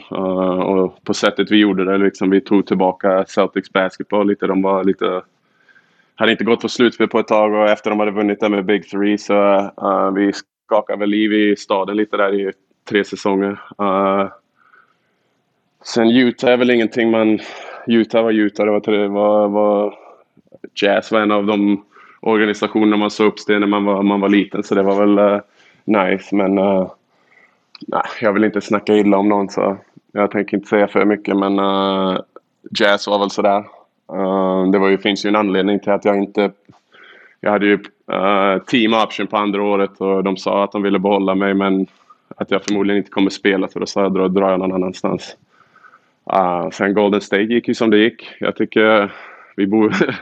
och 0.63 1.05
på 1.05 1.15
sättet 1.15 1.51
vi 1.51 1.57
gjorde 1.57 1.85
det, 1.85 1.99
liksom, 1.99 2.31
vi 2.31 2.41
tog 2.41 2.67
tillbaka 2.67 3.25
Celtics 3.29 3.73
basketball 3.73 4.29
lite. 4.29 4.47
De 4.47 4.63
var 4.63 4.85
lite 4.85 5.23
hade 6.15 6.33
inte 6.33 6.45
gått 6.45 6.61
på 6.61 6.69
slutspel 6.69 7.09
på 7.09 7.19
ett 7.19 7.29
tag 7.29 7.55
och 7.55 7.69
efter 7.69 7.91
de 7.91 7.99
hade 7.99 8.11
vunnit 8.13 8.41
där 8.41 8.49
med 8.49 8.65
Big 8.65 8.89
Three 8.89 9.19
så 9.19 9.35
uh, 9.83 10.11
vi 10.15 10.33
skakade 10.67 10.99
väl 10.99 11.09
liv 11.09 11.33
i 11.33 11.57
staden 11.57 11.97
lite 11.97 12.17
där 12.17 12.35
i 12.35 12.53
tre 12.89 13.05
säsonger. 13.05 13.61
Uh, 13.83 14.29
sen 15.85 16.11
Utah 16.11 16.51
är 16.51 16.57
väl 16.57 16.71
ingenting 16.71 17.11
man... 17.11 17.39
Utah 17.87 18.25
var 18.25 18.33
Utah. 18.33 18.67
Det 18.67 18.73
var, 18.73 19.09
var, 19.09 19.49
var, 19.49 19.95
Jazz 20.83 21.13
var 21.13 21.21
en 21.21 21.31
av 21.31 21.47
de 21.47 21.85
organisationerna 22.21 22.97
man 22.97 23.11
såg 23.11 23.27
upp 23.27 23.37
till 23.37 23.59
när 23.59 23.67
man 23.67 23.85
var, 23.85 24.03
man 24.03 24.21
var 24.21 24.29
liten 24.29 24.63
så 24.63 24.75
det 24.75 24.83
var 24.83 25.07
väl 25.07 25.19
uh, 25.19 25.41
nice 25.85 26.37
men 26.37 26.59
uh, 26.59 26.91
nej, 27.87 28.03
jag 28.21 28.33
vill 28.33 28.45
inte 28.45 28.61
snacka 28.61 28.97
illa 28.97 29.17
om 29.17 29.29
någon 29.29 29.49
så 29.49 29.77
jag 30.13 30.31
tänker 30.31 30.57
inte 30.57 30.69
säga 30.69 30.89
för 30.89 31.05
mycket 31.05 31.37
men 31.37 31.59
uh, 31.59 32.19
Jazz 32.81 33.09
var 33.09 33.19
väl 33.19 33.31
sådär. 33.31 33.65
Eh, 34.13 34.71
det 34.71 34.79
var 34.79 34.89
ju, 34.89 34.99
finns 34.99 35.25
ju 35.25 35.29
en 35.29 35.37
anledning 35.37 35.81
till 35.81 35.93
att 35.93 36.05
jag 36.05 36.17
inte... 36.17 36.51
Jag 37.41 37.51
hade 37.51 37.67
ju 37.67 37.75
uh, 38.13 38.63
team 38.67 38.95
option 38.95 39.27
på 39.27 39.37
andra 39.37 39.63
året 39.63 40.01
och 40.01 40.25
de 40.25 40.37
sa 40.37 40.65
att 40.65 40.73
de 40.73 40.83
ville 40.83 40.99
behålla 40.99 41.35
mig 41.35 41.55
men 41.55 41.87
att 42.37 42.51
jag 42.51 42.65
förmodligen 42.65 42.99
inte 42.99 43.11
kommer 43.11 43.31
spela 43.31 43.69
så 43.69 43.79
då 43.79 43.87
sa 43.87 44.03
jag 44.03 44.13
då 44.13 44.29
drar 44.29 44.51
jag 44.51 44.59
någon 44.61 44.73
annanstans. 44.73 45.37
Uh, 46.33 46.71
sen 46.71 46.95
Golden 46.95 47.21
State 47.21 47.43
gick 47.43 47.69
ju 47.69 47.75
som 47.75 47.91
det 47.91 47.99
gick. 47.99 48.29
Jag 48.41 48.57
tycker 48.57 49.13
vi 49.57 49.67
borde... 49.67 49.95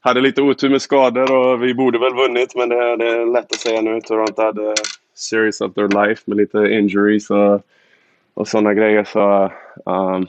hade 0.00 0.20
lite 0.20 0.42
otur 0.42 0.70
med 0.70 0.82
skador 0.82 1.32
och 1.32 1.62
vi 1.62 1.74
borde 1.74 1.98
väl 1.98 2.14
vunnit 2.14 2.56
men 2.56 2.68
det, 2.68 2.96
det 2.96 3.08
är 3.08 3.32
lätt 3.32 3.52
att 3.52 3.60
säga 3.60 3.80
nu. 3.80 4.00
Toronto 4.00 4.42
hade 4.42 4.74
series 5.14 5.60
of 5.60 5.74
their 5.74 6.06
life 6.06 6.22
med 6.26 6.36
lite 6.36 6.58
injuries 6.58 7.30
och, 7.30 7.62
och 8.34 8.48
sådana 8.48 8.74
grejer 8.74 9.04
så 9.04 9.52
um, 9.84 10.26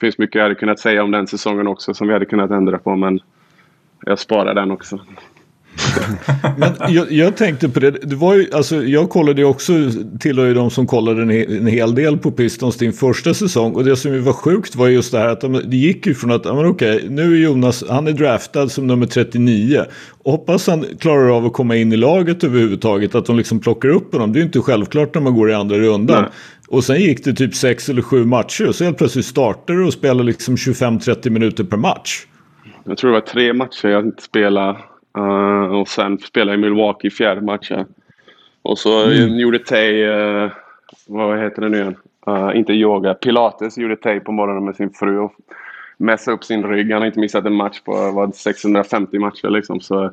finns 0.00 0.18
mycket 0.18 0.34
jag 0.34 0.42
hade 0.42 0.54
kunnat 0.54 0.78
säga 0.78 1.02
om 1.02 1.10
den 1.10 1.26
säsongen 1.26 1.66
också 1.66 1.94
som 1.94 2.06
vi 2.06 2.12
hade 2.12 2.26
kunnat 2.26 2.50
ändra 2.50 2.78
på 2.78 2.96
men 2.96 3.20
jag 4.06 4.18
sparar 4.18 4.54
den 4.54 4.70
också. 4.70 4.98
Men 6.56 6.94
jag, 6.94 7.12
jag, 7.12 7.36
tänkte 7.36 7.68
på 7.68 7.80
det, 7.80 7.90
det 7.90 8.16
var 8.16 8.34
ju, 8.34 8.46
alltså, 8.52 8.84
jag 8.84 9.10
kollade 9.10 9.40
ju 9.40 9.44
också, 9.44 9.72
tillhör 10.20 10.46
ju 10.46 10.54
de 10.54 10.70
som 10.70 10.86
kollade 10.86 11.22
en, 11.22 11.30
en 11.30 11.66
hel 11.66 11.94
del 11.94 12.18
på 12.18 12.30
Pistons 12.30 12.76
din 12.76 12.92
första 12.92 13.34
säsong. 13.34 13.74
Och 13.74 13.84
det 13.84 13.96
som 13.96 14.12
ju 14.12 14.18
var 14.18 14.32
sjukt 14.32 14.76
var 14.76 14.88
just 14.88 15.12
det 15.12 15.18
här 15.18 15.28
att 15.28 15.40
de, 15.40 15.52
det 15.52 15.76
gick 15.76 16.06
ju 16.06 16.14
från 16.14 16.32
att, 16.32 16.44
men 16.44 16.66
okej, 16.66 17.06
nu 17.08 17.22
är 17.22 17.36
Jonas, 17.36 17.84
han 17.88 18.06
är 18.06 18.12
draftad 18.12 18.68
som 18.68 18.86
nummer 18.86 19.06
39. 19.06 19.84
Och 20.22 20.32
hoppas 20.32 20.66
han 20.66 20.84
klarar 20.98 21.36
av 21.36 21.46
att 21.46 21.52
komma 21.52 21.76
in 21.76 21.92
i 21.92 21.96
laget 21.96 22.44
överhuvudtaget, 22.44 23.14
att 23.14 23.26
de 23.26 23.36
liksom 23.36 23.60
plockar 23.60 23.88
upp 23.88 24.12
honom. 24.12 24.32
Det 24.32 24.36
är 24.36 24.40
ju 24.40 24.46
inte 24.46 24.60
självklart 24.60 25.14
när 25.14 25.22
man 25.22 25.34
går 25.34 25.50
i 25.50 25.54
andra 25.54 25.76
rundan. 25.76 26.22
Nej. 26.22 26.30
Och 26.70 26.84
sen 26.84 27.00
gick 27.00 27.24
det 27.24 27.32
typ 27.32 27.54
sex 27.54 27.88
eller 27.88 28.02
sju 28.02 28.24
matcher 28.24 28.68
och 28.68 28.74
så 28.74 28.84
helt 28.84 28.98
plötsligt 28.98 29.24
startade 29.24 29.78
du 29.78 29.86
och 29.86 29.92
spelade 29.92 30.24
liksom 30.24 30.56
25-30 30.56 31.30
minuter 31.30 31.64
per 31.64 31.76
match. 31.76 32.26
Jag 32.84 32.98
tror 32.98 33.10
det 33.10 33.14
var 33.14 33.26
tre 33.26 33.52
matcher 33.52 33.88
jag 33.88 34.04
inte 34.04 34.22
spelade. 34.22 34.78
Uh, 35.18 35.80
och 35.80 35.88
sen 35.88 36.18
spelade 36.18 36.52
jag 36.52 36.58
i 36.58 36.62
Milwaukee 36.62 37.10
fjärde 37.10 37.40
matchen. 37.40 37.86
Och 38.62 38.78
så 38.78 39.04
mm. 39.04 39.38
gjorde 39.38 39.58
Tay, 39.58 40.04
uh, 40.04 40.50
vad 41.06 41.38
heter 41.38 41.62
det 41.62 41.68
nu 41.68 41.78
igen? 41.78 41.96
Uh, 42.28 42.58
inte 42.58 42.72
yoga, 42.72 43.14
pilates 43.14 43.78
gjorde 43.78 43.96
Tay 43.96 44.20
på 44.20 44.32
morgonen 44.32 44.64
med 44.64 44.76
sin 44.76 44.90
fru. 44.90 45.18
Och 45.18 45.32
mässa 45.96 46.32
upp 46.32 46.44
sin 46.44 46.64
rygg. 46.64 46.92
Han 46.92 47.02
har 47.02 47.06
inte 47.06 47.20
missat 47.20 47.44
en 47.44 47.54
match 47.54 47.80
på 47.80 48.10
vad, 48.12 48.34
650 48.34 49.18
matcher 49.18 49.50
liksom. 49.50 49.80
Så, 49.80 50.10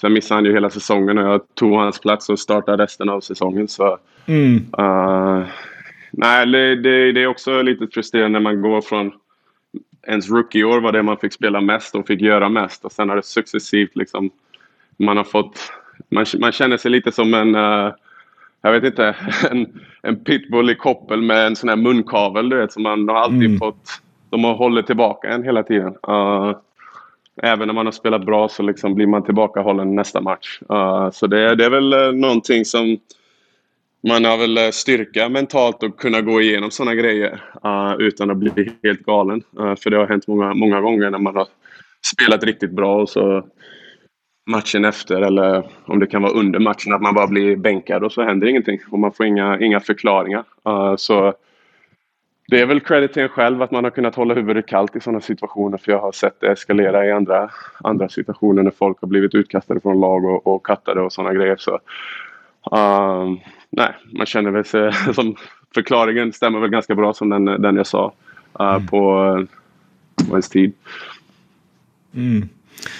sen 0.00 0.12
missade 0.12 0.36
han 0.36 0.44
ju 0.44 0.52
hela 0.52 0.70
säsongen 0.70 1.18
och 1.18 1.24
jag 1.24 1.40
tog 1.54 1.72
hans 1.72 2.00
plats 2.00 2.28
och 2.28 2.38
startade 2.38 2.82
resten 2.82 3.08
av 3.08 3.20
säsongen. 3.20 3.68
Så, 3.68 3.98
mm. 4.26 4.66
Nej, 6.10 6.46
det, 6.46 7.12
det, 7.12 7.22
är 7.22 7.26
också 7.26 7.62
lite 7.62 7.86
frustrerande 7.86 8.38
när 8.38 8.52
man 8.52 8.62
går 8.62 8.80
från 8.80 9.12
ens 10.06 10.30
rookieår 10.30 10.80
var 10.80 10.92
det 10.92 11.02
man 11.02 11.18
fick 11.18 11.32
spela 11.32 11.60
mest 11.60 11.94
och 11.94 12.06
fick 12.06 12.20
göra 12.20 12.48
mest 12.48 12.84
och 12.84 12.92
sen 12.92 13.08
har 13.08 13.16
det 13.16 13.22
successivt 13.22 13.96
liksom 13.96 14.30
man 14.96 15.16
har 15.16 15.24
fått 15.24 15.72
man, 16.08 16.26
man 16.38 16.52
känner 16.52 16.76
sig 16.76 16.90
lite 16.90 17.12
som 17.12 17.34
en 17.34 17.54
uh, 17.54 17.92
jag 18.62 18.72
vet 18.72 18.84
inte, 18.84 19.16
en, 19.50 19.80
en 20.02 20.24
pitbull 20.24 20.70
i 20.70 20.74
koppel 20.74 21.22
med 21.22 21.46
en 21.46 21.56
sån 21.56 21.68
här 21.68 21.76
munkavel 21.76 22.48
du 22.48 22.56
vet 22.56 22.72
som 22.72 22.82
man 22.82 23.08
har 23.08 23.16
alltid 23.16 23.46
mm. 23.46 23.58
fått 23.58 24.00
de 24.30 24.44
har 24.44 24.54
hållit 24.54 24.86
tillbaka 24.86 25.28
en 25.28 25.42
hela 25.42 25.62
tiden. 25.62 25.94
Uh, 26.08 26.56
även 27.42 27.66
när 27.66 27.74
man 27.74 27.86
har 27.86 27.92
spelat 27.92 28.26
bra 28.26 28.48
så 28.48 28.62
liksom 28.62 28.94
blir 28.94 29.06
man 29.06 29.24
tillbakahållen 29.24 29.94
nästa 29.94 30.20
match. 30.20 30.60
Uh, 30.72 31.10
så 31.10 31.26
det, 31.26 31.54
det 31.54 31.64
är 31.64 31.70
väl 31.70 31.94
uh, 31.94 32.12
någonting 32.12 32.64
som 32.64 32.98
man 34.00 34.24
har 34.24 34.38
väl 34.38 34.58
eh, 34.58 34.70
styrka 34.70 35.28
mentalt 35.28 35.82
att 35.82 35.96
kunna 35.96 36.20
gå 36.20 36.40
igenom 36.40 36.70
sådana 36.70 36.94
grejer 36.94 37.42
uh, 37.64 37.94
utan 37.98 38.30
att 38.30 38.36
bli 38.36 38.72
helt 38.82 39.04
galen. 39.04 39.42
Uh, 39.60 39.74
för 39.74 39.90
det 39.90 39.96
har 39.96 40.06
hänt 40.06 40.26
många, 40.26 40.54
många 40.54 40.80
gånger 40.80 41.10
när 41.10 41.18
man 41.18 41.36
har 41.36 41.46
spelat 42.06 42.44
riktigt 42.44 42.70
bra 42.70 43.02
och 43.02 43.08
så 43.08 43.46
matchen 44.50 44.84
efter 44.84 45.22
eller 45.22 45.70
om 45.84 45.98
det 45.98 46.06
kan 46.06 46.22
vara 46.22 46.32
under 46.32 46.58
matchen 46.58 46.92
att 46.92 47.02
man 47.02 47.14
bara 47.14 47.26
blir 47.26 47.56
bänkad 47.56 48.04
och 48.04 48.12
så 48.12 48.22
händer 48.22 48.46
ingenting 48.46 48.80
och 48.90 48.98
man 48.98 49.12
får 49.12 49.26
inga, 49.26 49.60
inga 49.60 49.80
förklaringar. 49.80 50.44
Uh, 50.68 50.96
så 50.96 51.34
det 52.50 52.60
är 52.60 52.66
väl 52.66 52.80
credit 52.80 53.12
till 53.12 53.22
en 53.22 53.28
själv 53.28 53.62
att 53.62 53.70
man 53.70 53.84
har 53.84 53.90
kunnat 53.90 54.14
hålla 54.14 54.34
huvudet 54.34 54.66
kallt 54.66 54.96
i 54.96 55.00
sådana 55.00 55.20
situationer 55.20 55.78
för 55.78 55.92
jag 55.92 55.98
har 55.98 56.12
sett 56.12 56.40
det 56.40 56.52
eskalera 56.52 57.06
i 57.06 57.12
andra, 57.12 57.50
andra 57.84 58.08
situationer 58.08 58.62
när 58.62 58.70
folk 58.70 59.00
har 59.00 59.08
blivit 59.08 59.34
utkastade 59.34 59.80
från 59.80 60.00
lag 60.00 60.24
och, 60.24 60.46
och 60.46 60.66
kattade 60.66 61.00
och 61.00 61.12
sådana 61.12 61.34
grejer. 61.34 61.56
Så, 61.56 61.78
um, 62.76 63.38
nej, 63.70 63.94
man 64.12 64.26
känner 64.26 64.50
väl 64.50 64.64
sig 64.64 64.92
som 65.14 65.36
förklaringen 65.74 66.32
stämmer 66.32 66.60
väl 66.60 66.70
ganska 66.70 66.94
bra 66.94 67.14
som 67.14 67.28
den, 67.28 67.44
den 67.44 67.76
jag 67.76 67.86
sa 67.86 68.12
uh, 68.60 68.66
mm. 68.66 68.86
på, 68.86 69.46
på 70.16 70.30
ens 70.30 70.48
tid. 70.48 70.72
Mm. 72.14 72.48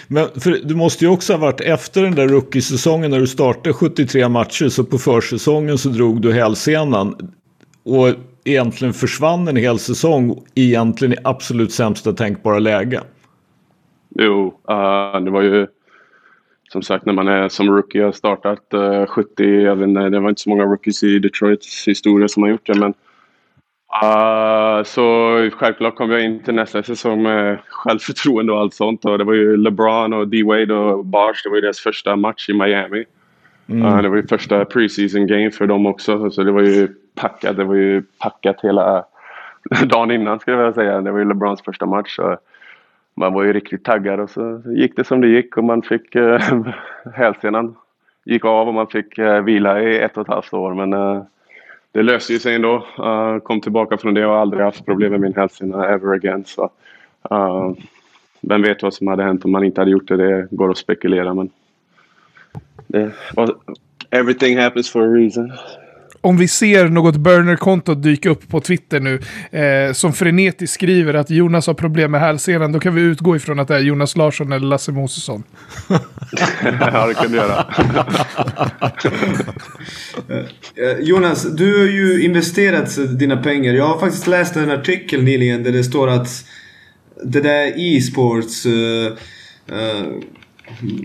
Men 0.08 0.28
för 0.40 0.50
du 0.50 0.74
måste 0.74 1.04
ju 1.04 1.10
också 1.10 1.32
ha 1.32 1.40
varit 1.40 1.60
efter 1.60 2.02
den 2.02 2.14
där 2.14 2.28
rookie-säsongen 2.28 3.10
när 3.10 3.20
du 3.20 3.26
startade 3.26 3.72
73 3.72 4.28
matcher 4.28 4.68
så 4.68 4.84
på 4.84 4.98
försäsongen 4.98 5.78
så 5.78 5.88
drog 5.88 6.22
du 6.22 6.32
hälsenan. 6.32 7.32
Och 7.82 8.08
egentligen 8.44 8.94
försvann 8.94 9.48
en 9.48 9.56
hel 9.56 9.78
säsong 9.78 10.44
egentligen 10.54 11.12
i 11.12 11.16
absolut 11.24 11.72
sämsta 11.72 12.12
tänkbara 12.12 12.58
läge. 12.58 13.00
Jo, 14.14 14.46
uh, 14.70 15.24
det 15.24 15.30
var 15.30 15.42
ju 15.42 15.66
som 16.68 16.82
sagt 16.82 17.06
när 17.06 17.12
man 17.12 17.28
är 17.28 17.48
som 17.48 17.76
rookie 17.76 18.04
har 18.04 18.12
startat 18.12 18.74
uh, 18.74 19.06
70, 19.06 19.44
jag 19.44 19.76
vet 19.76 19.88
inte, 19.88 20.08
det 20.08 20.20
var 20.20 20.28
inte 20.28 20.42
så 20.42 20.50
många 20.50 20.64
rookies 20.64 21.02
i 21.02 21.18
Detroits 21.18 21.88
historia 21.88 22.28
som 22.28 22.42
har 22.42 22.50
gjort 22.50 22.66
det 22.66 22.78
men 22.78 22.94
uh, 24.04 24.84
så 24.84 25.02
självklart 25.52 25.96
kom 25.96 26.10
jag 26.10 26.24
in 26.24 26.42
till 26.42 26.54
nästa 26.54 26.82
säsong 26.82 27.22
med 27.22 27.58
självförtroende 27.68 28.52
och 28.52 28.58
allt 28.58 28.74
sånt 28.74 29.04
och 29.04 29.18
det 29.18 29.24
var 29.24 29.34
ju 29.34 29.56
LeBron 29.56 30.12
och 30.12 30.28
D-Wade 30.28 30.74
och 30.74 31.04
Bars, 31.04 31.42
det 31.42 31.48
var 31.48 31.56
ju 31.56 31.62
deras 31.62 31.80
första 31.80 32.16
match 32.16 32.48
i 32.48 32.52
Miami. 32.52 33.04
Mm. 33.68 33.86
Uh, 33.86 34.02
det 34.02 34.08
var 34.08 34.16
ju 34.16 34.26
första 34.26 34.64
preseason 34.64 35.26
game 35.26 35.50
för 35.50 35.66
dem 35.66 35.86
också 35.86 36.30
så 36.30 36.42
det 36.42 36.52
var 36.52 36.62
ju 36.62 36.88
packat. 37.14 37.56
Det 37.56 37.64
var 37.64 37.74
ju 37.74 38.02
packat 38.18 38.60
hela 38.62 39.04
dagen 39.86 40.10
innan 40.10 40.38
skulle 40.38 40.56
jag 40.56 40.64
vilja 40.64 40.74
säga. 40.74 41.00
Det 41.00 41.10
var 41.10 41.18
ju 41.18 41.28
LeBrons 41.28 41.62
första 41.62 41.86
match. 41.86 42.16
Så 42.16 42.38
man 43.18 43.32
var 43.32 43.42
ju 43.42 43.52
riktigt 43.52 43.84
taggad 43.84 44.20
och 44.20 44.30
så 44.30 44.62
gick 44.66 44.96
det 44.96 45.04
som 45.04 45.20
det 45.20 45.28
gick 45.28 45.56
och 45.56 45.64
man 45.64 45.82
fick 45.82 46.14
eh, 46.14 46.40
hälsenan 47.14 47.76
gick 48.24 48.44
av 48.44 48.68
och 48.68 48.74
man 48.74 48.86
fick 48.86 49.18
eh, 49.18 49.42
vila 49.42 49.82
i 49.82 49.98
ett 49.98 50.16
och 50.16 50.22
ett 50.22 50.34
halvt 50.34 50.52
år. 50.52 50.74
Men 50.74 50.92
eh, 50.92 51.22
det 51.92 52.02
löste 52.02 52.32
ju 52.32 52.38
sig 52.38 52.54
ändå. 52.54 52.86
Uh, 52.98 53.38
kom 53.38 53.60
tillbaka 53.60 53.98
från 53.98 54.14
det 54.14 54.26
och 54.26 54.32
har 54.32 54.38
aldrig 54.38 54.64
haft 54.64 54.86
problem 54.86 55.10
med 55.10 55.20
min 55.20 55.34
hälsena 55.34 55.88
ever 55.88 56.14
again. 56.14 56.44
Så, 56.44 56.70
uh, 57.32 57.72
vem 58.40 58.62
vet 58.62 58.82
vad 58.82 58.94
som 58.94 59.06
hade 59.06 59.22
hänt 59.22 59.44
om 59.44 59.52
man 59.52 59.64
inte 59.64 59.80
hade 59.80 59.90
gjort 59.90 60.08
det. 60.08 60.16
Det 60.16 60.48
går 60.50 60.70
att 60.70 60.78
spekulera 60.78 61.34
men 61.34 61.50
det, 62.86 63.12
everything 64.10 64.58
happens 64.58 64.90
for 64.90 65.02
a 65.02 65.14
reason 65.14 65.52
om 66.20 66.36
vi 66.36 66.48
ser 66.48 66.88
något 66.88 67.16
burner-konto 67.16 67.94
dyka 67.94 68.30
upp 68.30 68.48
på 68.48 68.60
Twitter 68.60 69.00
nu 69.00 69.20
eh, 69.50 69.92
som 69.92 70.12
frenetiskt 70.12 70.74
skriver 70.74 71.14
att 71.14 71.30
Jonas 71.30 71.66
har 71.66 71.74
problem 71.74 72.10
med 72.10 72.20
hälsenan, 72.20 72.72
då 72.72 72.80
kan 72.80 72.94
vi 72.94 73.02
utgå 73.02 73.36
ifrån 73.36 73.60
att 73.60 73.68
det 73.68 73.76
är 73.76 73.80
Jonas 73.80 74.16
Larsson 74.16 74.52
eller 74.52 74.66
Lasse 74.66 74.92
Mosesson. 74.92 75.42
ja, 76.80 77.06
det 77.06 77.14
kan 77.14 77.32
du 77.32 77.36
göra. 77.36 77.66
Eh, 80.76 80.98
Jonas, 81.00 81.56
du 81.56 81.78
har 81.78 81.86
ju 81.86 82.24
investerat 82.24 83.18
dina 83.18 83.36
pengar. 83.36 83.74
Jag 83.74 83.86
har 83.86 83.98
faktiskt 83.98 84.26
läst 84.26 84.56
en 84.56 84.70
artikel 84.70 85.22
nyligen 85.22 85.62
där 85.62 85.72
det 85.72 85.84
står 85.84 86.08
att 86.08 86.44
det 87.24 87.40
där 87.40 87.72
e-sports 87.76 88.66
uh, 88.66 88.72
uh, 89.72 90.22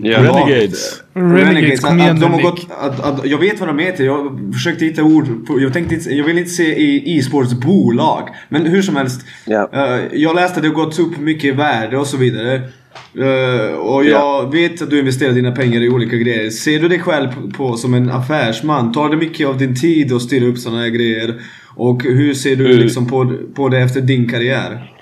Yeah. 0.04 0.22
Renegades. 0.22 1.02
Renegades. 1.14 1.80
Kom 1.80 2.00
igen 2.00 2.20
de 2.20 2.32
har 2.32 2.42
gått, 2.42 2.66
att, 2.70 3.00
att, 3.00 3.26
Jag 3.26 3.38
vet 3.38 3.60
vad 3.60 3.68
de 3.68 3.78
heter. 3.78 4.04
Jag 4.04 4.50
försökte 4.54 4.84
hitta 4.84 5.02
ord. 5.02 5.46
På, 5.46 5.60
jag, 5.60 5.72
tänkte, 5.72 6.14
jag 6.14 6.24
vill 6.24 6.38
inte 6.38 6.50
se 6.50 6.76
i 6.82 7.18
e-sportsbolag. 7.18 8.28
Men 8.48 8.66
hur 8.66 8.82
som 8.82 8.96
helst. 8.96 9.20
Yeah. 9.46 9.98
Uh, 9.98 10.06
jag 10.12 10.36
läste 10.36 10.56
att 10.56 10.62
det 10.62 10.68
har 10.68 10.74
gått 10.74 10.98
upp 10.98 11.18
mycket 11.18 11.44
i 11.44 11.50
värde 11.50 11.98
och 11.98 12.06
så 12.06 12.16
vidare. 12.16 12.62
Uh, 13.18 13.74
och 13.74 14.04
jag 14.04 14.06
yeah. 14.06 14.50
vet 14.50 14.82
att 14.82 14.90
du 14.90 14.98
investerar 14.98 15.32
dina 15.32 15.52
pengar 15.52 15.80
i 15.80 15.88
olika 15.88 16.16
grejer. 16.16 16.50
Ser 16.50 16.78
du 16.80 16.88
dig 16.88 16.98
själv 16.98 17.28
på, 17.34 17.50
på 17.50 17.76
som 17.76 17.94
en 17.94 18.10
affärsman? 18.10 18.92
Tar 18.92 19.08
det 19.08 19.16
mycket 19.16 19.46
av 19.46 19.58
din 19.58 19.80
tid 19.80 20.12
att 20.12 20.22
styra 20.22 20.46
upp 20.46 20.58
sådana 20.58 20.82
här 20.82 20.88
grejer? 20.88 21.34
Och 21.76 22.02
hur 22.02 22.34
ser 22.34 22.56
du 22.56 22.66
mm. 22.66 22.78
liksom 22.78 23.06
på, 23.06 23.36
på 23.54 23.68
det 23.68 23.78
efter 23.78 24.00
din 24.00 24.28
karriär? 24.28 24.93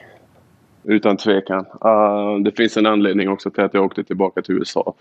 Utan 0.84 1.16
tvekan. 1.16 1.66
Uh, 1.84 2.38
det 2.44 2.56
finns 2.56 2.76
en 2.76 2.86
anledning 2.86 3.28
också 3.28 3.50
till 3.50 3.64
att 3.64 3.74
jag 3.74 3.84
åkte 3.84 4.04
tillbaka 4.04 4.42
till 4.42 4.54
USA 4.54 4.94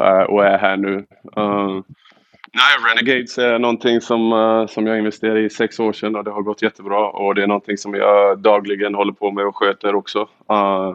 uh, 0.00 0.22
och 0.22 0.44
är 0.44 0.58
här 0.58 0.76
nu. 0.76 0.94
Uh, 1.38 1.80
nej, 2.52 2.76
Renegades 2.86 3.38
är 3.38 3.58
någonting 3.58 4.00
som, 4.00 4.32
uh, 4.32 4.66
som 4.66 4.86
jag 4.86 4.98
investerade 4.98 5.40
i 5.40 5.50
sex 5.50 5.80
år 5.80 5.92
sedan 5.92 6.16
och 6.16 6.24
det 6.24 6.30
har 6.30 6.42
gått 6.42 6.62
jättebra 6.62 7.08
och 7.08 7.34
det 7.34 7.42
är 7.42 7.46
någonting 7.46 7.76
som 7.76 7.94
jag 7.94 8.38
dagligen 8.38 8.94
håller 8.94 9.12
på 9.12 9.30
med 9.30 9.46
och 9.46 9.56
sköter 9.56 9.94
också. 9.94 10.28
Uh, 10.52 10.94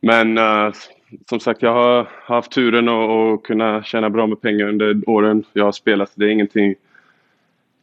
men 0.00 0.38
uh, 0.38 0.72
som 1.28 1.40
sagt, 1.40 1.62
jag 1.62 1.72
har 1.72 2.06
haft 2.24 2.52
turen 2.52 2.88
att, 2.88 3.42
kunna 3.42 3.82
tjäna 3.82 4.10
bra 4.10 4.26
med 4.26 4.40
pengar 4.40 4.68
under 4.68 5.08
åren 5.08 5.44
jag 5.52 5.64
har 5.64 5.72
spelat. 5.72 6.12
Det 6.14 6.24
är 6.24 6.28
ingenting 6.28 6.74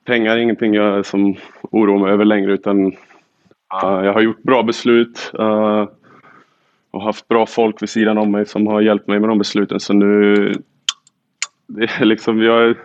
pengar 0.06 0.32
är 0.32 0.38
ingenting 0.38 0.74
jag 0.74 1.06
som 1.06 1.36
oroar 1.62 2.00
mig 2.00 2.12
över 2.12 2.26
längre 2.26 2.54
utan 2.54 2.96
jag 3.70 4.14
har 4.14 4.22
gjort 4.22 4.44
bra 4.44 4.64
beslut 4.64 5.32
eh, 5.40 5.86
och 6.92 7.04
haft 7.04 7.28
bra 7.28 7.46
folk 7.46 7.82
vid 7.82 7.90
sidan 7.90 8.18
om 8.18 8.32
mig 8.32 8.46
som 8.46 8.68
har 8.68 8.82
hjälpt 8.82 9.08
mig 9.08 9.20
med 9.20 9.30
de 9.30 9.38
besluten. 9.38 9.80
Så 9.80 9.94
nu... 9.94 10.54
Det, 11.68 11.84
är 11.84 12.06
liksom, 12.06 12.42
jag, 12.42 12.76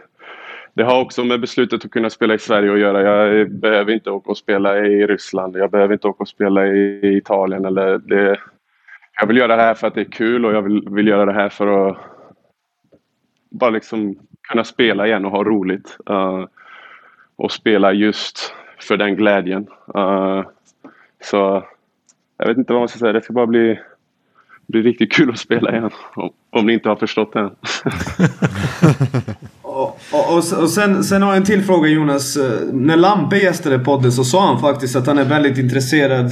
det 0.75 0.83
har 0.83 1.01
också 1.01 1.25
med 1.25 1.41
beslutet 1.41 1.85
att 1.85 1.91
kunna 1.91 2.11
spela 2.11 2.35
i 2.35 2.39
Sverige 2.39 2.73
att 2.73 2.79
göra. 2.79 3.03
Jag 3.03 3.51
behöver 3.51 3.93
inte 3.93 4.11
åka 4.11 4.31
och 4.31 4.39
spela 4.39 4.79
i 4.79 5.07
Ryssland. 5.07 5.57
Jag 5.57 5.71
behöver 5.71 5.93
inte 5.93 6.09
åka 6.09 6.23
och 6.23 6.29
spela 6.29 6.67
i 6.67 7.17
Italien. 7.17 7.65
Eller 7.65 7.99
det, 7.99 8.41
jag 9.21 9.27
vill 9.27 9.37
göra 9.37 9.57
det 9.57 9.63
här 9.63 9.75
för 9.75 9.87
att 9.87 9.95
det 9.95 10.01
är 10.01 10.13
kul 10.13 10.47
och 10.47 10.55
jag 10.55 10.63
vill, 10.63 10.89
vill 10.89 11.09
göra 11.09 11.25
det 11.25 11.33
här 11.33 11.49
för 11.49 11.89
att 11.89 11.97
bara 13.51 13.71
liksom 13.71 14.19
kunna 14.49 14.65
spela 14.65 15.07
igen 15.07 15.25
och 15.25 15.31
ha 15.31 15.45
roligt. 15.45 15.97
Uh, 16.11 16.47
och 17.37 17.53
spela 17.53 17.93
just 17.93 18.55
för 18.81 18.97
den 18.97 19.17
glädjen. 19.17 19.67
Uh, 19.97 20.45
så 21.25 21.65
jag 22.39 22.47
vet 22.47 22.59
inte 22.59 22.73
vad 22.73 22.83
man 22.83 22.89
ska 22.89 22.99
säga. 22.99 23.13
Det 23.13 23.23
ska 23.23 23.33
bara 23.33 23.47
bli 23.47 23.79
bli 24.69 24.83
riktigt 24.83 25.13
kul 25.13 25.31
att 25.31 25.39
spela 25.39 25.71
igen. 25.71 25.91
Om, 26.15 26.31
om 26.51 26.67
ni 26.67 26.73
inte 26.73 26.89
har 26.89 26.97
förstått 26.97 27.33
det 27.33 27.41
än. 27.41 27.51
och, 29.63 30.01
och, 30.13 30.37
och, 30.63 30.71
sen, 30.71 31.05
sen 31.05 31.23
har 31.23 31.29
jag 31.29 31.37
en 31.37 31.45
till 31.45 31.63
fråga 31.63 31.89
Jonas. 31.89 32.39
När 32.73 32.97
Lampe 32.97 33.39
gästade 33.39 33.79
podden 33.79 34.13
så 34.13 34.25
sa 34.25 34.47
han 34.47 34.61
faktiskt 34.61 34.97
att 34.97 35.07
han 35.07 35.19
är 35.19 35.25
väldigt 35.25 35.59
intresserad 35.59 36.31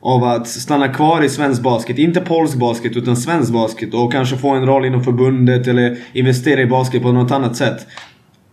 av 0.00 0.24
att 0.24 0.48
stanna 0.48 0.88
kvar 0.88 1.22
i 1.22 1.28
svensk 1.28 1.62
basket. 1.62 1.98
Inte 1.98 2.20
polsk 2.20 2.56
basket 2.58 2.96
utan 2.96 3.16
svensk 3.16 3.52
basket 3.52 3.94
och 3.94 4.12
kanske 4.12 4.36
få 4.36 4.50
en 4.50 4.66
roll 4.66 4.84
inom 4.84 5.04
förbundet 5.04 5.66
eller 5.66 5.96
investera 6.12 6.60
i 6.60 6.66
basket 6.66 7.02
på 7.02 7.12
något 7.12 7.30
annat 7.30 7.56
sätt. 7.56 7.86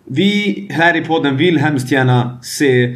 Vi 0.05 0.67
här 0.71 0.95
i 0.95 1.01
podden 1.01 1.37
vill 1.37 1.57
hemskt 1.57 1.91
gärna 1.91 2.39
se 2.41 2.95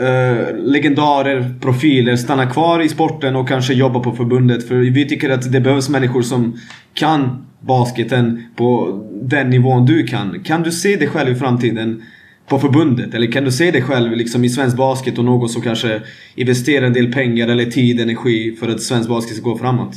Eh, 0.00 0.56
legendarer, 0.56 1.54
profiler 1.60 2.16
stanna 2.16 2.46
kvar 2.46 2.80
i 2.80 2.88
sporten 2.88 3.36
och 3.36 3.48
kanske 3.48 3.74
jobba 3.74 4.00
på 4.00 4.12
förbundet. 4.12 4.68
För 4.68 4.74
vi 4.74 5.08
tycker 5.08 5.30
att 5.30 5.52
det 5.52 5.60
behövs 5.60 5.88
människor 5.88 6.22
som 6.22 6.58
kan 6.94 7.46
basketen 7.60 8.42
på 8.56 9.00
den 9.22 9.50
nivån 9.50 9.86
du 9.86 10.06
kan. 10.06 10.42
Kan 10.44 10.62
du 10.62 10.72
se 10.72 10.96
dig 10.96 11.08
själv 11.08 11.32
i 11.32 11.34
framtiden 11.34 12.02
på 12.48 12.58
förbundet? 12.58 13.14
Eller 13.14 13.32
kan 13.32 13.44
du 13.44 13.52
se 13.52 13.70
dig 13.70 13.82
själv 13.82 14.12
liksom 14.12 14.44
i 14.44 14.48
svensk 14.48 14.76
basket 14.76 15.18
och 15.18 15.24
någon 15.24 15.48
som 15.48 15.62
kanske 15.62 16.00
investerar 16.34 16.86
en 16.86 16.92
del 16.92 17.12
pengar 17.12 17.48
eller 17.48 17.64
tid, 17.64 18.00
energi 18.00 18.56
för 18.60 18.68
att 18.68 18.80
svensk 18.80 19.08
basket 19.08 19.36
ska 19.36 19.50
gå 19.50 19.58
framåt? 19.58 19.94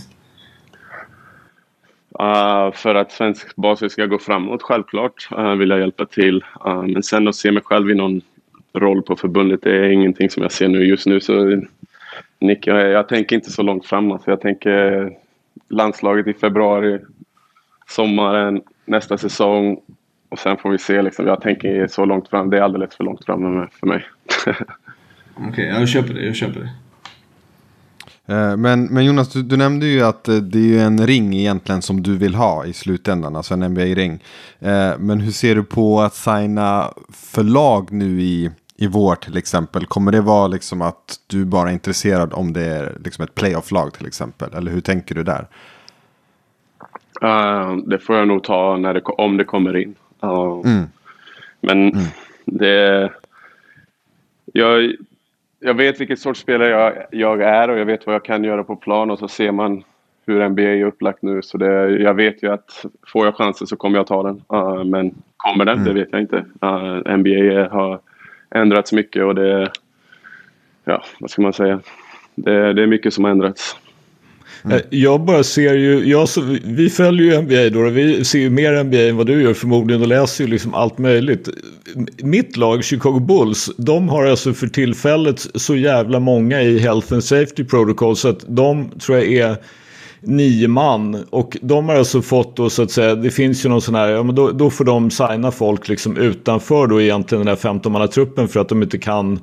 Uh, 2.22 2.74
för 2.74 2.96
att 2.96 3.12
svensk 3.12 3.56
basket 3.56 3.92
ska 3.92 4.06
gå 4.06 4.20
framåt, 4.20 4.62
självklart 4.62 5.30
uh, 5.38 5.54
vill 5.54 5.70
jag 5.70 5.80
hjälpa 5.80 6.06
till. 6.06 6.44
Uh, 6.68 6.84
men 6.84 7.04
sen 7.04 7.28
att 7.28 7.36
se 7.36 7.52
mig 7.52 7.64
själv 7.64 7.90
i 7.90 7.96
någon 7.96 8.22
roll 8.74 9.02
på 9.02 9.16
förbundet, 9.16 9.62
det 9.62 9.76
är 9.78 9.90
ingenting 9.90 10.30
som 10.30 10.44
jag 10.44 10.52
ser 10.52 10.68
nu 10.68 10.86
just 10.86 11.06
nu. 11.06 11.20
Så 11.20 11.62
Nick, 12.40 12.68
jag, 12.68 12.90
jag 12.90 13.08
tänker 13.08 13.36
inte 13.36 13.52
så 13.52 13.62
långt 13.62 13.86
framåt. 13.86 14.22
Jag 14.26 14.42
tänker 14.42 15.12
landslaget 15.70 16.28
i 16.28 16.34
februari, 16.34 17.00
sommaren, 17.88 18.62
nästa 18.86 19.18
säsong 19.18 19.80
och 20.30 20.40
sen 20.40 20.58
får 20.58 20.70
vi 20.70 20.78
se. 20.78 21.02
Liksom. 21.02 21.28
Jag 21.28 21.42
tänker 21.42 21.88
så 21.88 22.06
långt 22.06 22.28
fram. 22.28 22.50
Det 22.50 22.58
är 22.58 22.62
alldeles 22.62 22.96
för 22.96 23.04
långt 23.04 23.26
fram 23.26 23.68
för 23.80 23.88
mig. 23.88 24.06
Okej, 25.36 25.50
okay, 25.50 25.66
jag 25.66 25.90
köper 25.90 26.14
det. 26.14 26.26
Jag 26.26 26.36
köper 26.36 26.60
det. 26.60 26.70
Eh, 28.26 28.58
men, 28.58 28.86
men 28.86 29.06
Jonas, 29.06 29.30
du, 29.30 29.44
du, 29.44 29.58
nämnde 29.58 29.86
ju 29.86 30.02
att 30.02 30.28
eh, 30.28 30.36
det 30.36 30.80
är 30.80 30.86
en 30.86 31.08
ring 31.08 31.36
egentligen 31.36 31.82
som 31.82 32.04
du 32.04 32.18
vill 32.18 32.36
ha 32.36 32.66
i 32.66 32.74
slutändan, 32.74 33.36
alltså 33.36 33.54
en 33.54 33.60
NBA-ring. 33.60 34.24
Eh, 34.60 34.92
men 35.00 35.20
hur 35.20 35.32
ser 35.32 35.56
du 35.56 35.64
på 35.64 36.02
att 36.02 36.16
signa 36.16 36.94
förlag 37.12 37.92
nu 37.92 38.22
i, 38.22 38.52
i 38.78 38.88
vår 38.88 39.16
till 39.16 39.38
exempel? 39.38 39.86
Kommer 39.86 40.12
det 40.12 40.22
vara 40.22 40.48
liksom 40.48 40.82
att 40.82 41.20
du 41.28 41.46
bara 41.46 41.70
är 41.70 41.74
intresserad 41.74 42.34
om 42.34 42.54
det 42.54 42.62
är 42.62 42.98
liksom 43.04 43.24
ett 43.24 43.36
playoff-lag 43.36 43.94
till 43.94 44.08
exempel? 44.08 44.54
Eller 44.54 44.72
hur 44.72 44.82
tänker 44.82 45.16
du 45.16 45.24
där? 45.24 45.48
Uh, 47.24 47.78
det 47.78 48.00
får 48.00 48.16
jag 48.16 48.28
nog 48.28 48.44
ta 48.44 48.78
när 48.78 48.94
det, 48.94 49.02
om 49.02 49.38
det 49.38 49.44
kommer 49.44 49.78
in. 49.78 49.96
Uh, 50.24 50.62
mm. 50.66 50.86
Men 51.62 51.90
mm. 51.90 52.06
det... 52.46 53.12
Jag, 54.56 54.96
jag 55.60 55.74
vet 55.74 56.02
vilket 56.02 56.20
sorts 56.20 56.40
spelare 56.40 56.70
jag, 56.70 56.94
jag, 57.12 57.42
är 57.42 57.70
och 57.70 57.80
jag 57.80 57.86
vet 57.86 58.06
vad 58.06 58.16
jag 58.16 58.26
kan 58.26 58.44
göra 58.44 58.64
på 58.64 58.76
plan 58.76 59.12
och 59.12 59.20
så 59.20 59.28
ser 59.28 59.52
man 59.52 59.84
hur 60.26 60.50
NBA 60.50 60.62
är 60.62 60.86
upplagt 60.86 61.22
nu. 61.22 61.42
Så 61.42 61.58
det, 61.58 61.90
jag 61.90 62.14
vet 62.14 62.44
ju 62.44 62.52
att 62.52 62.86
får 63.08 63.26
jag 63.26 63.36
chansen 63.36 63.68
så 63.68 63.76
kommer 63.76 63.98
jag 63.98 64.08
ta 64.08 64.24
den. 64.24 64.44
Uh, 64.54 64.84
men 64.84 65.16
kommer 65.38 65.66
den? 65.66 65.78
Mm. 65.78 65.88
Det 65.88 66.00
vet 66.00 66.10
jag 66.12 66.22
inte. 66.22 66.46
NBA 67.18 67.70
har 67.72 68.00
ändrats 68.56 68.94
mycket 68.94 69.24
och 69.24 69.36
det... 69.36 69.72
Ja, 70.86 71.04
vad 71.20 71.30
ska 71.30 71.42
man 71.42 71.54
säga? 71.54 71.80
Det, 72.36 72.74
det 72.74 72.84
är 72.84 72.88
mycket 72.88 73.14
som 73.14 73.24
har 73.24 73.32
ändrats. 73.32 73.78
Mm. 74.66 74.82
Jag 74.90 75.22
bara 75.22 75.44
ser 75.44 75.74
ju, 75.74 76.10
jag, 76.10 76.28
vi 76.64 76.90
följer 76.90 77.32
ju 77.32 77.42
NBA 77.42 77.80
då 77.80 77.86
och 77.86 77.98
vi 77.98 78.26
ser 78.26 78.40
ju 78.40 78.50
mer 78.50 78.84
NBA 78.84 78.98
än 78.98 79.18
vad 79.18 79.28
du 79.28 79.42
gör 79.42 79.54
förmodligen 79.54 80.02
och 80.02 80.08
läser 80.08 80.44
ju 80.44 80.50
liksom 80.50 80.74
allt 80.74 80.98
möjligt. 80.98 81.50
Mitt 82.24 82.58
lag, 82.58 82.84
Chicago 82.84 83.20
Bulls, 83.20 83.72
de 83.78 84.10
har 84.10 84.26
alltså 84.26 84.54
för 84.54 84.68
tillfället 84.68 85.48
så 85.56 85.76
jävla 85.76 86.20
många 86.20 86.62
i 86.62 86.80
Health 86.80 87.14
and 87.14 87.24
Safety 87.24 87.64
Protocol 87.64 88.16
så 88.16 88.28
att 88.28 88.46
de 88.48 88.90
tror 89.00 89.18
jag 89.18 89.28
är 89.28 89.58
nio 90.26 90.68
man. 90.68 91.24
Och 91.30 91.58
de 91.62 91.90
har 91.90 91.96
alltså 91.96 92.22
fått 92.22 92.56
då 92.56 92.70
så 92.70 92.84
att 92.84 92.92
säga, 92.92 93.16
det 93.16 93.32
finns 93.32 93.66
ju 93.66 93.70
någon 93.70 93.82
sån 93.82 93.96
här, 93.96 94.08
ja 94.08 94.24
men 94.24 94.36
då, 94.36 94.52
då 94.52 94.70
får 94.70 94.86
de 94.86 95.12
signa 95.12 95.52
folk 95.52 95.88
liksom 95.88 96.18
utanför 96.18 96.88
då 96.88 97.02
egentligen 97.02 97.46
den 97.46 97.58
här 97.58 97.74
15-mannatruppen 97.74 98.48
för 98.48 98.60
att 98.60 98.70
de 98.70 98.84
inte 98.84 98.98
kan 98.98 99.40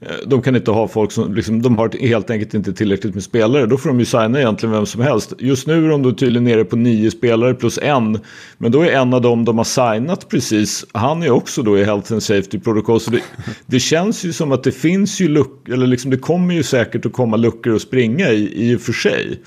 eh, 0.00 0.08
de 0.26 0.42
kan 0.42 0.56
inte 0.56 0.70
ha 0.70 0.88
folk 0.88 1.12
som, 1.12 1.34
liksom, 1.34 1.62
de 1.62 1.78
har 1.78 2.08
helt 2.08 2.30
enkelt 2.30 2.54
inte 2.54 2.72
tillräckligt 2.72 3.14
med 3.14 3.22
spelare. 3.22 3.66
Då 3.66 3.76
får 3.76 3.88
de 3.88 3.98
ju 3.98 4.04
signa 4.04 4.40
egentligen 4.40 4.72
vem 4.72 4.86
som 4.86 5.00
helst. 5.00 5.32
Just 5.38 5.66
nu 5.66 5.84
är 5.84 5.88
de 5.88 6.02
då 6.02 6.12
tydligen 6.12 6.44
nere 6.44 6.64
på 6.64 6.76
nio 6.76 7.10
spelare 7.10 7.54
plus 7.54 7.78
en. 7.82 8.18
Men 8.58 8.72
då 8.72 8.80
är 8.80 8.92
en 8.92 9.14
av 9.14 9.22
dem 9.22 9.44
de 9.44 9.58
har 9.58 9.64
signat 9.64 10.28
precis, 10.28 10.84
han 10.92 11.22
är 11.22 11.30
också 11.30 11.62
då 11.62 11.78
i 11.78 11.84
Health 11.84 12.12
and 12.12 12.22
Safety 12.22 12.58
Protocol. 12.58 13.00
Så 13.00 13.10
det, 13.10 13.22
det 13.66 13.80
känns 13.80 14.24
ju 14.24 14.32
som 14.32 14.52
att 14.52 14.62
det 14.62 14.72
finns 14.72 15.20
ju 15.20 15.28
luckor, 15.28 15.74
eller 15.74 15.86
liksom 15.86 16.10
det 16.10 16.18
kommer 16.18 16.54
ju 16.54 16.62
säkert 16.62 17.06
att 17.06 17.12
komma 17.12 17.36
luckor 17.36 17.74
att 17.74 17.82
springa 17.82 18.30
i, 18.30 18.70
i 18.70 18.76
och 18.76 18.80
för 18.80 18.92
sig. 18.92 19.40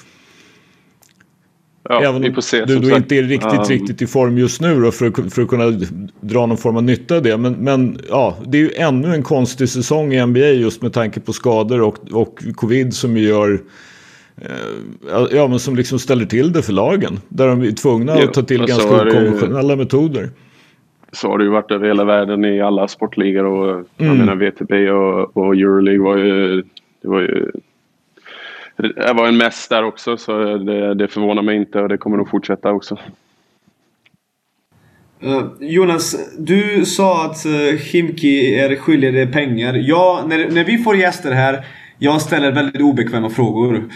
Ja, 1.89 2.01
Även 2.01 2.35
om 2.35 2.41
se, 2.41 2.65
du 2.65 2.79
då 2.79 2.95
inte 2.95 3.15
är 3.15 3.23
riktigt, 3.23 3.59
um... 3.59 3.63
riktigt 3.63 4.01
i 4.01 4.07
form 4.07 4.37
just 4.37 4.61
nu 4.61 4.81
då 4.81 4.91
för, 4.91 5.05
att, 5.05 5.33
för 5.33 5.41
att 5.41 5.47
kunna 5.47 5.65
dra 6.21 6.45
någon 6.45 6.57
form 6.57 6.77
av 6.77 6.83
nytta 6.83 7.15
av 7.15 7.21
det. 7.21 7.37
Men, 7.37 7.53
men 7.53 7.99
ja, 8.09 8.37
det 8.45 8.57
är 8.57 8.61
ju 8.61 8.71
ännu 8.75 9.13
en 9.13 9.23
konstig 9.23 9.69
säsong 9.69 10.13
i 10.13 10.25
NBA 10.25 10.39
just 10.39 10.81
med 10.81 10.93
tanke 10.93 11.19
på 11.19 11.33
skador 11.33 11.81
och, 11.81 11.97
och 12.11 12.43
covid 12.55 12.93
som 12.93 13.17
gör 13.17 13.61
eh, 14.41 15.25
Ja, 15.31 15.47
men 15.47 15.59
som 15.59 15.75
liksom 15.75 15.99
ställer 15.99 16.25
till 16.25 16.51
det 16.51 16.61
för 16.61 16.73
lagen. 16.73 17.19
Där 17.29 17.47
de 17.47 17.61
är 17.61 17.71
tvungna 17.71 18.15
jo, 18.19 18.27
att 18.27 18.33
ta 18.33 18.41
till 18.41 18.65
ganska 18.65 18.95
okonventionella 18.95 19.75
metoder. 19.75 20.29
Så 21.11 21.27
har 21.27 21.37
det 21.37 21.43
ju 21.43 21.49
varit 21.49 21.71
över 21.71 21.87
hela 21.87 22.03
världen 22.03 22.45
i 22.45 22.61
alla 22.61 22.87
sportligor. 22.87 23.45
Och, 23.45 23.69
mm. 23.71 23.85
Jag 23.97 24.17
menar 24.17 24.35
VTB 24.35 24.89
och, 24.91 25.37
och 25.37 25.55
Euroleague 25.55 26.03
var 26.03 26.17
ju, 26.17 26.63
det 27.01 27.07
var 27.07 27.21
ju 27.21 27.51
det 28.77 29.13
var 29.13 29.27
en 29.27 29.37
mess 29.37 29.67
där 29.67 29.83
också 29.83 30.17
så 30.17 30.57
det, 30.57 30.93
det 30.93 31.07
förvånar 31.07 31.41
mig 31.41 31.55
inte 31.55 31.79
och 31.79 31.89
det 31.89 31.97
kommer 31.97 32.17
nog 32.17 32.29
fortsätta 32.29 32.71
också. 32.71 32.97
Uh, 35.23 35.43
Jonas, 35.59 36.15
du 36.37 36.85
sa 36.85 37.25
att 37.25 37.45
uh, 37.45 37.77
Himki 37.79 38.55
är 38.55 38.75
skyldig 38.75 39.13
dig 39.13 39.31
pengar. 39.31 39.73
Ja, 39.73 40.25
när, 40.27 40.49
när 40.49 40.63
vi 40.63 40.77
får 40.77 40.95
gäster 40.95 41.31
här 41.31 41.65
jag 41.97 42.21
ställer 42.21 42.51
väldigt 42.51 42.81
obekväma 42.81 43.29
frågor. 43.29 43.83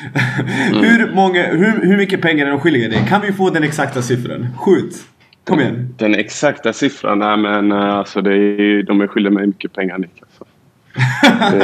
Mm. 0.71 0.83
hur, 0.83 1.13
många, 1.13 1.43
hur, 1.47 1.87
hur 1.87 1.97
mycket 1.97 2.21
pengar 2.21 2.45
är 2.45 2.49
de 2.49 2.59
skyldiga 2.59 2.89
dig? 2.89 3.05
Kan 3.09 3.21
vi 3.21 3.33
få 3.33 3.49
den 3.49 3.63
exakta 3.63 4.01
siffran? 4.01 4.47
Skjut! 4.57 4.95
Kom 5.43 5.59
igen. 5.59 5.95
Den 5.97 6.15
exakta 6.15 6.73
siffran? 6.73 7.19
Nej 7.19 7.37
men 7.37 7.71
uh, 7.71 7.95
alltså 7.95 8.21
det 8.21 8.33
är, 8.35 8.83
de 8.83 9.01
är 9.01 9.07
skyldiga 9.07 9.33
mig 9.33 9.47
mycket 9.47 9.73
pengar 9.73 9.97
Nick. 9.97 10.23
Alltså. 11.39 11.57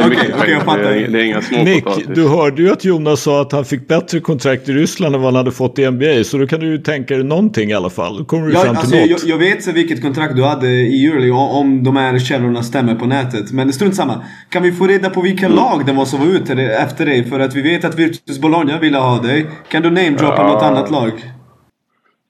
Okej, 0.06 0.34
jag 0.48 0.62
fattar. 0.62 0.82
Det 0.82 1.20
är 1.20 1.24
inga 1.24 1.42
små 1.42 1.58
Nick, 1.64 1.84
du 2.14 2.28
hörde 2.28 2.62
ju 2.62 2.72
att 2.72 2.84
Jonas 2.84 3.22
sa 3.22 3.40
att 3.40 3.52
han 3.52 3.64
fick 3.64 3.88
bättre 3.88 4.20
kontrakt 4.20 4.68
i 4.68 4.72
Ryssland 4.72 5.14
än 5.14 5.20
vad 5.20 5.28
han 5.28 5.36
hade 5.36 5.52
fått 5.52 5.78
i 5.78 5.90
NBA. 5.90 6.24
Så 6.24 6.38
då 6.38 6.46
kan 6.46 6.60
du 6.60 6.66
ju 6.66 6.78
tänka 6.78 7.14
dig 7.14 7.24
någonting 7.24 7.70
i 7.70 7.74
alla 7.74 7.90
fall. 7.90 8.18
Då 8.18 8.24
kommer 8.24 8.46
du 8.46 8.52
ja, 8.52 8.60
fram 8.60 8.76
till 8.76 8.78
alltså, 8.78 8.96
något. 8.96 9.08
Jag, 9.10 9.20
jag 9.24 9.38
vet 9.38 9.66
vilket 9.66 10.02
kontrakt 10.02 10.36
du 10.36 10.44
hade 10.44 10.68
i 10.68 11.06
Euroleague 11.06 11.32
om 11.32 11.84
de 11.84 11.96
här 11.96 12.18
källorna 12.18 12.62
stämmer 12.62 12.94
på 12.94 13.06
nätet. 13.06 13.52
Men 13.52 13.72
strunt 13.72 13.96
samma. 13.96 14.24
Kan 14.48 14.62
vi 14.62 14.72
få 14.72 14.86
reda 14.86 15.10
på 15.10 15.20
vilka 15.20 15.46
mm. 15.46 15.56
lag 15.56 15.86
det 15.86 15.92
var 15.92 16.04
som 16.04 16.20
var 16.20 16.26
ute 16.26 16.52
efter 16.62 17.06
dig? 17.06 17.24
För 17.24 17.40
att 17.40 17.54
vi 17.54 17.62
vet 17.62 17.84
att 17.84 17.98
Virtus 17.98 18.38
Bologna 18.38 18.78
ville 18.78 18.98
ha 18.98 19.22
dig. 19.22 19.46
Kan 19.68 19.82
du 19.82 19.90
namedroppa 19.90 20.42
ja. 20.42 20.46
något 20.46 20.62
annat 20.62 20.90
lag? 20.90 21.12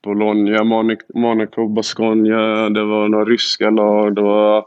Bologna, 0.05 0.65
Monaco, 1.15 1.69
Basconia, 1.69 2.69
det 2.69 2.85
var 2.85 3.09
några 3.09 3.25
ryska 3.25 3.71
lag, 3.71 4.15
det 4.15 4.23
var 4.23 4.65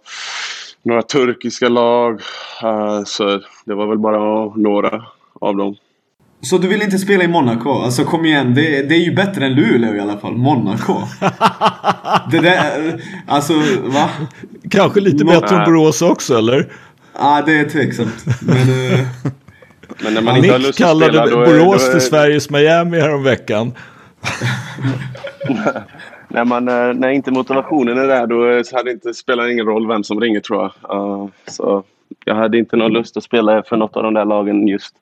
några 0.84 1.02
turkiska 1.02 1.70
lag. 1.70 2.22
Uh, 2.64 3.04
så 3.06 3.42
det 3.66 3.74
var 3.74 3.88
väl 3.88 3.98
bara 3.98 4.46
några 4.56 5.04
av 5.42 5.56
dem. 5.56 5.76
Så 6.42 6.58
du 6.58 6.68
vill 6.68 6.82
inte 6.82 6.98
spela 6.98 7.24
i 7.24 7.28
Monaco? 7.28 7.70
Alltså 7.70 8.04
kom 8.04 8.26
igen, 8.26 8.54
det, 8.56 8.90
det 8.90 8.96
är 8.96 9.00
ju 9.00 9.16
bättre 9.16 9.46
än 9.46 9.54
Luleå 9.54 9.96
i 9.96 10.00
alla 10.00 10.18
fall. 10.18 10.36
Monaco. 10.38 10.94
det 12.32 12.40
där, 12.40 13.02
alltså 13.28 13.54
va? 13.84 14.10
Kanske 14.70 15.00
lite 15.00 15.26
bättre 15.26 15.56
än 15.56 15.66
Borås 15.66 16.02
också 16.02 16.38
eller? 16.38 16.58
Ja, 16.58 16.70
ah, 17.14 17.42
det 17.42 17.60
är 17.60 17.70
tveksamt. 17.70 18.26
Men, 18.42 18.58
uh... 18.58 19.00
Men 20.04 20.14
när 20.14 20.22
man 20.22 20.38
inte 20.38 20.52
har 20.52 20.60
lust 20.60 20.82
att 20.82 20.98
spela, 20.98 21.06
kallade 21.06 21.32
Borås 21.32 21.92
för 21.92 22.00
Sveriges 22.00 22.50
Miami 22.50 23.00
häromveckan. 23.00 23.74
när, 26.28 26.46
man, 26.46 26.68
eh, 26.68 26.94
när 26.94 27.10
inte 27.10 27.32
motivationen 27.32 27.98
är 27.98 28.08
där 28.08 28.28
då 28.28 28.50
eh, 28.50 28.64
så 28.64 28.76
hade 28.76 28.90
det 28.90 28.94
inte 28.94 29.14
spelat 29.14 29.50
ingen 29.50 29.66
roll 29.66 29.88
vem 29.88 30.04
som 30.04 30.22
ringer 30.22 30.40
tror 30.40 30.62
jag. 30.62 30.98
Uh, 30.98 31.28
så 31.48 31.84
jag 32.26 32.36
hade 32.36 32.58
inte 32.58 32.76
någon 32.76 32.94
lust 32.94 33.18
att 33.18 33.24
spela 33.24 33.64
för 33.64 33.78
något 33.78 33.98
av 33.98 34.04
de 34.04 34.14
där 34.14 34.26
lagen 34.26 34.68
just 34.68 34.96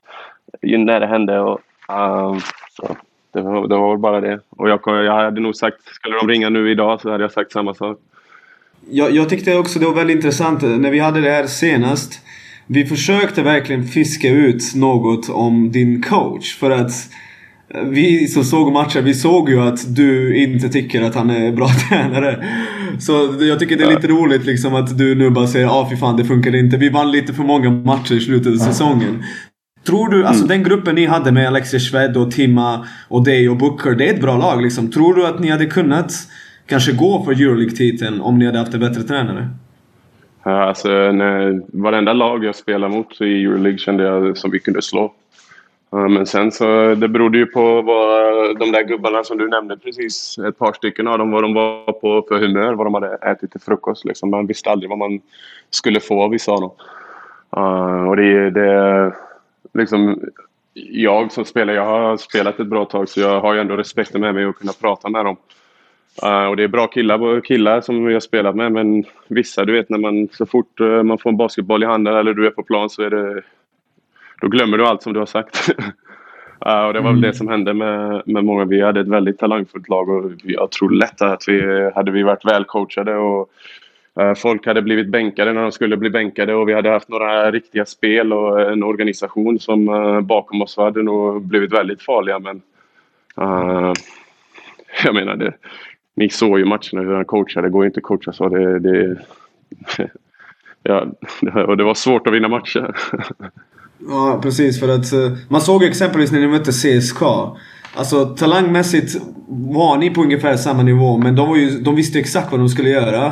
när 0.61 0.99
det 0.99 1.07
hände. 1.07 1.39
Och, 1.39 1.59
uh, 1.91 2.39
så 2.77 2.95
det, 3.33 3.41
var, 3.41 3.67
det 3.67 3.75
var 3.75 3.89
väl 3.89 3.99
bara 3.99 4.21
det. 4.21 4.39
Och 4.49 4.69
jag, 4.69 4.79
jag 4.85 5.13
hade 5.13 5.41
nog 5.41 5.55
sagt, 5.55 5.83
skulle 5.85 6.15
de 6.15 6.27
ringa 6.27 6.49
nu 6.49 6.71
idag 6.71 7.01
så 7.01 7.11
hade 7.11 7.23
jag 7.23 7.31
sagt 7.31 7.51
samma 7.51 7.73
sak. 7.73 7.99
Jag, 8.89 9.11
jag 9.11 9.29
tyckte 9.29 9.57
också 9.57 9.79
det 9.79 9.85
var 9.85 9.93
väldigt 9.93 10.15
intressant 10.15 10.61
när 10.61 10.91
vi 10.91 10.99
hade 10.99 11.21
det 11.21 11.29
här 11.29 11.47
senast. 11.47 12.19
vi 12.67 12.85
försökte 12.85 13.41
verkligen 13.43 13.83
fiska 13.83 14.29
ut 14.29 14.75
något 14.75 15.29
om 15.29 15.71
din 15.71 16.01
coach. 16.01 16.55
För 16.55 16.71
att 16.71 16.91
vi 17.81 18.27
som 18.27 18.43
såg 18.43 18.73
matchen, 18.73 19.05
vi 19.05 19.13
såg 19.13 19.49
ju 19.49 19.61
att 19.61 19.95
du 19.95 20.37
inte 20.37 20.69
tycker 20.69 21.01
att 21.01 21.15
han 21.15 21.29
är 21.29 21.51
bra 21.51 21.67
tränare. 21.89 22.45
Så 22.99 23.35
jag 23.39 23.59
tycker 23.59 23.77
det 23.77 23.83
är 23.83 23.95
lite 23.95 24.07
roligt 24.07 24.45
liksom 24.45 24.75
att 24.75 24.97
du 24.97 25.15
nu 25.15 25.29
bara 25.29 25.47
säger 25.47 25.67
ah 25.67 25.87
fy 25.89 25.95
fan 25.95 26.17
det 26.17 26.25
funkar 26.25 26.55
inte. 26.55 26.77
Vi 26.77 26.89
vann 26.89 27.11
lite 27.11 27.33
för 27.33 27.43
många 27.43 27.69
matcher 27.69 28.13
i 28.13 28.19
slutet 28.19 28.53
av 28.53 28.57
säsongen. 28.57 29.23
Tror 29.85 30.09
du, 30.09 30.25
alltså 30.25 30.45
mm. 30.45 30.47
den 30.47 30.63
gruppen 30.69 30.95
ni 30.95 31.05
hade 31.05 31.31
med 31.31 31.47
Alexis 31.47 31.91
Shved 31.91 32.17
och 32.17 32.31
Timma 32.31 32.87
och 33.07 33.23
dig 33.23 33.49
och 33.49 33.57
Booker, 33.57 33.91
det 33.91 34.09
är 34.09 34.13
ett 34.13 34.21
bra 34.21 34.37
lag 34.37 34.61
liksom. 34.61 34.91
Tror 34.91 35.13
du 35.13 35.27
att 35.27 35.39
ni 35.39 35.49
hade 35.49 35.65
kunnat 35.65 36.13
kanske 36.65 36.91
gå 36.91 37.23
för 37.25 37.31
Euroleague-titeln 37.31 38.21
om 38.21 38.39
ni 38.39 38.45
hade 38.45 38.59
haft 38.59 38.73
en 38.73 38.79
bättre 38.79 39.03
tränare? 39.03 39.49
Ja, 40.43 40.63
alltså, 40.63 40.89
när, 40.89 41.61
varenda 41.81 42.13
lag 42.13 42.45
jag 42.45 42.55
spelade 42.55 42.93
mot 42.93 43.21
i 43.21 43.43
Euroleague 43.43 43.77
kände 43.77 44.03
jag 44.03 44.37
som 44.37 44.51
vi 44.51 44.59
kunde 44.59 44.81
slå. 44.81 45.13
Men 45.93 46.25
sen 46.25 46.51
så 46.51 46.95
det 46.95 47.07
berodde 47.07 47.37
ju 47.37 47.45
på 47.45 47.81
vad 47.81 48.59
de 48.59 48.71
där 48.71 48.83
gubbarna 48.83 49.23
som 49.23 49.37
du 49.37 49.47
nämnde 49.47 49.77
precis, 49.77 50.37
ett 50.37 50.57
par 50.57 50.73
stycken 50.73 51.07
av 51.07 51.17
dem, 51.17 51.31
vad 51.31 51.43
de 51.43 51.53
var 51.53 51.91
på 51.91 52.25
för 52.27 52.39
humör, 52.39 52.73
vad 52.73 52.85
de 52.85 52.93
hade 52.93 53.15
ätit 53.15 53.51
till 53.51 53.61
frukost. 53.61 54.05
Liksom. 54.05 54.29
Man 54.29 54.47
visste 54.47 54.69
aldrig 54.69 54.89
vad 54.89 54.99
man 54.99 55.21
skulle 55.69 55.99
få 55.99 56.21
av 56.23 56.29
vissa 56.29 56.51
av 56.51 56.61
dem. 56.61 56.71
Uh, 57.57 58.09
och 58.09 58.15
det, 58.15 58.49
det 58.49 59.13
liksom, 59.73 60.21
jag 60.73 61.31
som 61.31 61.45
spelare, 61.45 61.75
jag 61.75 61.85
har 61.85 62.17
spelat 62.17 62.59
ett 62.59 62.67
bra 62.67 62.85
tag 62.85 63.09
så 63.09 63.19
jag 63.19 63.41
har 63.41 63.53
ju 63.53 63.59
ändå 63.59 63.75
respekten 63.75 64.21
med 64.21 64.35
mig 64.35 64.45
att 64.45 64.55
kunna 64.55 64.73
prata 64.81 65.09
med 65.09 65.25
dem. 65.25 65.37
Uh, 66.23 66.45
och 66.45 66.57
det 66.57 66.63
är 66.63 66.67
bra 66.67 66.87
killar, 66.87 67.41
killar 67.41 67.81
som 67.81 68.05
jag 68.05 68.13
har 68.13 68.19
spelat 68.19 68.55
med 68.55 68.71
men 68.71 69.03
vissa, 69.27 69.65
du 69.65 69.73
vet 69.73 69.89
när 69.89 69.97
man 69.97 70.27
så 70.31 70.45
fort 70.45 70.79
uh, 70.81 71.03
man 71.03 71.17
får 71.17 71.29
en 71.29 71.37
basketboll 71.37 71.83
i 71.83 71.85
handen 71.85 72.15
eller 72.15 72.33
du 72.33 72.47
är 72.47 72.51
på 72.51 72.63
plan 72.63 72.89
så 72.89 73.01
är 73.01 73.09
det 73.09 73.41
då 74.41 74.47
glömmer 74.47 74.77
du 74.77 74.85
allt 74.85 75.03
som 75.03 75.13
du 75.13 75.19
har 75.19 75.25
sagt. 75.25 75.69
uh, 76.65 76.85
och 76.85 76.93
det 76.93 76.99
var 76.99 77.11
väl 77.11 77.21
det 77.21 77.27
mm. 77.27 77.33
som 77.33 77.47
hände 77.47 77.73
med, 77.73 78.21
med 78.25 78.45
många. 78.45 78.65
Vi 78.65 78.81
hade 78.81 78.99
ett 78.99 79.07
väldigt 79.07 79.39
talangfullt 79.39 79.89
lag 79.89 80.09
och 80.09 80.31
jag 80.43 80.71
tror 80.71 80.91
lätt 80.91 81.21
att 81.21 81.43
vi 81.47 81.89
hade 81.95 82.11
vi 82.11 82.23
varit 82.23 82.45
välcoachade 82.45 83.15
och 83.15 83.49
uh, 84.21 84.33
folk 84.33 84.65
hade 84.65 84.81
blivit 84.81 85.09
bänkade 85.09 85.53
när 85.53 85.61
de 85.61 85.71
skulle 85.71 85.97
bli 85.97 86.09
bänkade 86.09 86.55
och 86.55 86.69
vi 86.69 86.73
hade 86.73 86.89
haft 86.89 87.09
några 87.09 87.51
riktiga 87.51 87.85
spel 87.85 88.33
och 88.33 88.61
en 88.61 88.83
organisation 88.83 89.59
som 89.59 89.89
uh, 89.89 90.21
bakom 90.21 90.61
oss 90.61 90.77
hade 90.77 91.03
nog 91.03 91.41
blivit 91.41 91.73
väldigt 91.73 92.01
farliga. 92.01 92.39
Men 92.39 92.61
jag 95.03 95.15
menar, 95.15 95.35
det, 95.35 95.53
ni 96.15 96.29
såg 96.29 96.59
ju 96.59 96.65
matcherna 96.65 97.01
hur 97.01 97.13
han 97.13 97.25
coachade. 97.25 97.67
Det 97.67 97.71
går 97.71 97.83
ju 97.83 97.87
inte 97.87 97.97
att 97.97 98.03
coacha 98.03 98.33
så. 98.33 98.49
Det, 98.49 98.79
det, 98.79 99.17
ja, 100.83 101.07
och 101.67 101.77
det 101.77 101.83
var 101.83 101.93
svårt 101.93 102.27
att 102.27 102.33
vinna 102.33 102.47
matcher. 102.47 102.95
Ja, 104.09 104.39
precis. 104.43 104.79
För 104.79 104.89
att 104.89 105.13
uh, 105.13 105.31
man 105.49 105.61
såg 105.61 105.83
exempelvis 105.83 106.31
när 106.31 106.39
ni 106.39 106.47
mötte 106.47 106.71
CSKA. 106.71 107.57
Alltså 107.95 108.25
talangmässigt 108.25 109.21
var 109.47 109.97
ni 109.97 110.09
på 110.09 110.21
ungefär 110.21 110.57
samma 110.57 110.83
nivå, 110.83 111.17
men 111.17 111.35
de, 111.35 111.49
var 111.49 111.57
ju, 111.57 111.69
de 111.69 111.95
visste 111.95 112.19
exakt 112.19 112.51
vad 112.51 112.59
de 112.59 112.69
skulle 112.69 112.89
göra. 112.89 113.31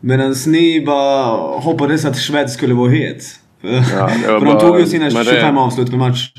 Medan 0.00 0.34
ni 0.46 0.84
bara 0.86 1.36
hoppades 1.60 2.04
att 2.04 2.16
Schwed 2.16 2.50
skulle 2.50 2.74
vara 2.74 2.90
het. 2.90 3.22
Ja, 3.62 4.08
för 4.08 4.44
de 4.44 4.58
tog 4.58 4.78
ju 4.78 4.86
sina 4.86 5.10
25 5.10 5.54
det, 5.54 5.60
avslut 5.60 5.90
per 5.90 5.98
match. 5.98 6.32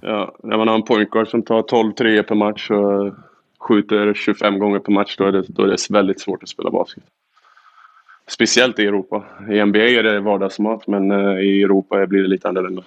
Ja, 0.00 0.34
när 0.42 0.58
man 0.58 0.68
har 0.68 0.74
en 0.74 0.82
pointguard 0.82 1.28
som 1.28 1.42
tar 1.42 1.62
12 1.62 1.92
3 1.92 2.22
per 2.22 2.34
match 2.34 2.70
och 2.70 3.14
skjuter 3.68 4.14
25 4.14 4.58
gånger 4.58 4.78
per 4.78 4.92
match, 4.92 5.16
då 5.18 5.24
är, 5.24 5.32
det, 5.32 5.44
då 5.48 5.62
är 5.62 5.66
det 5.66 5.90
väldigt 5.90 6.20
svårt 6.20 6.42
att 6.42 6.48
spela 6.48 6.70
basket. 6.70 7.04
Speciellt 8.28 8.78
i 8.78 8.82
Europa. 8.82 9.24
I 9.50 9.64
NBA 9.64 9.78
är 9.78 10.02
det 10.02 10.20
vardagsmat, 10.20 10.86
men 10.86 11.10
eh, 11.10 11.40
i 11.40 11.62
Europa 11.62 12.06
blir 12.06 12.22
det 12.22 12.28
lite 12.28 12.48
annorlunda. 12.48 12.82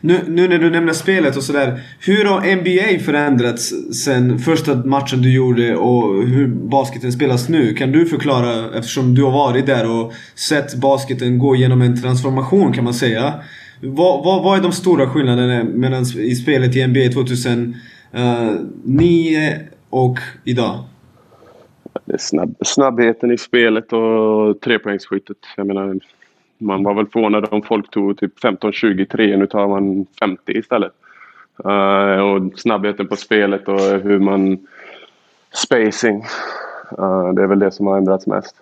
Nu, 0.00 0.20
nu 0.28 0.48
när 0.48 0.58
du 0.58 0.70
nämner 0.70 0.92
spelet 0.92 1.36
och 1.36 1.42
sådär. 1.42 1.80
Hur 2.00 2.24
har 2.24 2.56
NBA 2.56 3.04
förändrats 3.04 3.72
sen 4.04 4.38
första 4.38 4.74
matchen 4.74 5.22
du 5.22 5.34
gjorde 5.34 5.76
och 5.76 6.26
hur 6.26 6.46
basketen 6.46 7.12
spelas 7.12 7.48
nu? 7.48 7.74
Kan 7.74 7.92
du 7.92 8.06
förklara, 8.06 8.78
eftersom 8.78 9.14
du 9.14 9.22
har 9.22 9.30
varit 9.30 9.66
där 9.66 9.90
och 9.90 10.12
sett 10.34 10.74
basketen 10.74 11.38
gå 11.38 11.56
genom 11.56 11.82
en 11.82 12.02
transformation 12.02 12.72
kan 12.72 12.84
man 12.84 12.94
säga. 12.94 13.34
Vad, 13.80 14.24
vad, 14.24 14.42
vad 14.42 14.58
är 14.58 14.62
de 14.62 14.72
stora 14.72 15.08
skillnaderna 15.10 15.64
mellan 15.64 16.02
i 16.02 16.34
spelet 16.34 16.76
i 16.76 16.86
NBA 16.86 17.12
2009 17.12 17.74
eh, 19.38 19.52
och 19.90 20.18
idag? 20.44 20.84
Eh, 22.12 22.18
snabb, 22.18 22.56
snabbheten 22.60 23.30
i 23.30 23.38
spelet 23.38 23.92
och 23.92 24.60
trepoängsskyttet. 24.60 25.36
Jag 25.56 25.66
menar, 25.66 25.98
man 26.58 26.84
var 26.84 26.94
väl 26.94 27.06
förvånad 27.06 27.48
om 27.50 27.62
folk 27.62 27.90
tog 27.90 28.18
typ 28.18 28.38
15-20 28.38 29.04
tre, 29.04 29.36
nu 29.36 29.46
tar 29.46 29.68
man 29.68 30.06
50 30.18 30.52
istället. 30.52 30.92
Uh, 31.66 32.22
och 32.22 32.58
snabbheten 32.58 33.08
på 33.08 33.16
spelet 33.16 33.68
och 33.68 33.80
hur 33.80 34.18
man... 34.18 34.66
Spacing. 35.54 36.24
Uh, 36.98 37.32
det 37.32 37.42
är 37.42 37.46
väl 37.46 37.58
det 37.58 37.70
som 37.70 37.86
har 37.86 37.96
ändrats 37.96 38.26
mest. 38.26 38.56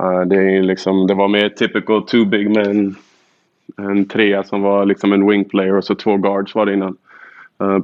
Uh, 0.00 0.20
det, 0.20 0.36
är 0.36 0.62
liksom, 0.62 1.06
det 1.06 1.14
var 1.14 1.28
mer 1.28 1.48
typical 1.48 2.02
too 2.02 2.24
big 2.24 2.50
med 2.50 2.66
en, 2.66 2.96
en 3.76 4.04
trea 4.08 4.44
som 4.44 4.62
var 4.62 4.86
liksom 4.86 5.12
en 5.12 5.28
wing 5.28 5.44
player 5.44 5.76
och 5.76 5.84
så 5.84 5.94
två 5.94 6.16
guards 6.16 6.54
var 6.54 6.66
det 6.66 6.74
innan. 6.74 6.96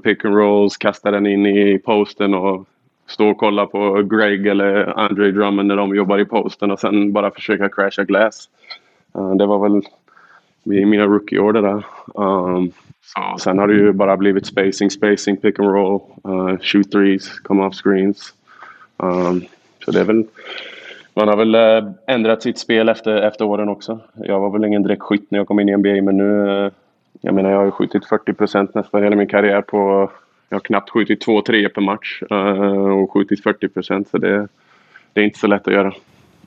pick 0.03 0.25
and 0.25 0.37
rolls, 0.37 0.77
kasta 0.77 1.11
den 1.11 1.27
in 1.27 1.47
i 1.47 1.79
posten 1.79 2.35
och 2.35 2.69
stå 3.15 3.29
och 3.29 3.39
kolla 3.39 3.67
på 3.67 4.03
Greg 4.03 4.47
eller 4.47 4.99
Andre 4.99 5.31
Drummond 5.31 5.69
när 5.69 5.77
de 5.77 5.95
jobbar 5.95 6.19
i 6.19 6.25
posten 6.25 6.71
och 6.71 6.81
sen 6.81 7.13
bara 7.13 7.31
försöka 7.31 7.69
crasha 7.69 8.05
glass. 8.05 8.49
Uh, 9.19 9.35
det 9.35 9.47
var 9.47 9.69
väl 9.69 9.83
mina 10.65 11.05
rookie-år 11.05 11.53
det 11.53 11.61
där. 11.61 11.85
Um, 12.15 12.73
så 13.03 13.39
sen 13.39 13.59
har 13.59 13.69
det 13.69 13.75
ju 13.75 13.93
bara 13.93 14.17
blivit 14.17 14.47
spacing, 14.47 14.91
spacing, 14.91 15.37
pick 15.37 15.59
and 15.59 15.69
roll, 15.69 16.01
uh, 16.29 16.59
shoot 16.61 16.91
threes, 16.91 17.41
come 17.41 17.63
off 17.63 17.75
screens. 17.75 18.35
Um, 18.97 19.43
så 19.85 19.91
det 19.91 20.01
är 20.01 20.05
väl 20.05 20.25
man 21.15 21.29
har 21.29 21.37
väl 21.37 21.55
uh, 21.55 21.91
ändrat 22.07 22.43
sitt 22.43 22.59
spel 22.59 22.89
efter, 22.89 23.17
efter 23.17 23.45
åren 23.45 23.69
också. 23.69 23.99
Jag 24.15 24.41
var 24.41 24.51
väl 24.51 24.65
ingen 24.65 24.83
direkt 24.83 25.03
skytt 25.03 25.31
när 25.31 25.39
jag 25.39 25.49
kom 25.49 25.61
in 25.61 25.69
i 25.69 25.77
NBA 25.77 26.03
men 26.03 26.17
nu 26.17 26.71
jag 27.21 27.35
menar 27.35 27.51
jag 27.51 27.59
har 27.59 27.71
skjutit 27.71 28.07
40 28.07 28.33
procent 28.33 28.75
nästan 28.75 29.03
hela 29.03 29.17
min 29.17 29.27
karriär 29.27 29.61
på 29.61 30.11
jag 30.55 30.59
har 30.59 30.65
knappt 30.65 30.91
skjutit 30.91 31.27
2-3 31.27 31.69
per 31.69 31.81
match 31.81 32.23
uh, 32.33 33.03
och 33.03 33.13
skjutit 33.13 33.43
40 33.43 33.69
procent 33.69 34.09
så 34.09 34.19
det, 34.19 34.49
det 35.13 35.21
är 35.21 35.25
inte 35.25 35.39
så 35.39 35.47
lätt 35.47 35.69
att 35.69 35.75
göra. 35.75 35.95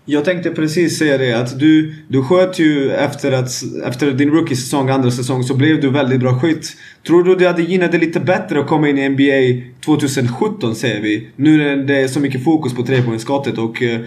Jag 0.06 0.26
tänkte 0.26 0.52
precis 0.52 0.98
säga 0.98 1.18
det 1.18 1.34
att 1.34 1.60
du, 1.60 1.94
du 2.08 2.24
sköt 2.24 2.60
ju 2.60 2.92
efter, 2.92 3.32
att, 3.32 3.50
efter 3.86 4.12
din 4.12 4.32
rookie-säsong, 4.32 4.90
andra 4.90 5.12
säsong, 5.12 5.44
så 5.44 5.58
blev 5.58 5.82
du 5.82 5.90
väldigt 5.90 6.20
bra 6.20 6.40
skytt. 6.40 6.78
Tror 7.08 7.24
du 7.24 7.36
det 7.36 7.48
hade 7.48 7.62
gynnat 7.62 7.92
dig 7.92 8.00
lite 8.00 8.20
bättre 8.20 8.60
att 8.60 8.68
komma 8.68 8.90
in 8.90 8.98
i 8.98 9.10
NBA 9.10 9.68
2017 9.86 10.76
säger 10.76 11.02
vi? 11.02 11.30
Nu 11.36 11.58
när 11.58 11.76
det 11.76 12.02
är 12.02 12.08
så 12.08 12.20
mycket 12.20 12.44
fokus 12.44 12.76
på 12.76 12.84
trepoängsskottet 12.84 13.58
och 13.58 13.82
uh, 13.82 14.00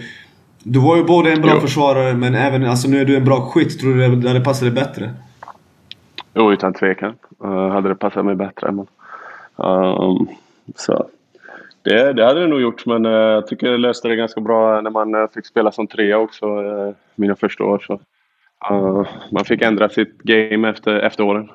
du 0.63 0.79
var 0.79 0.97
ju 0.97 1.03
både 1.03 1.31
en 1.31 1.41
bra 1.41 1.51
jo. 1.53 1.59
försvarare 1.59 2.13
men 2.13 2.35
även 2.35 2.65
alltså 2.65 2.87
nu 2.87 3.01
är 3.01 3.05
du 3.05 3.15
en 3.15 3.25
bra 3.25 3.41
skytt. 3.41 3.79
Tror 3.79 3.93
du 3.93 4.15
det 4.15 4.27
hade 4.27 4.41
passat 4.41 4.61
dig 4.61 4.71
bättre? 4.71 5.13
Jo, 6.33 6.53
utan 6.53 6.73
tvekan. 6.73 7.13
Uh, 7.43 7.69
hade 7.69 7.89
det 7.89 7.95
passat 7.95 8.25
mig 8.25 8.35
bättre. 8.35 8.71
Men, 8.71 8.87
um, 9.63 10.27
så 10.75 11.05
det, 11.83 12.13
det 12.13 12.25
hade 12.25 12.39
det 12.39 12.47
nog 12.47 12.61
gjort 12.61 12.85
men 12.85 13.05
uh, 13.05 13.11
jag 13.11 13.47
tycker 13.47 13.67
jag 13.67 13.79
löste 13.79 14.07
det 14.07 14.15
ganska 14.15 14.41
bra 14.41 14.81
när 14.81 14.91
man 14.91 15.15
uh, 15.15 15.27
fick 15.33 15.45
spela 15.45 15.71
som 15.71 15.87
trea 15.87 16.17
också 16.17 16.45
uh, 16.45 16.93
mina 17.15 17.35
första 17.35 17.63
år. 17.63 17.79
Så, 17.87 17.99
man 19.31 19.45
fick 19.45 19.61
ändra 19.61 19.89
sitt 19.89 20.17
game 20.17 20.69
efter, 20.69 20.99
efter 20.99 21.23
åren. 21.23 21.49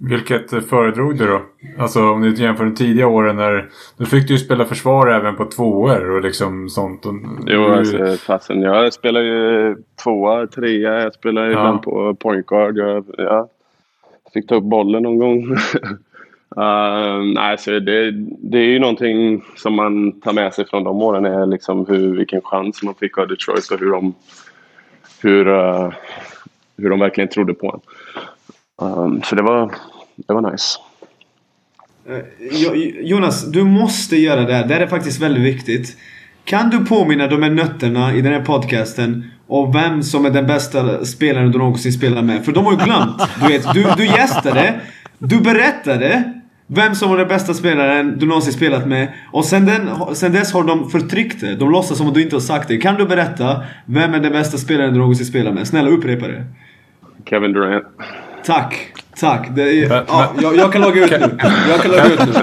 Vilket 0.00 0.50
föredrog 0.68 1.18
du 1.18 1.26
då? 1.26 1.42
Alltså 1.78 2.00
om 2.00 2.20
du 2.20 2.34
jämför 2.34 2.64
de 2.64 2.74
tidiga 2.74 3.06
åren 3.06 3.36
när... 3.36 3.68
Då 3.96 4.04
fick 4.04 4.28
du 4.28 4.34
ju 4.34 4.38
spela 4.38 4.64
försvar 4.64 5.06
även 5.06 5.36
på 5.36 5.44
tvåor 5.44 6.10
och 6.10 6.22
liksom 6.22 6.68
sånt. 6.68 7.06
Och, 7.06 7.14
jo, 7.46 7.64
alltså 7.64 8.16
fasen. 8.16 8.62
Jag 8.62 8.92
spelar 8.92 9.20
ju 9.20 9.76
tvåa, 10.04 10.46
trea. 10.46 11.02
Jag 11.02 11.14
spelar 11.14 11.44
ja. 11.44 11.50
ibland 11.50 11.82
på 11.82 12.14
point 12.14 12.46
guard. 12.46 12.78
Jag, 12.78 13.04
ja, 13.18 13.48
fick 14.34 14.48
ta 14.48 14.54
upp 14.54 14.64
bollen 14.64 15.02
någon 15.02 15.18
gång. 15.18 15.56
Uh, 16.58 17.22
nej, 17.34 17.58
så 17.58 17.70
det, 17.70 18.10
det 18.38 18.58
är 18.58 18.70
ju 18.70 18.78
någonting 18.78 19.44
som 19.56 19.74
man 19.74 20.20
tar 20.20 20.32
med 20.32 20.54
sig 20.54 20.66
från 20.66 20.84
de 20.84 21.02
åren. 21.02 21.24
Är 21.24 21.46
liksom 21.46 21.86
hur, 21.86 22.16
vilken 22.16 22.40
chans 22.40 22.82
man 22.82 22.94
fick 22.94 23.18
av 23.18 23.28
Detroit 23.28 23.70
och 23.70 23.80
hur 23.80 23.90
de, 23.90 24.14
hur, 25.22 25.48
uh, 25.48 25.92
hur 26.76 26.90
de 26.90 27.00
verkligen 27.00 27.28
trodde 27.28 27.54
på 27.54 27.80
en. 28.78 28.86
Um, 28.88 29.22
så 29.22 29.34
det 29.34 29.42
var, 29.42 29.74
det 30.16 30.34
var 30.34 30.52
nice. 30.52 30.78
Jonas, 33.00 33.52
du 33.52 33.64
måste 33.64 34.16
göra 34.16 34.40
det 34.40 34.54
här. 34.54 34.66
Det 34.66 34.74
här 34.74 34.80
är 34.80 34.86
faktiskt 34.86 35.22
väldigt 35.22 35.42
viktigt. 35.42 35.96
Kan 36.44 36.70
du 36.70 36.84
påminna 36.84 37.26
de 37.26 37.42
här 37.42 37.50
nötterna 37.50 38.14
i 38.14 38.20
den 38.20 38.32
här 38.32 38.44
podcasten 38.44 39.30
om 39.46 39.72
vem 39.72 40.02
som 40.02 40.24
är 40.24 40.30
den 40.30 40.46
bästa 40.46 41.04
spelaren 41.04 41.52
du 41.52 41.58
någonsin 41.58 41.92
spelat 41.92 42.24
med? 42.24 42.44
För 42.44 42.52
de 42.52 42.64
har 42.64 42.72
ju 42.72 42.78
glömt. 42.78 43.22
Du 43.40 43.48
vet, 43.48 43.74
du, 43.74 43.86
du 43.96 44.04
gästade, 44.04 44.80
du 45.18 45.40
berättade 45.40 46.37
vem 46.70 46.94
som 46.94 47.10
var 47.10 47.16
den 47.16 47.28
bästa 47.28 47.54
spelaren 47.54 48.18
du 48.18 48.26
någonsin 48.26 48.52
spelat 48.52 48.86
med. 48.86 49.12
Och 49.32 49.44
sen, 49.44 49.66
den, 49.66 50.14
sen 50.14 50.32
dess 50.32 50.52
har 50.52 50.64
de 50.64 50.90
förtryckt 50.90 51.40
det. 51.40 51.54
De 51.54 51.70
låtsas 51.70 51.98
som 51.98 52.08
att 52.08 52.14
du 52.14 52.22
inte 52.22 52.36
har 52.36 52.40
sagt 52.40 52.68
det. 52.68 52.76
Kan 52.76 52.94
du 52.94 53.06
berätta 53.06 53.64
vem 53.84 54.14
är 54.14 54.20
den 54.20 54.32
bästa 54.32 54.58
spelaren 54.58 54.92
du 54.92 54.98
någonsin 54.98 55.26
spelat 55.26 55.54
med? 55.54 55.68
Snälla 55.68 55.90
upprepa 55.90 56.28
det. 56.28 56.44
Kevin 57.24 57.52
Durant. 57.52 57.84
Tack. 58.44 58.92
Tack. 59.20 59.48
Det 59.50 59.62
är, 59.62 60.04
ja, 60.08 60.32
jag, 60.42 60.56
jag, 60.56 60.72
kan 60.72 60.82
logga 60.82 61.04
ut 61.04 61.10
nu. 61.10 61.38
Jag 61.68 61.82
kan 61.82 61.90
logga 61.90 62.06
ut 62.06 62.26
nu. 62.26 62.32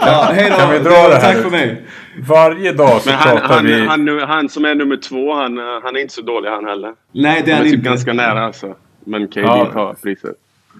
Ja, 0.00 0.30
hej 0.34 0.50
då. 0.50 0.56
Kan 0.56 0.72
vi 0.72 0.78
dra 0.78 1.08
det, 1.08 1.14
det 1.14 1.20
Tack 1.20 1.36
för 1.36 1.50
mig. 1.50 1.82
Varje 2.28 2.72
dag 2.72 3.00
så 3.00 3.10
men 3.10 3.18
han, 3.18 3.36
pratar 3.36 3.54
han, 3.54 3.66
vi... 3.66 3.86
Han, 3.86 4.08
han, 4.08 4.28
han, 4.28 4.48
som 4.48 4.64
är 4.64 4.74
nummer 4.74 4.96
två, 4.96 5.34
han, 5.34 5.58
han 5.82 5.96
är 5.96 6.00
inte 6.00 6.14
så 6.14 6.22
dålig 6.22 6.50
han 6.50 6.64
heller. 6.64 6.92
Nej, 7.12 7.42
det 7.44 7.50
är 7.50 7.54
han, 7.54 7.58
han 7.58 7.66
är 7.66 7.70
typ 7.70 7.78
inte. 7.78 7.90
ganska 7.90 8.12
nära 8.12 8.44
alltså. 8.44 8.74
Men 9.04 9.28
KD 9.28 9.40
ja. 9.40 9.70
tar 9.72 9.94
priset. 9.94 10.36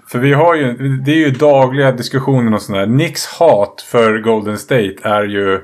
För 0.07 0.19
vi 0.19 0.33
har 0.33 0.55
ju, 0.55 0.73
det 0.99 1.11
är 1.11 1.17
ju 1.17 1.31
dagliga 1.31 1.93
diskussioner 1.93 2.55
och 2.55 2.63
sådär. 2.63 2.87
Nicks 2.87 3.27
hat 3.27 3.85
för 3.91 4.19
Golden 4.19 4.59
State 4.59 4.97
är 5.03 5.23
ju 5.23 5.61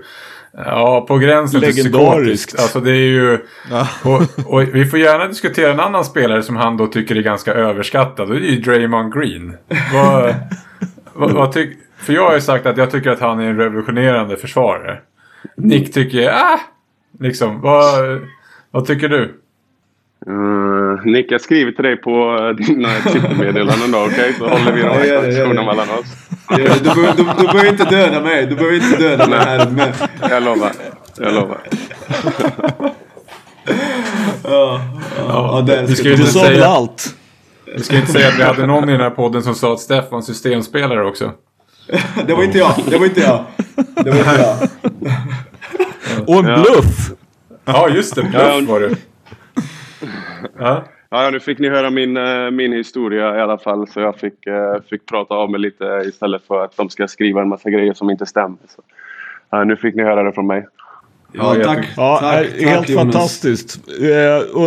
Ja, 0.55 1.05
på 1.09 1.19
gränsen 1.19 1.61
till 1.61 1.73
psykotiskt. 1.73 2.61
Alltså 2.61 2.81
det 2.81 2.91
är 2.91 3.11
ju... 3.11 3.39
Ja. 3.71 3.89
Och, 4.05 4.23
och, 4.47 4.63
vi 4.63 4.87
får 4.87 4.99
gärna 4.99 5.27
diskutera 5.27 5.73
en 5.73 5.81
annan 5.81 6.05
spelare 6.05 6.43
som 6.43 6.57
han 6.57 6.77
då 6.77 6.87
tycker 6.87 7.17
är 7.17 7.23
ganska 7.23 7.55
överskattad. 7.55 8.31
Och 8.31 8.41
det 8.41 8.47
är 8.47 8.51
ju 8.51 8.61
Draymond 8.61 9.15
Green. 9.15 9.57
vad, 9.93 10.35
vad, 11.13 11.33
vad 11.33 11.53
tyck, 11.53 11.79
för 11.97 12.13
jag 12.13 12.27
har 12.27 12.35
ju 12.35 12.41
sagt 12.41 12.67
att 12.67 12.77
jag 12.77 12.91
tycker 12.91 13.11
att 13.11 13.21
han 13.21 13.41
är 13.41 13.45
en 13.45 13.57
revolutionerande 13.57 14.37
försvarare. 14.37 15.01
Nick 15.57 15.95
tycker, 15.95 16.31
ah! 16.33 16.61
Liksom, 17.21 17.61
vad, 17.61 18.21
vad 18.71 18.87
tycker 18.87 19.09
du? 19.09 19.42
Uh, 20.29 21.05
Nick, 21.05 21.33
jag 21.33 21.41
skriver 21.41 21.73
till 21.73 21.85
dig 21.85 21.97
på 21.97 22.37
dina 22.59 22.89
Twittermeddelanden 23.13 23.91
då, 23.91 23.99
okej? 23.99 24.15
Okay? 24.15 24.33
Så 24.39 24.49
håller 24.49 24.73
vi 24.73 24.83
de 24.83 24.89
här 24.89 25.23
diskussionerna 25.27 25.63
mellan 25.63 25.89
oss. 25.91 26.07
Ja, 26.51 26.57
du, 26.57 26.91
behöver, 26.91 27.17
du, 27.17 27.25
du 27.39 27.47
behöver 27.47 27.69
inte 27.69 27.85
döda 27.85 28.21
mig. 28.21 28.47
Du 28.47 28.55
behöver 28.55 28.77
inte 28.77 28.97
döda 28.97 29.27
mig 29.27 29.39
här. 29.39 29.71
Men... 29.71 29.93
Jag 30.31 30.43
lovar. 30.43 30.73
Jag 31.19 31.35
lovar. 31.35 31.61
ja, 34.45 34.81
ja, 35.19 35.65
ja, 35.69 35.83
du 35.87 35.95
ska 35.95 36.09
ju 36.09 36.15
inte 36.15 36.27
säga 36.27 36.67
allt. 36.67 37.15
Du 37.77 37.83
ska 37.83 37.97
inte 37.97 38.13
säga 38.13 38.29
att 38.29 38.39
vi 38.39 38.43
hade 38.43 38.67
någon 38.67 38.89
i 38.89 38.93
den 38.93 39.01
här 39.01 39.11
podden 39.11 39.43
som 39.43 39.55
sa 39.55 39.73
att 39.73 39.81
Steff 39.81 40.05
var 40.11 40.19
en 40.19 40.23
systemspelare 40.23 41.07
också. 41.07 41.33
det 42.27 42.35
var 42.35 42.45
inte 42.45 42.59
jag. 42.59 42.75
Det 42.87 42.99
var 42.99 43.07
inte 43.07 43.21
jag. 43.21 43.45
Det 43.95 44.11
var 44.11 44.19
inte 44.19 44.41
jag. 44.41 44.69
Och 46.29 46.37
en 46.37 46.63
bluff. 46.63 47.11
Ja, 47.65 47.89
just 47.89 48.15
det. 48.15 48.23
Bluff 48.23 48.69
var 48.69 48.81
det. 48.81 48.97
Ja. 50.63 50.85
Ja, 51.11 51.31
nu 51.31 51.41
fick 51.41 51.59
ni 51.59 51.69
höra 51.69 51.91
min, 51.91 52.17
eh, 52.17 52.51
min 52.51 52.73
historia 52.73 53.37
i 53.37 53.41
alla 53.41 53.59
fall. 53.59 53.89
Så 53.89 54.01
jag 54.01 54.17
fick, 54.17 54.47
eh, 54.47 54.77
fick 54.91 55.07
prata 55.07 55.35
av 55.35 55.51
mig 55.51 55.61
lite 55.61 56.03
istället 56.07 56.43
för 56.47 56.65
att 56.65 56.77
de 56.77 56.91
ska 56.91 57.09
skriva 57.09 57.43
en 57.43 57.49
massa 57.49 57.71
grejer 57.71 57.95
som 57.95 58.11
inte 58.11 58.27
stämmer. 58.27 58.59
Så, 58.69 58.83
ja, 59.51 59.65
nu 59.65 59.77
fick 59.77 59.95
ni 59.95 60.03
höra 60.03 60.23
det 60.23 60.33
från 60.33 60.47
mig. 60.47 60.67
Ja, 61.33 61.57
tack. 61.65 61.87
Ja, 61.97 62.19
tack, 62.21 62.47
helt 62.61 62.87
tack, 62.87 62.97
fantastiskt. 62.97 63.81
Eh, 64.01 64.59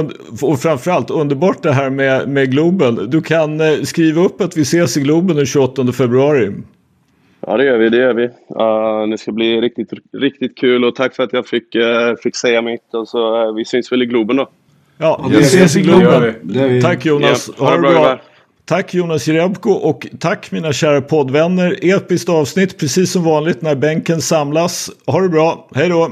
och 0.44 0.60
framförallt 0.60 1.12
underbart 1.12 1.64
det 1.64 1.72
här 1.72 1.90
med, 1.90 2.30
med 2.30 2.52
Globen. 2.52 3.10
Du 3.10 3.22
kan 3.22 3.62
skriva 3.86 4.22
upp 4.22 4.42
att 4.42 4.58
vi 4.58 4.62
ses 4.62 4.98
i 4.98 5.02
Globen 5.02 5.36
den 5.36 5.46
28 5.46 5.92
februari. 5.92 6.52
Ja, 7.48 7.58
det 7.58 7.66
gör 7.66 7.78
vi. 7.78 7.90
Det 7.90 7.98
gör 7.98 8.14
vi. 8.14 8.24
Uh, 8.24 9.10
det 9.12 9.18
ska 9.18 9.32
bli 9.32 9.62
riktigt, 9.62 9.90
riktigt 10.14 10.58
kul 10.58 10.86
och 10.86 10.96
tack 10.96 11.16
för 11.16 11.24
att 11.24 11.34
jag 11.34 11.48
fick, 11.48 11.76
uh, 11.76 12.16
fick 12.24 12.36
säga 12.36 12.62
mitt. 12.62 12.94
Och 12.94 13.08
så, 13.08 13.48
uh, 13.48 13.56
vi 13.56 13.66
syns 13.66 13.92
väl 13.92 14.02
i 14.02 14.06
Globen 14.06 14.36
då. 14.36 14.50
Ja, 14.98 15.26
vi 15.30 15.38
ses 15.42 15.76
i 15.76 15.82
Globen. 15.82 16.82
Tack 16.82 17.06
Jonas. 17.06 17.50
Ja, 17.58 17.66
ha 17.66 17.72
det 17.72 17.80
bra. 17.80 17.92
bra. 17.92 18.22
Tack 18.66 18.94
Jonas 18.94 19.28
Jerebko 19.28 19.72
och 19.72 20.08
tack 20.20 20.52
mina 20.52 20.74
kära 20.74 21.02
poddvänner. 21.02 21.80
Episkt 21.96 22.30
avsnitt 22.30 22.80
precis 22.80 23.12
som 23.12 23.24
vanligt 23.24 23.62
när 23.62 23.76
bänken 23.76 24.22
samlas. 24.22 24.90
Ha 25.08 25.22
det 25.22 25.30
bra. 25.30 25.68
Hej 25.76 25.90
då. 25.90 26.12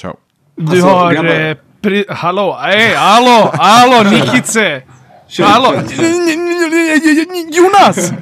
Ciao. 0.00 0.16
Du 0.56 0.72
alltså, 0.72 0.86
har... 0.86 1.14
Eh, 1.14 1.56
pri- 1.82 2.04
hallå, 2.08 2.58
hej, 2.60 2.94
hallå, 2.94 3.50
hallå 3.54 4.10
Nikice. 4.10 4.82
Hallå, 5.38 5.80
Jonas! 7.50 8.12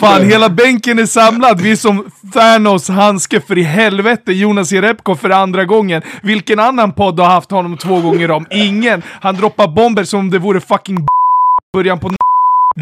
Fan, 0.00 0.22
hela 0.22 0.48
bänken 0.48 0.98
är 0.98 1.06
samlad. 1.06 1.60
Vi 1.60 1.70
är 1.72 1.76
som 1.76 2.10
Thanos 2.34 2.88
handske 2.88 3.40
för 3.40 3.58
i 3.58 3.62
helvete. 3.62 4.32
Jonas 4.32 4.72
Jerebko 4.72 5.14
för 5.14 5.30
andra 5.30 5.64
gången. 5.64 6.02
Vilken 6.22 6.58
annan 6.58 6.92
podd 6.92 7.20
har 7.20 7.26
haft 7.26 7.50
honom 7.50 7.76
två 7.76 8.00
gånger 8.00 8.30
om? 8.30 8.46
Ingen. 8.50 9.02
Han 9.20 9.34
droppar 9.34 9.68
bomber 9.68 10.04
som 10.04 10.20
om 10.20 10.30
det 10.30 10.38
vore 10.38 10.60
fucking 10.60 11.06
början 11.72 11.98
på 11.98 12.08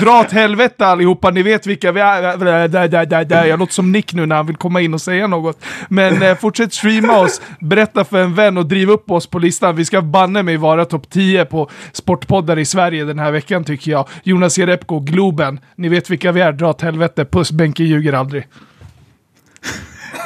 Dra 0.00 0.20
åt 0.20 0.32
helvete 0.32 0.86
allihopa, 0.86 1.30
ni 1.30 1.42
vet 1.42 1.66
vilka 1.66 1.92
vi 1.92 2.00
är. 2.00 2.22
Där, 2.22 2.68
där, 2.68 3.06
där, 3.06 3.24
där. 3.24 3.44
Jag 3.44 3.58
låter 3.58 3.72
som 3.72 3.92
Nick 3.92 4.14
nu 4.14 4.26
när 4.26 4.36
han 4.36 4.46
vill 4.46 4.56
komma 4.56 4.80
in 4.80 4.94
och 4.94 5.00
säga 5.00 5.26
något. 5.26 5.64
Men 5.88 6.22
eh, 6.22 6.36
fortsätt 6.36 6.74
streama 6.74 7.18
oss, 7.18 7.40
berätta 7.60 8.04
för 8.04 8.22
en 8.22 8.34
vän 8.34 8.56
och 8.56 8.66
driv 8.66 8.90
upp 8.90 9.10
oss 9.10 9.26
på 9.26 9.38
listan. 9.38 9.76
Vi 9.76 9.84
ska 9.84 10.02
banne 10.02 10.42
mig 10.42 10.56
vara 10.56 10.84
topp 10.84 11.10
10 11.10 11.44
på 11.44 11.70
sportpoddar 11.92 12.58
i 12.58 12.64
Sverige 12.64 13.04
den 13.04 13.18
här 13.18 13.32
veckan 13.32 13.64
tycker 13.64 13.90
jag. 13.90 14.08
Jonas 14.22 14.58
Jerebko, 14.58 15.00
Globen. 15.00 15.60
Ni 15.76 15.88
vet 15.88 16.10
vilka 16.10 16.32
vi 16.32 16.40
är, 16.40 16.52
dra 16.52 16.70
åt 16.70 16.82
helvete. 16.82 17.24
Puss, 17.24 17.52
Benke 17.52 17.84
ljuger 17.84 18.12
aldrig. 18.12 18.46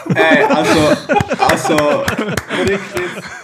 Nej, 0.06 0.46
alltså, 0.50 0.96
alltså, 1.38 1.76
på 2.56 2.64
riktigt. 2.64 3.39